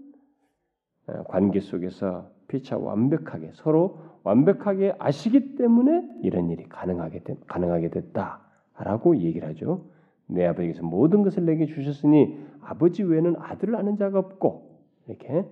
어, 1.07 1.23
관계 1.23 1.61
속에서 1.61 2.29
피차 2.49 2.77
완벽하게 2.77 3.51
서로 3.53 3.99
완벽하게 4.23 4.95
아시기 4.99 5.55
때문에 5.55 6.19
이런 6.21 6.49
일이 6.49 6.67
가능하게 6.67 7.19
된, 7.19 7.37
가능하게 7.47 7.91
됐다라고 7.91 9.17
얘기를 9.17 9.47
하죠. 9.47 9.85
내 10.27 10.45
아버지께서 10.47 10.83
모든 10.83 11.23
것을 11.23 11.45
내게 11.45 11.65
주셨으니 11.65 12.37
아버지 12.59 13.03
외에는 13.03 13.37
아들을 13.39 13.73
아는 13.77 13.95
자가 13.95 14.19
없고 14.19 14.81
이렇게 15.07 15.47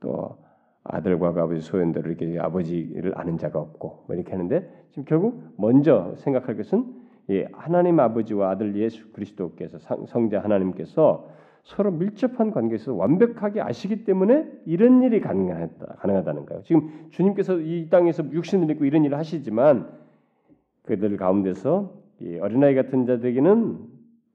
또 0.00 0.36
아들과 0.84 1.32
그 1.32 1.40
아버지 1.40 1.60
소현들을 1.60 2.20
이렇게 2.20 2.38
아버지를 2.38 3.18
아는 3.18 3.38
자가 3.38 3.58
없고 3.58 4.04
뭐 4.06 4.14
이렇게 4.14 4.32
하는데 4.32 4.86
지금 4.90 5.04
결국 5.06 5.54
먼저 5.56 6.14
생각할 6.16 6.58
것은 6.58 6.84
예, 6.84 7.05
하나님 7.52 7.98
아버지와 7.98 8.50
아들 8.50 8.76
예수 8.76 9.10
그리스도께서 9.12 9.78
성자 9.78 10.40
하나님께서 10.40 11.28
서로 11.64 11.90
밀접한 11.90 12.52
관계에서 12.52 12.94
완벽하게 12.94 13.60
아시기 13.60 14.04
때문에 14.04 14.48
이런 14.66 15.02
일이 15.02 15.20
가능하다, 15.20 15.86
가능하다는 15.98 16.46
거예요. 16.46 16.62
지금 16.62 17.08
주님께서 17.10 17.58
이 17.58 17.88
땅에서 17.90 18.22
육신을 18.30 18.70
입고 18.70 18.84
이런 18.84 19.04
일을 19.04 19.18
하시지만 19.18 19.88
그들 20.84 21.16
가운데서 21.16 21.92
어린아이 22.40 22.76
같은 22.76 23.06
자들에게는 23.06 23.78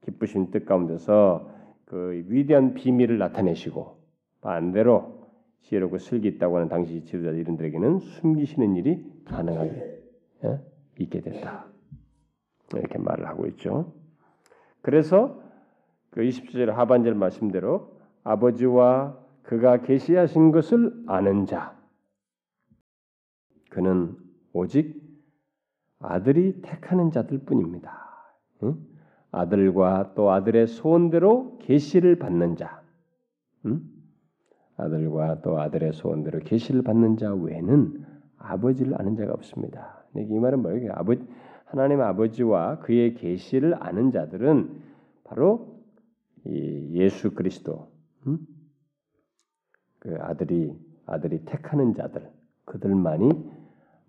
기쁘신 0.04 0.50
뜻 0.50 0.66
가운데서 0.66 1.50
그 1.86 2.22
위대한 2.28 2.74
비밀을 2.74 3.16
나타내시고 3.16 3.96
반대로 4.42 5.22
지혜롭고 5.62 5.98
슬기 5.98 6.28
있다고 6.28 6.56
하는 6.56 6.68
당시 6.68 7.02
지도자 7.04 7.30
이른들에게는 7.30 8.00
숨기시는 8.00 8.76
일이 8.76 9.04
가능하게 9.24 10.00
예? 10.44 10.60
있게 10.98 11.20
됐다. 11.20 11.71
이렇게 12.78 12.98
말을 12.98 13.26
하고 13.26 13.46
있죠. 13.46 13.92
그래서 14.80 15.40
그 16.10 16.22
27절 16.22 16.66
하반절 16.66 17.14
말씀대로 17.14 17.96
아버지와 18.24 19.18
그가 19.42 19.82
계시하신 19.82 20.52
것을 20.52 21.04
아는 21.06 21.46
자 21.46 21.76
그는 23.70 24.16
오직 24.52 25.00
아들이 25.98 26.60
택하는 26.62 27.10
자들뿐입니다. 27.10 27.90
응? 28.64 28.76
아들과 29.30 30.12
또 30.14 30.30
아들의 30.30 30.66
소원대로 30.66 31.58
계시를 31.58 32.18
받는 32.18 32.56
자, 32.56 32.82
응? 33.64 33.80
아들과 34.76 35.40
또 35.40 35.58
아들의 35.58 35.92
소원대로 35.94 36.40
계시를 36.40 36.82
받는 36.82 37.16
자 37.16 37.32
외에는 37.32 38.04
아버지를 38.38 39.00
아는 39.00 39.16
자가 39.16 39.32
없습니다. 39.32 40.04
이 40.16 40.38
말은 40.38 40.60
뭐예요? 40.60 40.92
아버 40.94 41.14
하나님 41.72 42.02
아버지와 42.02 42.80
그의 42.80 43.14
계시를 43.14 43.82
아는 43.82 44.10
자들은 44.10 44.82
바로 45.24 45.80
예수 46.44 47.34
그리스도, 47.34 47.90
응? 48.26 48.38
그 49.98 50.14
아들이 50.20 50.78
아들이 51.06 51.46
택하는 51.46 51.94
자들, 51.94 52.30
그들만이 52.66 53.50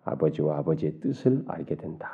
아버지와 0.03 0.57
아버지의 0.57 0.99
뜻을 0.99 1.45
알게 1.47 1.77
된다. 1.77 2.11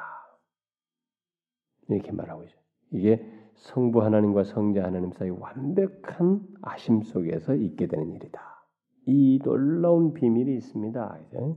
이렇게 1.88 2.12
말하고 2.12 2.44
있어요. 2.44 2.60
이게 2.92 3.26
성부 3.56 4.04
하나님과 4.04 4.44
성자 4.44 4.84
하나님 4.84 5.12
사이 5.14 5.32
완벽한 5.32 6.42
아심 6.62 7.02
속에서 7.02 7.56
있게 7.56 7.88
되는 7.88 8.14
일이다. 8.14 8.40
이 9.08 9.40
놀라운 9.44 10.14
비밀이 10.14 10.56
있습니다. 10.58 11.20
이제. 11.26 11.56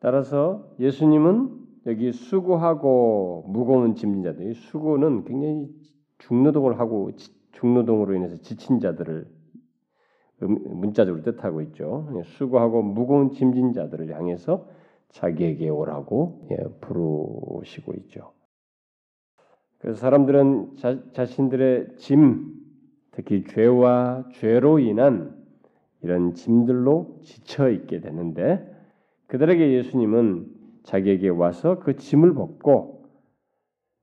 따라서 0.00 0.74
예수님은 0.80 1.67
여기 1.88 2.12
수고하고 2.12 3.44
무거운 3.48 3.94
짐진 3.94 4.22
자들, 4.22 4.54
수고는 4.54 5.24
굉장히 5.24 5.68
중노동을 6.18 6.78
하고 6.78 7.10
중노동으로 7.52 8.14
인해서 8.14 8.36
지친 8.36 8.78
자들을 8.78 9.26
문자적으로 10.40 11.22
뜻하고 11.22 11.62
있죠. 11.62 12.12
예, 12.14 12.22
수고하고 12.24 12.82
무거운 12.82 13.32
짐진 13.32 13.72
자들을 13.72 14.14
향해서 14.14 14.68
자기에게 15.08 15.70
오라고 15.70 16.46
예, 16.50 16.56
부르시고 16.82 17.94
있죠. 17.94 18.32
그래서 19.78 19.98
사람들은 19.98 20.76
자, 20.76 21.02
자신들의 21.12 21.96
짐, 21.96 22.52
특히 23.12 23.44
죄와 23.44 24.28
죄로 24.34 24.78
인한 24.78 25.34
이런 26.02 26.34
짐들로 26.34 27.20
지쳐 27.22 27.70
있게 27.70 28.00
되는데 28.00 28.76
그들에게 29.28 29.72
예수님은 29.72 30.57
자기에게 30.84 31.28
와서 31.28 31.78
그 31.78 31.96
짐을 31.96 32.34
벗고 32.34 33.04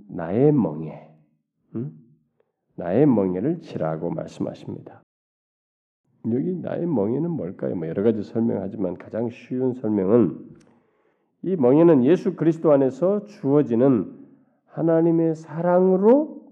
나의 0.07 0.51
멍에, 0.51 1.09
응? 1.76 1.91
나의 2.76 3.05
멍에를 3.05 3.61
지라고 3.61 4.09
말씀하십니다. 4.11 5.01
여기 6.32 6.55
나의 6.55 6.88
멍에는 6.88 7.30
뭘까요? 7.30 7.76
뭐 7.76 7.88
여러 7.88 8.03
가지 8.03 8.23
설명하지만 8.23 8.95
가장 8.95 9.30
쉬운 9.30 9.73
설명은 9.73 10.55
이 11.43 11.55
멍에는 11.55 12.03
예수 12.05 12.36
그리스도 12.36 12.71
안에서 12.71 13.26
주어지는 13.26 14.11
하나님의 14.65 15.36
사랑으로 15.36 16.43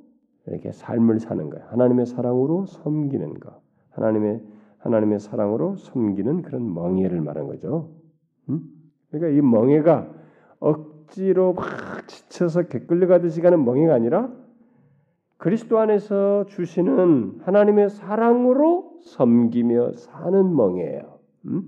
이렇게 0.45 0.71
삶을 0.71 1.19
사는 1.19 1.49
거예요. 1.49 1.65
하나님의 1.69 2.05
사랑으로 2.05 2.65
섬기는 2.67 3.39
거. 3.39 3.61
하나님의 3.91 4.43
하나님의 4.79 5.19
사랑으로 5.19 5.77
섬기는 5.77 6.41
그런 6.41 6.73
멍에를 6.73 7.21
말한 7.21 7.47
거죠. 7.47 7.89
음? 8.49 8.61
그러니까 9.13 9.37
이 9.37 9.41
멍에가 9.41 10.09
억지로 10.59 11.53
막 11.53 11.67
지쳐서 12.07 12.63
개끌려가듯이 12.63 13.41
가는 13.41 13.63
멍에가 13.63 13.93
아니라 13.93 14.33
그리스도 15.37 15.77
안에서 15.77 16.45
주시는 16.47 17.41
하나님의 17.43 17.89
사랑으로 17.91 19.01
섬기며 19.03 19.93
사는 19.93 20.55
멍이에요. 20.55 21.19
음? 21.45 21.63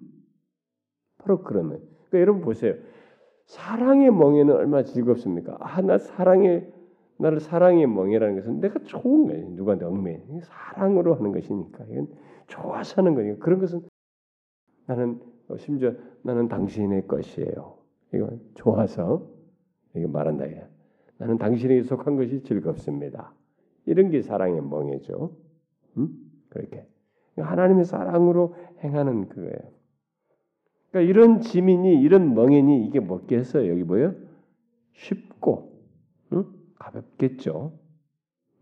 바로 1.19 1.43
그러면. 1.43 1.81
그러니까 2.09 2.19
여러분 2.19 2.41
보세요. 2.41 2.75
사랑의 3.45 4.11
멍에는 4.11 4.55
얼마나 4.55 4.83
즐겁습니까? 4.83 5.57
아, 5.59 5.81
나 5.81 5.97
사랑의 5.97 6.71
나를 7.17 7.39
사랑의 7.39 7.85
멍이라는 7.85 8.35
것은 8.35 8.59
내가 8.59 8.79
좋은 8.83 9.27
거예요. 9.27 9.49
누구한테 9.51 9.85
얽매. 9.85 10.21
사랑으로 10.41 11.15
하는 11.15 11.31
것이니까. 11.31 11.85
이건 11.89 12.07
좋아서 12.47 13.01
하는 13.01 13.13
거니까. 13.13 13.43
그런 13.43 13.59
것은 13.59 13.81
나는 14.87 15.19
어, 15.21 15.34
심지어 15.57 15.93
나는 16.23 16.47
당신의 16.47 17.07
것이에요. 17.07 17.77
이거 18.13 18.29
좋아서 18.55 19.27
이거 19.95 20.07
말한다. 20.07 20.45
나는 21.17 21.37
당신에게 21.37 21.83
속한 21.83 22.15
것이 22.15 22.43
즐겁습니다. 22.43 23.33
이런 23.85 24.09
게 24.09 24.21
사랑의 24.21 24.61
멍이죠. 24.61 25.35
음? 25.97 26.09
그렇게 26.49 26.87
하나님의 27.37 27.85
사랑으로 27.85 28.55
행하는 28.83 29.29
그거예요. 29.29 29.75
그러니까 30.89 31.09
이런 31.11 31.41
지민이 31.41 32.01
이런 32.01 32.33
멍에니 32.33 32.85
이게 32.85 32.99
뭐겠어요? 32.99 33.69
여기 33.69 33.83
뭐요? 33.83 34.15
쉽고 34.93 35.73
응? 36.33 36.45
가볍겠죠. 36.79 37.73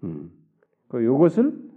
음. 0.04 0.32
그 0.88 1.04
요것을 1.04 1.72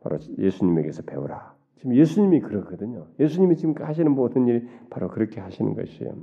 바로 0.00 0.18
예수님에게서 0.38 1.02
배우라. 1.02 1.51
지금 1.76 1.96
예수님이 1.96 2.40
그러거든요. 2.40 3.06
예수님이 3.18 3.56
지금 3.56 3.74
하시는 3.78 4.10
모든 4.12 4.46
일이 4.46 4.66
바로 4.90 5.08
그렇게 5.08 5.40
하시는 5.40 5.74
것이에요. 5.74 6.14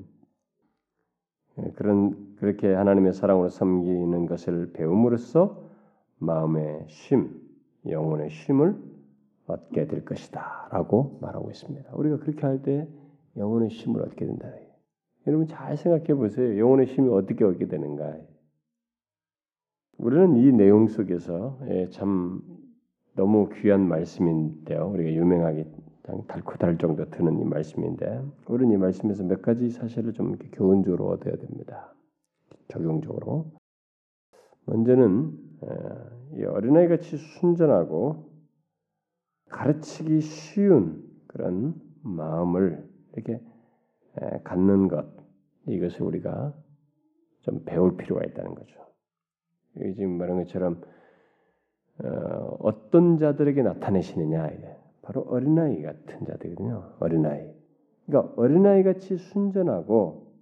예, 1.60 1.72
그런 1.76 2.36
그렇게 2.38 2.74
하나님의 2.74 3.14
사랑으로 3.14 3.50
섬기는 3.50 4.26
것을 4.26 4.72
배움으로써 4.74 5.62
마음의 6.20 6.86
쉼, 6.88 7.30
영혼의 7.88 8.30
쉼을 8.30 8.76
얻게 9.48 9.88
될 9.88 10.06
것이다라고 10.06 11.20
말하고 11.22 11.50
있습니다. 11.50 11.92
우리가 11.94 12.20
그렇게 12.20 12.46
할 12.46 12.62
때 12.62 12.88
영혼의 13.38 13.70
쉼을 13.70 14.02
얻게 14.02 14.26
된다. 14.26 14.48
여러분 15.28 15.48
잘 15.48 15.76
생각해 15.78 16.14
보세요. 16.16 16.58
영혼의 16.58 16.88
쉼이 16.88 17.08
어떻게 17.10 17.44
얻게 17.44 17.68
되는가? 17.68 18.18
우리는 19.98 20.38
이 20.38 20.52
내용 20.54 20.88
속에서 20.88 21.60
예, 21.68 21.90
참 21.90 22.42
너무 23.20 23.50
귀한 23.50 23.86
말씀인데요. 23.86 24.92
우리가 24.92 25.12
유명하게 25.12 25.66
달코달 26.30 26.78
정도 26.78 27.04
드는 27.10 27.38
이 27.40 27.44
말씀인데 27.44 28.24
우리는 28.48 28.74
이 28.74 28.78
말씀에서 28.78 29.26
몇 29.26 29.42
가지 29.42 29.70
사실을 29.70 30.14
좀 30.14 30.38
교훈적으로 30.54 31.10
얻어야 31.10 31.36
됩니다. 31.36 31.94
적용적으로. 32.70 33.52
먼저는 34.68 35.38
이 36.38 36.46
어린아이 36.46 36.88
같이 36.88 37.18
순전하고 37.18 38.32
가르치기 39.50 40.22
쉬운 40.22 41.04
그런 41.28 41.76
마음을 42.02 42.88
이렇게 43.16 43.42
갖는 44.46 44.88
것 44.88 45.06
이것을 45.68 46.04
우리가 46.04 46.54
좀 47.42 47.66
배울 47.66 47.98
필요가 47.98 48.24
있다는 48.24 48.56
거죠. 48.56 48.80
지금 49.94 50.18
말한 50.18 50.38
것처럼 50.38 50.82
어, 52.04 52.90
떤 52.92 53.18
자들에게 53.18 53.62
나타내시느냐 53.62 54.50
바로 55.02 55.22
어린아이 55.22 55.82
같은 55.82 56.26
자들이거든요. 56.26 56.96
어린아이. 57.00 57.52
그러니까 58.06 58.34
어린아이 58.38 58.84
같이 58.84 59.18
순전하고 59.18 60.34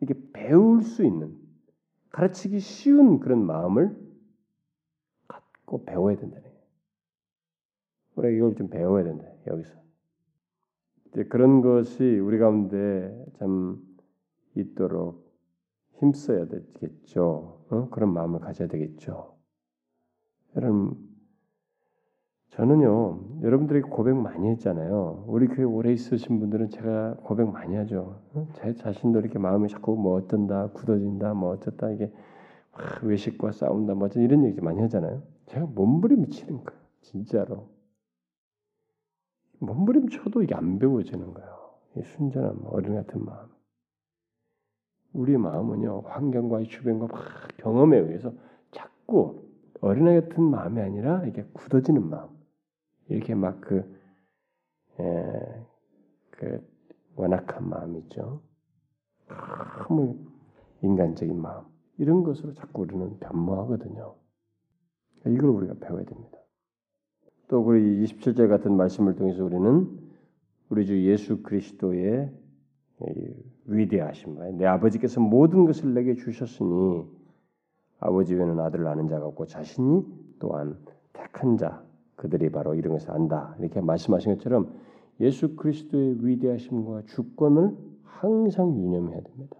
이게 0.00 0.14
배울 0.32 0.82
수 0.82 1.04
있는 1.04 1.36
가르치기 2.10 2.58
쉬운 2.60 3.20
그런 3.20 3.44
마음을 3.44 3.96
갖고 5.28 5.84
배워야 5.84 6.16
된다는 6.16 6.42
거예요. 6.42 6.58
우리가 8.16 8.36
이걸 8.36 8.54
좀 8.56 8.68
배워야 8.68 9.04
된다. 9.04 9.24
여기서. 9.46 9.80
이제 11.08 11.24
그런 11.24 11.60
것이 11.60 12.18
우리 12.18 12.38
가운데 12.38 13.26
참 13.38 13.82
있도록 14.54 15.30
힘써야 15.98 16.46
되겠죠. 16.46 17.64
어? 17.70 17.88
그런 17.90 18.12
마음을 18.12 18.40
가져야 18.40 18.68
되겠죠. 18.68 19.31
여러분, 20.56 20.96
저는요, 22.50 23.40
여러분들이 23.42 23.80
고백 23.80 24.14
많이 24.14 24.48
했잖아요. 24.48 25.24
우리 25.26 25.46
교회 25.48 25.64
오래 25.64 25.90
있으신 25.92 26.38
분들은 26.38 26.68
제가 26.68 27.14
고백 27.22 27.50
많이 27.50 27.74
하죠. 27.76 28.20
어? 28.34 28.48
제 28.54 28.74
자신도 28.74 29.20
이렇게 29.20 29.38
마음이 29.38 29.68
자꾸 29.68 29.96
뭐 29.96 30.14
어떤다, 30.16 30.68
굳어진다, 30.72 31.32
뭐 31.32 31.52
어쩌다 31.52 31.90
이게 31.90 32.12
아, 32.72 33.00
외식과 33.02 33.52
싸운다 33.52 33.94
뭐 33.94 34.08
이런 34.16 34.44
얘기 34.44 34.60
많이 34.60 34.80
하잖아요. 34.82 35.22
제가 35.46 35.66
몸부림이 35.66 36.28
치는 36.28 36.62
거예요. 36.62 36.82
진짜로. 37.00 37.68
몸부림 39.58 40.08
쳐도 40.08 40.42
이게 40.42 40.54
안 40.54 40.78
배워지는 40.78 41.32
거예요. 41.32 41.70
이 41.96 42.02
순전한 42.02 42.60
어린 42.66 42.94
같은 42.94 43.24
마음. 43.24 43.48
우리 45.14 45.36
마음은요 45.36 46.02
환경과 46.06 46.62
주변과 46.62 47.06
막 47.06 47.22
경험에 47.58 47.98
의해서 47.98 48.32
자꾸 48.70 49.42
어린애 49.82 50.20
같은 50.20 50.44
마음이 50.44 50.80
아니라 50.80 51.26
이게 51.26 51.44
굳어지는 51.52 52.08
마음. 52.08 52.30
이렇게 53.08 53.34
막 53.34 53.60
그 53.60 53.84
예, 55.00 55.66
그 56.30 56.64
완악한 57.16 57.68
마음 57.68 57.96
있죠. 57.98 58.40
너무 59.88 60.16
인간적인 60.82 61.40
마음 61.40 61.64
이런 61.98 62.22
것으로 62.22 62.54
자꾸 62.54 62.82
우리는 62.82 63.18
변모하거든요. 63.18 64.14
이걸 65.26 65.50
우리가 65.50 65.74
배워야 65.80 66.04
됩니다. 66.04 66.38
또 67.48 67.60
우리 67.60 68.04
27절 68.04 68.48
같은 68.48 68.76
말씀을 68.76 69.16
통해서 69.16 69.44
우리는 69.44 69.98
우리 70.68 70.86
주 70.86 71.02
예수 71.04 71.42
그리스도의 71.42 72.32
위대하신 73.66 74.58
내 74.58 74.66
아버지께서 74.66 75.20
모든 75.20 75.64
것을 75.64 75.92
내게 75.92 76.14
주셨으니 76.14 77.04
아버지 78.02 78.34
외에는 78.34 78.58
아들을 78.58 78.86
아는 78.86 79.06
자가 79.08 79.26
없고 79.26 79.46
자신이 79.46 80.04
또한 80.40 80.76
택한 81.12 81.56
자 81.56 81.82
그들이 82.16 82.50
바로 82.50 82.74
이런 82.74 82.94
것을 82.94 83.12
안다 83.12 83.54
이렇게 83.60 83.80
말씀하신 83.80 84.34
것처럼 84.34 84.72
예수 85.20 85.54
그리스도의 85.54 86.16
위대하심과 86.26 87.02
주권을 87.06 87.76
항상 88.02 88.76
유념해야 88.76 89.20
됩니다. 89.20 89.56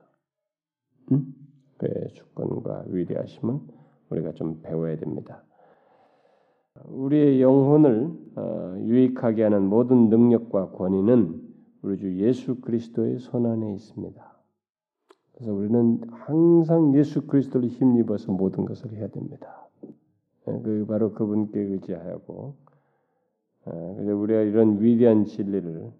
음? 1.12 1.34
그의 1.78 2.08
주권과 2.14 2.84
위대하심은 2.88 3.60
우리가 4.10 4.32
좀 4.32 4.60
배워야 4.62 4.96
됩니다. 4.96 5.44
우리의 6.86 7.42
영혼을 7.42 8.10
어, 8.34 8.76
유익하게 8.80 9.44
하는 9.44 9.68
모든 9.68 10.08
능력과 10.08 10.70
권위는 10.70 11.40
우리 11.82 11.98
주 11.98 12.18
예수 12.18 12.60
그리스도의 12.60 13.18
손 13.18 13.46
안에 13.46 13.72
있습니다. 13.74 14.31
그래서 15.42 15.52
우리는 15.52 16.00
항상 16.10 16.94
예수 16.94 17.26
그리스도를 17.26 17.68
힘입어서 17.68 18.30
모든 18.30 18.64
것을 18.64 18.92
해야 18.92 19.08
됩니다. 19.08 19.68
예, 20.48 20.60
그 20.62 20.86
바로 20.88 21.12
그분께 21.12 21.58
의지하고 21.58 22.54
예, 23.66 23.94
그래서 23.96 24.16
우리가 24.16 24.40
이런 24.42 24.80
위대한 24.80 25.24
진리를 25.24 25.90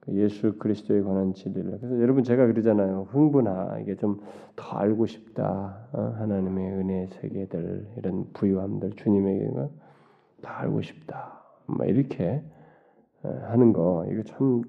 그 0.00 0.14
예수 0.14 0.58
그리스도에 0.58 1.02
관한 1.02 1.32
진리를 1.32 1.78
그래서 1.78 2.00
여러분 2.00 2.22
제가 2.22 2.46
그러잖아요 2.46 3.08
흥분하 3.10 3.78
이게 3.80 3.96
좀 3.96 4.20
더 4.60 4.76
알고 4.76 5.06
싶다 5.06 5.88
어? 5.92 6.00
하나님의 6.18 6.72
은혜 6.72 7.06
세계들 7.06 7.88
이런 7.96 8.30
부유함들 8.34 8.92
주님에게 8.92 9.48
더 10.42 10.48
알고 10.48 10.82
싶다 10.82 11.42
뭐 11.66 11.86
이렇게 11.86 12.42
어, 13.22 13.28
하는 13.44 13.72
거 13.72 14.06
이거 14.10 14.22
참 14.24 14.62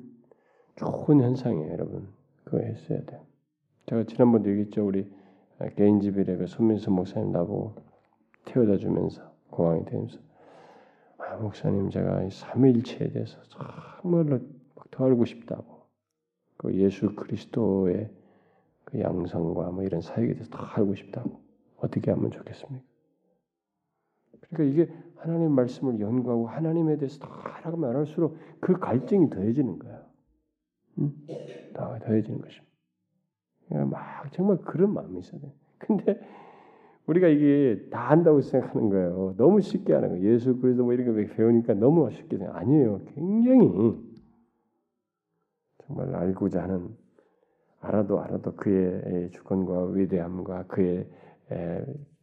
좋은 0.77 1.21
현상이에요 1.21 1.73
여러분 1.73 2.07
그거 2.45 2.59
했어야 2.59 3.01
돼요 3.05 3.30
제가 3.87 4.03
지난번도 4.03 4.49
얘기했죠 4.49 4.85
우리 4.85 5.11
개인 5.75 5.99
집일에 5.99 6.37
그 6.37 6.47
손민수 6.47 6.91
목사님 6.91 7.31
나보고 7.31 7.75
태워다 8.45 8.77
주면서 8.77 9.31
공항에 9.49 9.83
되면서 9.85 10.17
아, 11.17 11.35
목사님 11.37 11.89
제가 11.89 12.27
삼위일체에 12.29 13.11
대해서 13.11 13.37
정말로 13.43 14.39
더 14.91 15.05
알고 15.05 15.25
싶다고. 15.25 15.81
그 16.57 16.75
예수 16.75 17.15
그리스도의 17.15 18.11
그 18.83 18.99
양성과 18.99 19.71
뭐 19.71 19.83
이런 19.83 20.01
사역에 20.01 20.33
대해서 20.33 20.49
더 20.49 20.63
알고 20.63 20.95
싶다고. 20.95 21.41
어떻게 21.77 22.11
하면 22.11 22.31
좋겠습니까? 22.31 22.85
그러니까 24.49 24.63
이게 24.63 24.93
하나님 25.15 25.53
말씀을 25.53 25.99
연구하고 25.99 26.47
하나님에 26.47 26.97
대해서 26.97 27.19
더 27.19 27.27
알아가 27.27 27.77
말할수록 27.77 28.37
그 28.59 28.77
갈증이 28.77 29.29
더해지는 29.29 29.79
거야. 29.79 30.05
응? 30.99 31.13
더 31.73 31.97
더해지는 31.99 32.41
것입니다. 32.41 32.70
그러니까 33.71 33.97
막 33.97 34.31
정말 34.33 34.57
그런 34.57 34.93
마음이 34.93 35.19
있어야 35.19 35.39
돼. 35.39 35.51
근데 35.77 36.19
우리가 37.07 37.27
이게 37.27 37.87
다 37.89 38.11
한다고 38.11 38.41
생각하는 38.41 38.89
거예요. 38.89 39.33
너무 39.37 39.61
쉽게 39.61 39.93
하는 39.93 40.09
거예요. 40.09 40.33
예수 40.33 40.57
그리스도 40.59 40.83
뭐거 40.83 41.13
배우니까 41.35 41.73
너무 41.75 42.09
쉽게 42.11 42.37
생각. 42.37 42.57
아니에요. 42.57 43.01
굉장히 43.15 43.71
정말 45.79 46.13
알고자 46.15 46.63
하는 46.63 46.89
알아도 47.79 48.19
알아도 48.19 48.55
그의 48.55 49.31
주권과 49.31 49.85
위대함과 49.87 50.65
그의 50.67 51.07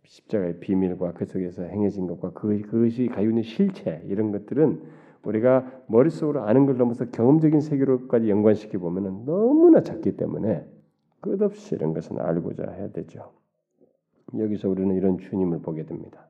십자가의 0.05 0.61
비밀과 0.61 1.15
그 1.15 1.25
속에서 1.25 1.65
행해진 1.65 2.07
것과 2.07 2.33
그, 2.33 2.61
그것이 2.63 3.09
가지고 3.09 3.43
실체 3.43 4.03
이런 4.07 4.33
것들은 4.33 4.83
우리가 5.25 5.83
머릿속으로 5.89 6.45
아는 6.45 6.65
걸 6.67 6.79
넘어서 6.79 7.11
경험적인 7.11 7.61
세계로까지 7.61 8.31
연관시켜 8.31 8.79
보면은 8.79 9.25
너무나 9.27 9.83
작기 9.83 10.17
때문에 10.17 10.65
끝없이 11.21 11.75
이런 11.75 11.95
것은 11.95 12.19
알고자 12.21 12.71
해야 12.71 12.89
되죠. 12.91 13.33
여기서 14.37 14.69
우리는 14.69 14.95
이런 14.97 15.19
주님을 15.19 15.61
보게 15.63 15.85
됩니다. 15.85 16.29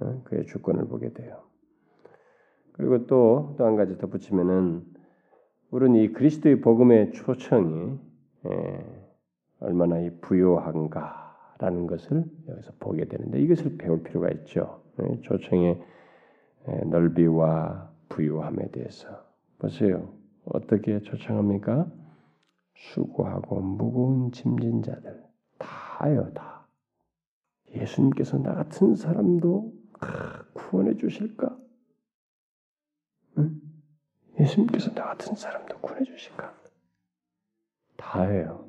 어, 0.00 0.22
그의 0.24 0.46
주권을 0.46 0.86
보게 0.86 1.12
돼요. 1.12 1.42
그리고 2.72 3.06
또 3.06 3.54
또 3.58 3.66
한 3.66 3.76
가지 3.76 3.98
덧붙이면은 3.98 4.84
우리는 5.70 5.96
이 6.00 6.12
그리스도의 6.12 6.60
복음의 6.60 7.12
초청이 7.12 7.98
예, 8.46 8.84
얼마나 9.60 9.98
이 10.00 10.10
부요한가라는 10.20 11.86
것을 11.86 12.24
여기서 12.48 12.72
보게 12.80 13.06
되는데 13.06 13.40
이것을 13.40 13.78
배울 13.78 14.02
필요가 14.02 14.28
있죠. 14.30 14.82
예, 15.02 15.20
초청의 15.22 15.80
예, 16.68 16.72
넓이와 16.86 17.90
부요함에 18.08 18.70
대해서 18.70 19.08
보세요. 19.58 20.08
어떻게 20.44 21.00
초청합니까? 21.00 21.86
수고하고 22.82 23.60
무거운 23.60 24.32
짐진 24.32 24.82
자들 24.82 25.24
다요 25.58 26.32
다. 26.34 26.66
예수님께서 27.74 28.38
나 28.38 28.54
같은 28.54 28.96
사람도 28.96 29.72
구원해 30.52 30.96
주실까? 30.96 31.58
응? 33.38 33.60
예수님께서 34.38 34.92
나 34.94 35.04
같은 35.06 35.34
사람도 35.34 35.78
구해 35.78 36.02
주실까? 36.02 36.54
다예요. 37.96 38.68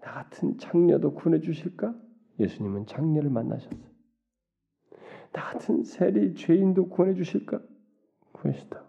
나 0.00 0.12
같은 0.12 0.58
장녀도 0.58 1.14
구해 1.14 1.40
주실까? 1.40 1.94
예수님은 2.40 2.86
장녀를 2.86 3.30
만나셨어요. 3.30 3.88
나 5.32 5.52
같은 5.52 5.84
세리 5.84 6.34
죄인도 6.34 6.88
구해 6.88 7.14
주실까? 7.14 7.60
구하시다. 8.32 8.87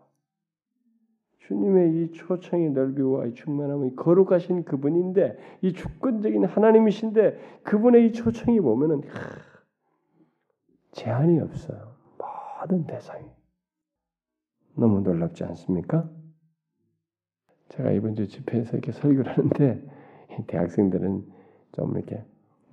주님의 1.49 1.95
이 1.95 2.11
초청의 2.11 2.73
넓이와 2.73 3.25
이 3.25 3.33
충만함이 3.33 3.95
거룩하신 3.95 4.65
그분인데 4.65 5.35
이 5.63 5.73
주권적인 5.73 6.45
하나님이신데 6.45 7.63
그분의 7.63 8.05
이 8.05 8.13
초청이 8.13 8.61
보면은 8.61 9.01
제한이 10.91 11.39
없어요. 11.39 11.95
모든 12.61 12.85
대상이. 12.85 13.25
너무 14.75 15.01
놀랍지 15.01 15.43
않습니까? 15.45 16.07
제가 17.69 17.93
이번 17.93 18.13
주 18.13 18.27
집회에서 18.27 18.73
이렇게 18.73 18.91
설교를 18.91 19.35
하는데 19.35 19.83
대학생들은 20.45 21.25
좀 21.71 21.97
이렇게 21.97 22.23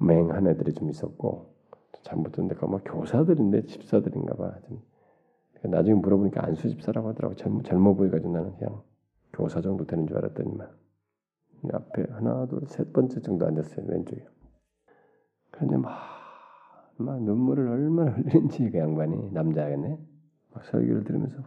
맹한 0.00 0.48
애들이 0.48 0.74
좀 0.74 0.90
있었고 0.90 1.54
잘못 2.02 2.32
듣는데 2.32 2.54
뭐 2.66 2.78
교사들인데 2.84 3.64
집사들인가 3.64 4.36
봐. 4.36 4.54
좀 4.66 4.82
나중에 5.66 5.94
물어보니까 5.94 6.44
안수 6.44 6.68
집사라고 6.68 7.08
하더라고. 7.10 7.34
젊, 7.36 7.62
젊어 7.62 7.94
보여가지고 7.94 8.32
나는 8.32 8.56
그냥 8.56 8.82
교사 9.32 9.60
정도 9.60 9.86
되는 9.86 10.06
줄 10.06 10.16
알았더니만 10.16 10.68
앞에 11.72 12.06
하나 12.10 12.46
둘셋 12.46 12.92
번째 12.92 13.20
정도 13.20 13.46
앉았어요 13.46 13.86
왼쪽에. 13.86 14.26
그런데 15.50 15.76
막, 15.78 15.92
막 16.96 17.22
눈물을 17.22 17.66
얼마나 17.68 18.10
흘리는지 18.12 18.70
그 18.70 18.78
양반이 18.78 19.30
남자겠네. 19.32 19.98
막 20.52 20.64
설교를 20.64 21.04
들으면서 21.04 21.38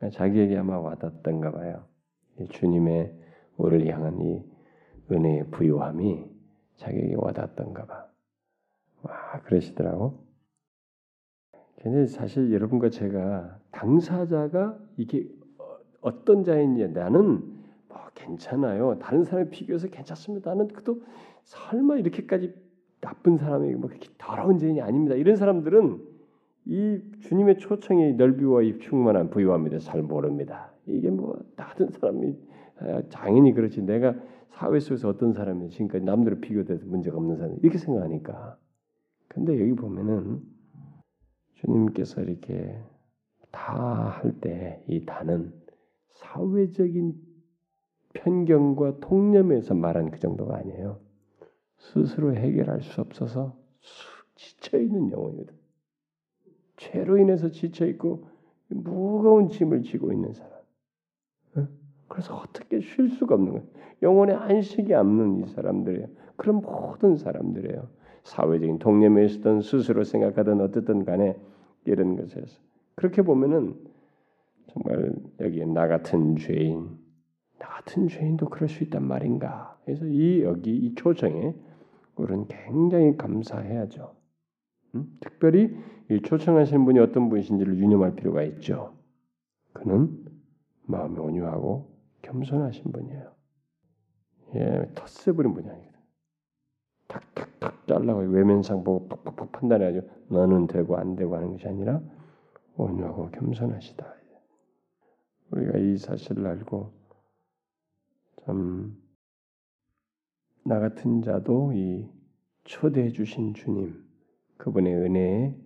막 0.00 0.10
자기에게 0.10 0.56
아마 0.56 0.78
와닿던가 0.78 1.52
봐요. 1.52 1.84
주님의 2.50 3.16
우리를 3.56 3.86
향한 3.92 4.20
이 4.20 4.44
은혜의 5.10 5.50
부유함이 5.50 6.30
자기에게 6.76 7.14
와닿던가 7.16 7.86
봐. 7.86 8.08
와 9.02 9.40
그러시더라고. 9.44 10.31
근데 11.82 12.06
사실 12.06 12.52
여러분과 12.52 12.90
제가 12.90 13.58
당사자가 13.72 14.78
이게 14.96 15.26
어떤 16.00 16.44
자인지 16.44 16.86
나는 16.88 17.42
뭐 17.88 17.98
괜찮아요. 18.14 18.98
다른 19.00 19.24
사람에 19.24 19.50
비교해서 19.50 19.88
괜찮습니다. 19.88 20.50
나는 20.50 20.68
그도 20.68 21.02
설마 21.42 21.96
이렇게까지 21.96 22.54
나쁜 23.00 23.36
사람이 23.36 23.74
뭐 23.74 23.88
그렇게 23.88 24.08
더러운 24.16 24.58
죄인이 24.58 24.80
아닙니다. 24.80 25.16
이런 25.16 25.34
사람들은 25.34 26.00
이 26.66 27.00
주님의 27.22 27.58
초청의 27.58 28.14
넓이와 28.14 28.62
이 28.62 28.78
충만 28.78 29.16
한 29.16 29.28
부유함에 29.28 29.68
대해서 29.68 29.90
잘 29.90 30.02
모릅니다. 30.02 30.70
이게 30.86 31.10
뭐 31.10 31.36
다른 31.56 31.90
사람이 31.90 32.36
아, 32.78 33.02
장인이 33.08 33.54
그렇지 33.54 33.82
내가 33.82 34.14
사회 34.50 34.78
속에서 34.78 35.08
어떤 35.08 35.32
사람이 35.32 35.70
지금까지 35.70 36.04
남들을 36.04 36.40
비교돼서 36.40 36.86
문제가 36.86 37.16
없는 37.16 37.38
사람 37.38 37.56
이렇게 37.60 37.78
생각하니까. 37.78 38.56
근데 39.26 39.60
여기 39.60 39.72
보면은 39.72 40.51
주님께서 41.62 42.22
이렇게 42.22 42.78
다 43.50 44.08
할 44.08 44.40
때 44.40 44.82
이 44.88 45.04
다는 45.06 45.52
사회적인 46.10 47.14
편견과 48.14 49.00
통념에서 49.00 49.74
말한 49.74 50.10
그 50.10 50.18
정도가 50.18 50.56
아니에요. 50.56 51.00
스스로 51.78 52.34
해결할 52.34 52.82
수 52.82 53.00
없어서 53.00 53.56
지쳐 54.34 54.78
있는 54.78 55.10
영혼이거든. 55.10 55.54
죄로 56.76 57.18
인해서 57.18 57.50
지쳐 57.50 57.86
있고 57.86 58.26
무거운 58.68 59.48
짐을 59.48 59.82
지고 59.82 60.12
있는 60.12 60.32
사람. 60.32 60.52
그래서 62.08 62.36
어떻게 62.36 62.80
쉴 62.80 63.08
수가 63.08 63.34
없는 63.36 63.52
거예요. 63.52 63.66
영혼의 64.02 64.36
안식이 64.36 64.92
없는 64.92 65.38
이 65.44 65.46
사람들이에요. 65.46 66.08
그런 66.36 66.56
모든 66.56 67.16
사람들이에요. 67.16 67.88
사회적인 68.24 68.78
통념에 68.78 69.24
있었던 69.24 69.62
스스로 69.62 70.04
생각하던 70.04 70.60
어쨌든 70.60 71.04
간에 71.04 71.36
이런 71.84 72.16
것에서 72.16 72.60
그렇게 72.94 73.22
보면은 73.22 73.74
정말 74.68 75.12
여기에 75.40 75.66
나 75.66 75.88
같은 75.88 76.36
죄인, 76.36 76.98
나 77.58 77.68
같은 77.68 78.08
죄인도 78.08 78.48
그럴 78.48 78.68
수 78.68 78.84
있단 78.84 79.06
말인가. 79.06 79.78
그래서 79.84 80.06
이 80.06 80.42
여기 80.42 80.76
이 80.76 80.94
초청에 80.94 81.54
우리는 82.16 82.46
굉장히 82.48 83.16
감사해야죠. 83.16 84.14
음? 84.94 85.18
특별히 85.20 85.76
이 86.10 86.20
초청하신 86.20 86.84
분이 86.84 86.98
어떤 86.98 87.28
분이신지를 87.28 87.78
유념할 87.78 88.14
필요가 88.14 88.42
있죠. 88.44 88.94
그는 89.72 90.24
마음이 90.86 91.18
온유하고 91.18 91.90
겸손하신 92.22 92.92
분이에요. 92.92 93.32
예, 94.54 94.90
텃세 94.94 95.32
부린 95.32 95.54
분이 95.54 95.68
아니거든. 95.68 95.98
탁탁탁 97.08 97.51
잘라고 97.86 98.20
외면상 98.20 98.84
보고 98.84 99.08
팍팍팍 99.08 99.52
판단해가지고 99.52 100.08
너는 100.28 100.66
되고 100.66 100.96
안 100.96 101.16
되고 101.16 101.36
하는 101.36 101.52
것이 101.52 101.66
아니라 101.66 102.00
온유하고 102.76 103.30
겸손하시다. 103.30 104.14
우리가 105.50 105.78
이 105.78 105.96
사실을 105.96 106.46
알고 106.46 106.92
참 108.44 109.02
나 110.64 110.78
같은 110.78 111.22
자도 111.22 111.72
이 111.72 112.08
초대해 112.64 113.10
주신 113.10 113.54
주님 113.54 114.04
그분의 114.58 114.94
은혜에 114.94 115.56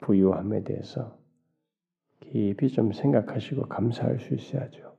부유함에 0.00 0.62
대해서 0.64 1.18
깊이 2.20 2.68
좀 2.68 2.92
생각하시고 2.92 3.62
감사할 3.62 4.18
수 4.20 4.34
있어야죠. 4.34 4.94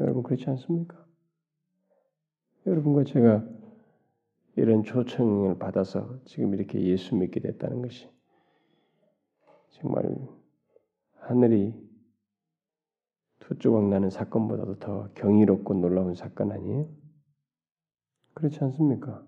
여러분 0.00 0.24
그렇지 0.24 0.50
않습니까? 0.50 1.06
여러분과 2.66 3.04
제가 3.04 3.46
이런 4.56 4.82
초청을 4.82 5.58
받아서 5.58 6.18
지금 6.24 6.54
이렇게 6.54 6.80
예수 6.80 7.14
믿게 7.14 7.40
됐다는 7.40 7.82
것이 7.82 8.08
정말 9.70 10.16
하늘이 11.20 11.74
두 13.38 13.58
조각 13.58 13.88
나는 13.88 14.10
사건보다도 14.10 14.78
더 14.78 15.08
경이롭고 15.14 15.74
놀라운 15.74 16.14
사건 16.14 16.52
아니에요? 16.52 16.88
그렇지 18.32 18.58
않습니까? 18.64 19.24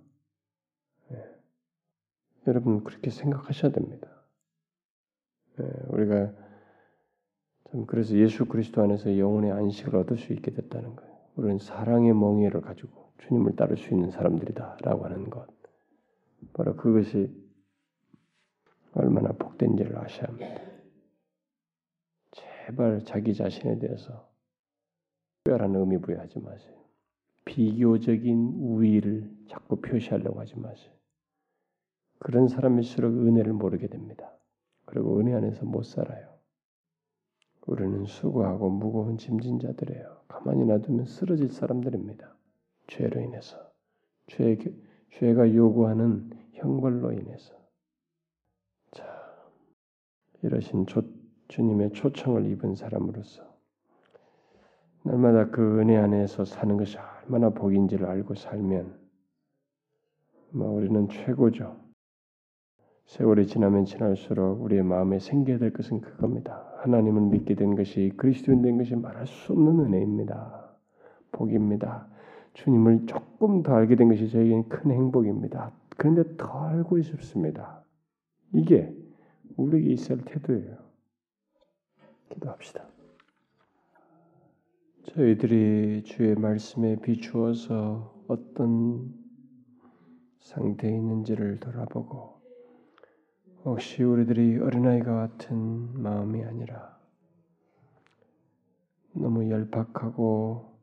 네. 1.11 1.22
여러분 2.47 2.83
그렇게 2.83 3.11
생각하셔야 3.11 3.70
됩니다. 3.70 4.09
네, 5.59 5.64
우리가 5.89 6.33
참 7.70 7.85
그래서 7.87 8.16
예수 8.16 8.47
그리스도 8.47 8.83
안에서 8.83 9.18
영혼의 9.18 9.53
안식을 9.53 9.95
얻을 9.95 10.16
수 10.16 10.33
있게 10.33 10.53
됐다는 10.53 10.97
거예요. 10.97 11.18
우리는 11.37 11.59
사랑의 11.59 12.14
멍에를 12.14 12.62
가지고 12.62 13.08
주님을 13.19 13.57
따를 13.57 13.77
수 13.77 13.93
있는 13.93 14.11
사람들이다라고 14.11 15.05
하는 15.05 15.31
것. 15.31 15.47
바로 16.53 16.77
그것이 16.77 17.31
얼마나 18.93 19.33
복된지를 19.33 19.97
아셔야 19.99 20.29
합니다. 20.29 20.62
제발 22.33 23.05
자기 23.05 23.35
자신에 23.35 23.79
대해서 23.79 24.29
특별한 25.45 25.75
의미 25.75 25.99
부여하지 25.99 26.41
마세요. 26.41 26.77
비교적인 27.45 28.55
우위를 28.61 29.31
자꾸 29.49 29.81
표시하려고 29.81 30.41
하지 30.41 30.59
마세요. 30.59 30.93
그런 32.19 32.49
사람일수록 32.49 33.12
은혜를 33.12 33.53
모르게 33.53 33.87
됩니다. 33.87 34.31
그리고 34.85 35.19
은혜 35.19 35.35
안에서 35.35 35.64
못 35.64 35.83
살아요. 35.85 36.29
우리는 37.66 38.05
수고하고 38.07 38.71
무거운 38.71 39.19
짐진 39.19 39.61
자들이에요. 39.61 40.23
가만히 40.29 40.64
놔두면 40.64 41.05
쓰러질 41.05 41.51
사람들입니다. 41.51 42.38
죄로 42.89 43.20
인해서. 43.20 43.57
죄, 44.26 44.59
죄가 45.12 45.55
요구하는 45.55 46.30
형벌로 46.55 47.12
인해서. 47.12 47.55
자, 48.91 49.05
이러신 50.43 50.86
조, 50.86 51.03
주님의 51.49 51.93
초청을 51.93 52.47
입은 52.51 52.74
사람으로서 52.74 53.49
날마다 55.05 55.51
그 55.51 55.80
은혜 55.80 55.97
안에서 55.97 56.45
사는 56.45 56.76
것이 56.76 56.99
얼마나 56.99 57.51
복인지를 57.51 58.07
알고 58.07 58.34
살면 58.34 58.99
뭐 60.51 60.70
우리는 60.70 61.09
최고죠. 61.09 61.76
세월이 63.07 63.47
지나면 63.47 63.86
지날수록 63.86 64.62
우리의 64.62 64.82
마음에 64.82 65.18
생겨야 65.18 65.59
될 65.59 65.72
것은 65.72 66.03
그겁니다. 66.03 66.70
하나님을 66.78 67.22
믿게 67.22 67.55
된 67.55 67.74
것이 67.74 68.12
그리스도인 68.16 68.61
된 68.61 68.76
것이 68.76 68.95
말할 68.97 69.26
수 69.26 69.53
없는 69.53 69.80
은혜입니다. 69.86 70.76
복입니다. 71.32 72.09
주님을 72.59 73.07
조금 73.07 73.63
더 73.63 73.75
알게 73.75 73.95
된 73.95 74.09
것이 74.09 74.29
저에게는 74.29 74.69
큰 74.69 74.91
행복입니다. 74.91 75.73
그런데 75.97 76.37
더 76.37 76.65
알고 76.65 77.01
싶습니다. 77.03 77.85
이게 78.53 78.93
우리에게 79.57 79.93
있을 79.93 80.25
태도예요. 80.25 80.77
기도합시다. 82.31 82.85
저희들이 85.05 86.03
주의 86.05 86.35
말씀에 86.35 86.97
비추어서 86.97 88.25
어떤 88.27 89.15
상태에 90.41 90.91
있는지를 90.91 91.61
돌아보고 91.61 92.41
혹시 93.65 94.03
우리들이 94.03 94.59
어린아이가 94.59 95.15
같은 95.15 96.03
마음이 96.03 96.45
아니라 96.45 96.99
너무 99.13 99.49
열박하고 99.49 100.78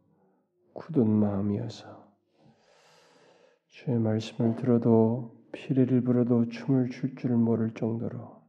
굳은 0.76 1.10
마음이어서 1.10 2.06
주의 3.70 3.98
말씀을 3.98 4.58
들어도 4.58 5.34
피리를 5.54 6.02
불어도 6.02 6.50
춤을 6.50 6.90
출 6.90 7.16
줄 7.16 7.32
모를 7.38 7.74
정도로 7.74 8.42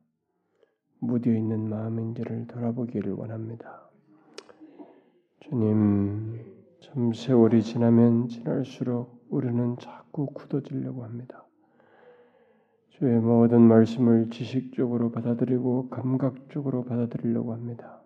무뎌 0.99 1.33
있는 1.37 1.69
마음인지를 1.69 2.49
돌아보기를 2.49 3.13
원합니다. 3.13 3.89
주님, 5.41 6.41
참 6.81 7.13
세월이 7.13 7.63
지나면 7.63 8.27
지날수록 8.27 9.25
우리는 9.31 9.77
자꾸 9.79 10.27
굳어지려고 10.27 11.05
합니다. 11.05 11.45
주의 12.89 13.21
모든 13.21 13.61
말씀을 13.61 14.31
지식적으로 14.31 15.13
받아들이고 15.13 15.91
감각적으로 15.91 16.85
받아들이려고 16.85 17.53
합니다. 17.53 18.03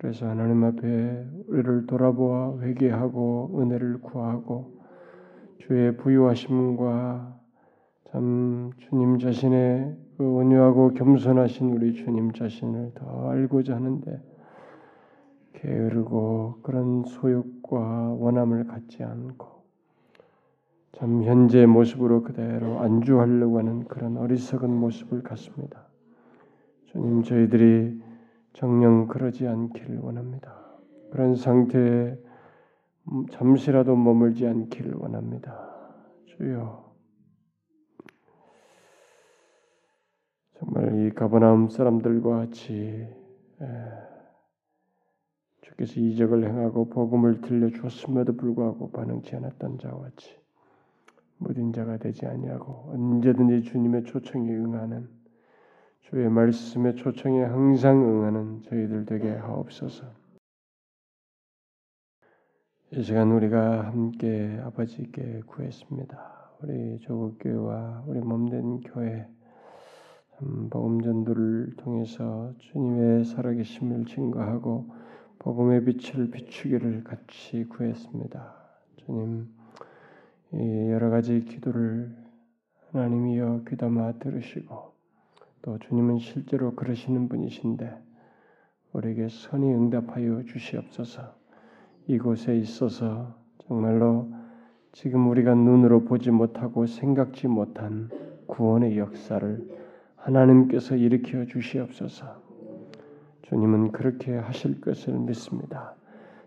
그래서 0.00 0.26
하나님 0.26 0.64
앞에 0.64 1.26
우리를 1.48 1.86
돌아보아 1.86 2.58
회개하고 2.58 3.60
은혜를 3.60 4.00
구하고 4.00 4.80
주의 5.58 5.94
부유하심과 5.94 7.38
참 8.10 8.70
주님 8.78 9.18
자신의 9.18 9.94
그 10.16 10.24
온유하고 10.24 10.94
겸손하신 10.94 11.74
우리 11.74 11.92
주님 11.92 12.32
자신을 12.32 12.92
더 12.94 13.28
알고자 13.28 13.74
하는데 13.76 14.22
게으르고 15.52 16.60
그런 16.62 17.04
소욕과 17.04 18.14
원함을 18.14 18.68
갖지 18.68 19.04
않고 19.04 19.48
참 20.92 21.24
현재 21.24 21.66
모습으로 21.66 22.22
그대로 22.22 22.80
안주하려고 22.80 23.58
하는 23.58 23.84
그런 23.84 24.16
어리석은 24.16 24.70
모습을 24.70 25.22
갖습니다. 25.22 25.88
주님 26.86 27.22
저희들이 27.22 28.09
정령 28.52 29.08
그러지 29.08 29.46
않기를 29.46 29.98
원합니다. 30.00 30.54
그런 31.10 31.34
상태에 31.34 32.16
잠시라도 33.30 33.96
머물지 33.96 34.46
않기를 34.46 34.94
원합니다. 34.94 35.70
주여 36.26 36.90
정말 40.58 41.06
이 41.06 41.10
가버나움 41.10 41.68
사람들과 41.68 42.36
같이 42.38 43.08
주께서 45.62 46.00
이적을 46.00 46.46
행하고 46.46 46.90
복음을 46.90 47.40
들려 47.40 47.70
주었음에도 47.70 48.36
불구하고 48.36 48.90
반응치 48.90 49.36
않았던 49.36 49.78
자와 49.78 50.00
같이 50.00 50.38
무딘 51.38 51.72
자가 51.72 51.96
되지 51.96 52.26
아니하고 52.26 52.92
언제든지 52.92 53.62
주님의 53.62 54.04
초청에 54.04 54.52
응하는 54.54 55.19
주의 56.00 56.28
말씀의 56.28 56.96
초청에 56.96 57.42
항상 57.44 58.02
응하는 58.02 58.62
저희들 58.62 59.06
되게 59.06 59.30
하옵소서. 59.30 60.06
이 62.92 63.02
시간 63.02 63.30
우리가 63.30 63.86
함께 63.86 64.60
아버지께 64.64 65.42
구했습니다. 65.46 66.50
우리 66.62 66.98
조국 67.00 67.38
교회와 67.38 68.02
우리 68.06 68.18
몸된 68.20 68.80
교회 68.80 69.28
복음 70.70 71.00
전도를 71.00 71.74
통해서 71.76 72.52
주님의 72.58 73.24
살아계심을 73.26 74.06
증거하고 74.06 74.88
복음의 75.38 75.84
빛을 75.84 76.30
비추기를 76.30 77.04
같이 77.04 77.64
구했습니다. 77.68 78.54
주님, 78.96 79.48
여러 80.90 81.10
가지 81.10 81.44
기도를 81.44 82.16
하나님이여 82.90 83.64
귀담아 83.68 84.14
들으시고 84.18 84.90
또 85.62 85.78
주님은 85.78 86.18
실제로 86.18 86.74
그러시는 86.74 87.28
분이신데 87.28 87.90
우리에게 88.92 89.28
선히 89.28 89.72
응답하여 89.72 90.44
주시옵소서. 90.44 91.34
이곳에 92.06 92.56
있어서 92.56 93.34
정말로 93.66 94.28
지금 94.92 95.28
우리가 95.28 95.54
눈으로 95.54 96.04
보지 96.04 96.30
못하고 96.30 96.86
생각지 96.86 97.46
못한 97.46 98.08
구원의 98.46 98.98
역사를 98.98 99.68
하나님께서 100.16 100.96
일으켜 100.96 101.44
주시옵소서. 101.44 102.42
주님은 103.42 103.92
그렇게 103.92 104.34
하실 104.34 104.80
것을 104.80 105.14
믿습니다. 105.20 105.94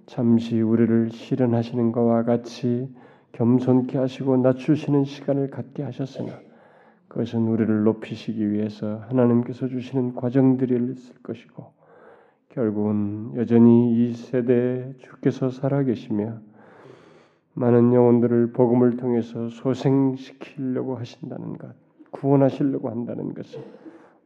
잠시 0.06 0.60
우리를 0.60 1.12
실현하시는 1.12 1.92
것과 1.92 2.24
같이 2.24 2.94
겸손케 3.32 3.98
하시고 3.98 4.38
낮추시는 4.38 5.06
시간을 5.06 5.50
갖게 5.50 5.84
하셨으나 5.84 6.40
그것은 7.14 7.48
우리를 7.48 7.84
높이시기 7.84 8.52
위해서 8.52 8.98
하나님께서 9.08 9.68
주시는 9.68 10.16
과정들이 10.16 10.94
있을 10.94 11.16
것이고 11.22 11.72
결국은 12.50 13.34
여전히 13.36 14.10
이 14.10 14.14
세대에 14.14 14.96
주께서 14.98 15.52
살아계시며 15.52 16.40
많은 17.54 17.94
영혼들을 17.94 18.54
복음을 18.54 18.98
통해서 18.98 19.48
소생시키려고 19.50 20.96
하신다는 20.96 21.60
것, 21.60 21.76
구원하시려고 22.10 22.90
한다는 22.90 23.36
것을 23.36 23.64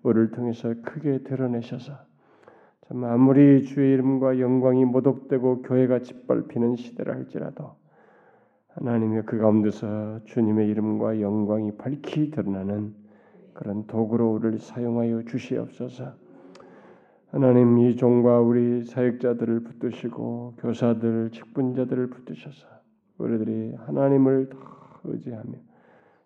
우리를 0.04 0.32
통해서 0.32 0.74
크게 0.82 1.24
드러내셔서 1.24 1.92
참 2.88 3.04
아무리 3.04 3.64
주의 3.66 3.96
이름과 3.96 4.40
영광이 4.40 4.86
모독되고 4.86 5.64
교회가 5.64 6.00
짓밟히는 6.00 6.78
시대라 6.78 7.16
할지라도 7.16 7.76
하나님의 8.78 9.24
그 9.26 9.40
가운데서 9.40 10.20
주님의 10.26 10.68
이름과 10.70 11.20
영광이 11.20 11.78
밝히 11.78 12.30
드러나는 12.30 12.94
그런 13.54 13.88
도구로 13.88 14.34
우리를 14.34 14.60
사용하여 14.60 15.24
주시옵소서. 15.24 16.14
하나님 17.32 17.80
이 17.80 17.96
종과 17.96 18.40
우리 18.40 18.84
사역자들을 18.84 19.62
붙드시고 19.62 20.54
교사들, 20.60 21.32
직분자들을 21.32 22.10
붙드셔서 22.12 22.68
우리들이 23.18 23.74
하나님을 23.88 24.50
더 24.50 24.58
의지하며 25.06 25.54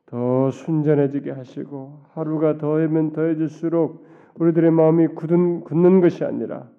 더 0.08 0.52
순전해지게 0.52 1.32
하시고 1.32 2.02
하루가 2.10 2.58
더하면 2.58 3.14
더해질수록 3.14 4.06
우리들의 4.36 4.72
마음이 4.72 5.08
굳은, 5.08 5.62
굳는 5.62 6.02
것이 6.02 6.26
아니라 6.26 6.70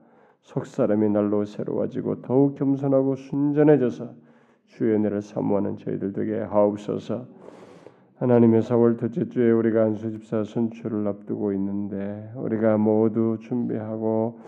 속 0.42 0.66
사람이 0.66 1.08
날로 1.08 1.46
새로워지고 1.46 2.20
더욱 2.20 2.56
겸손하고 2.56 3.16
순전해져서 3.16 4.31
주의 4.72 4.94
은혜를 4.94 5.20
사모하는 5.20 5.76
저희들 5.76 6.12
되게 6.14 6.38
하옵소서. 6.40 7.26
하나님의 8.16 8.62
4월 8.62 8.98
둘째 8.98 9.28
주에 9.28 9.50
우리가 9.50 9.82
안수집사 9.82 10.44
선출을 10.44 11.06
앞두고 11.08 11.52
있는데 11.52 12.32
우리가 12.36 12.78
모두 12.78 13.36
준비하고 13.40 14.40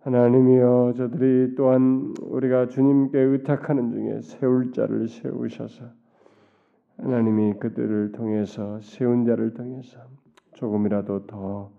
하나님이여 0.00 0.94
저들이 0.96 1.54
또한 1.54 2.12
우리가 2.20 2.68
주님께 2.68 3.18
의탁하는 3.18 3.92
중에 3.92 4.20
세울 4.20 4.72
자를 4.72 5.08
세우셔서 5.08 5.84
하나님이 6.98 7.54
그들을 7.54 8.12
통해서 8.12 8.78
세운 8.82 9.24
자를 9.24 9.54
통해서 9.54 10.00
조금이라도 10.54 11.26
더 11.26 11.70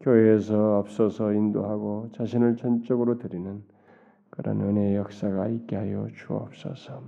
교회에서 0.00 0.78
앞서서 0.78 1.32
인도하고 1.32 2.10
자신을 2.12 2.56
전적으로 2.56 3.18
드리는 3.18 3.62
그런 4.34 4.60
은혜의 4.60 4.96
역사가 4.96 5.46
있게 5.46 5.76
하여 5.76 6.08
주옵소서. 6.12 7.04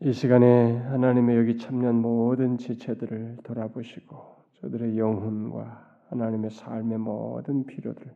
이 0.00 0.12
시간에 0.12 0.76
하나님의 0.78 1.36
여기 1.36 1.56
참여한 1.56 1.94
모든 1.94 2.58
지체들을 2.58 3.38
돌아보시고 3.44 4.16
저들의 4.60 4.98
영혼과 4.98 6.00
하나님의 6.08 6.50
삶의 6.50 6.98
모든 6.98 7.64
필요들 7.64 8.12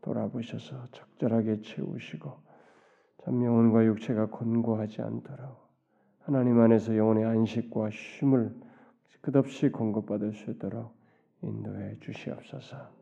돌아보셔서 0.00 0.86
적절하게 0.92 1.60
채우시고 1.60 2.38
참 3.24 3.44
영혼과 3.44 3.84
육체가 3.84 4.30
곤고하지 4.30 5.02
않도록 5.02 5.68
하나님 6.20 6.58
안에서 6.58 6.96
영혼의 6.96 7.26
안식과 7.26 7.90
쉼을 7.90 8.54
끝없이 9.20 9.68
공급받을 9.68 10.32
수 10.32 10.52
있도록 10.52 10.94
인도해 11.42 11.98
주시옵소서. 12.00 13.01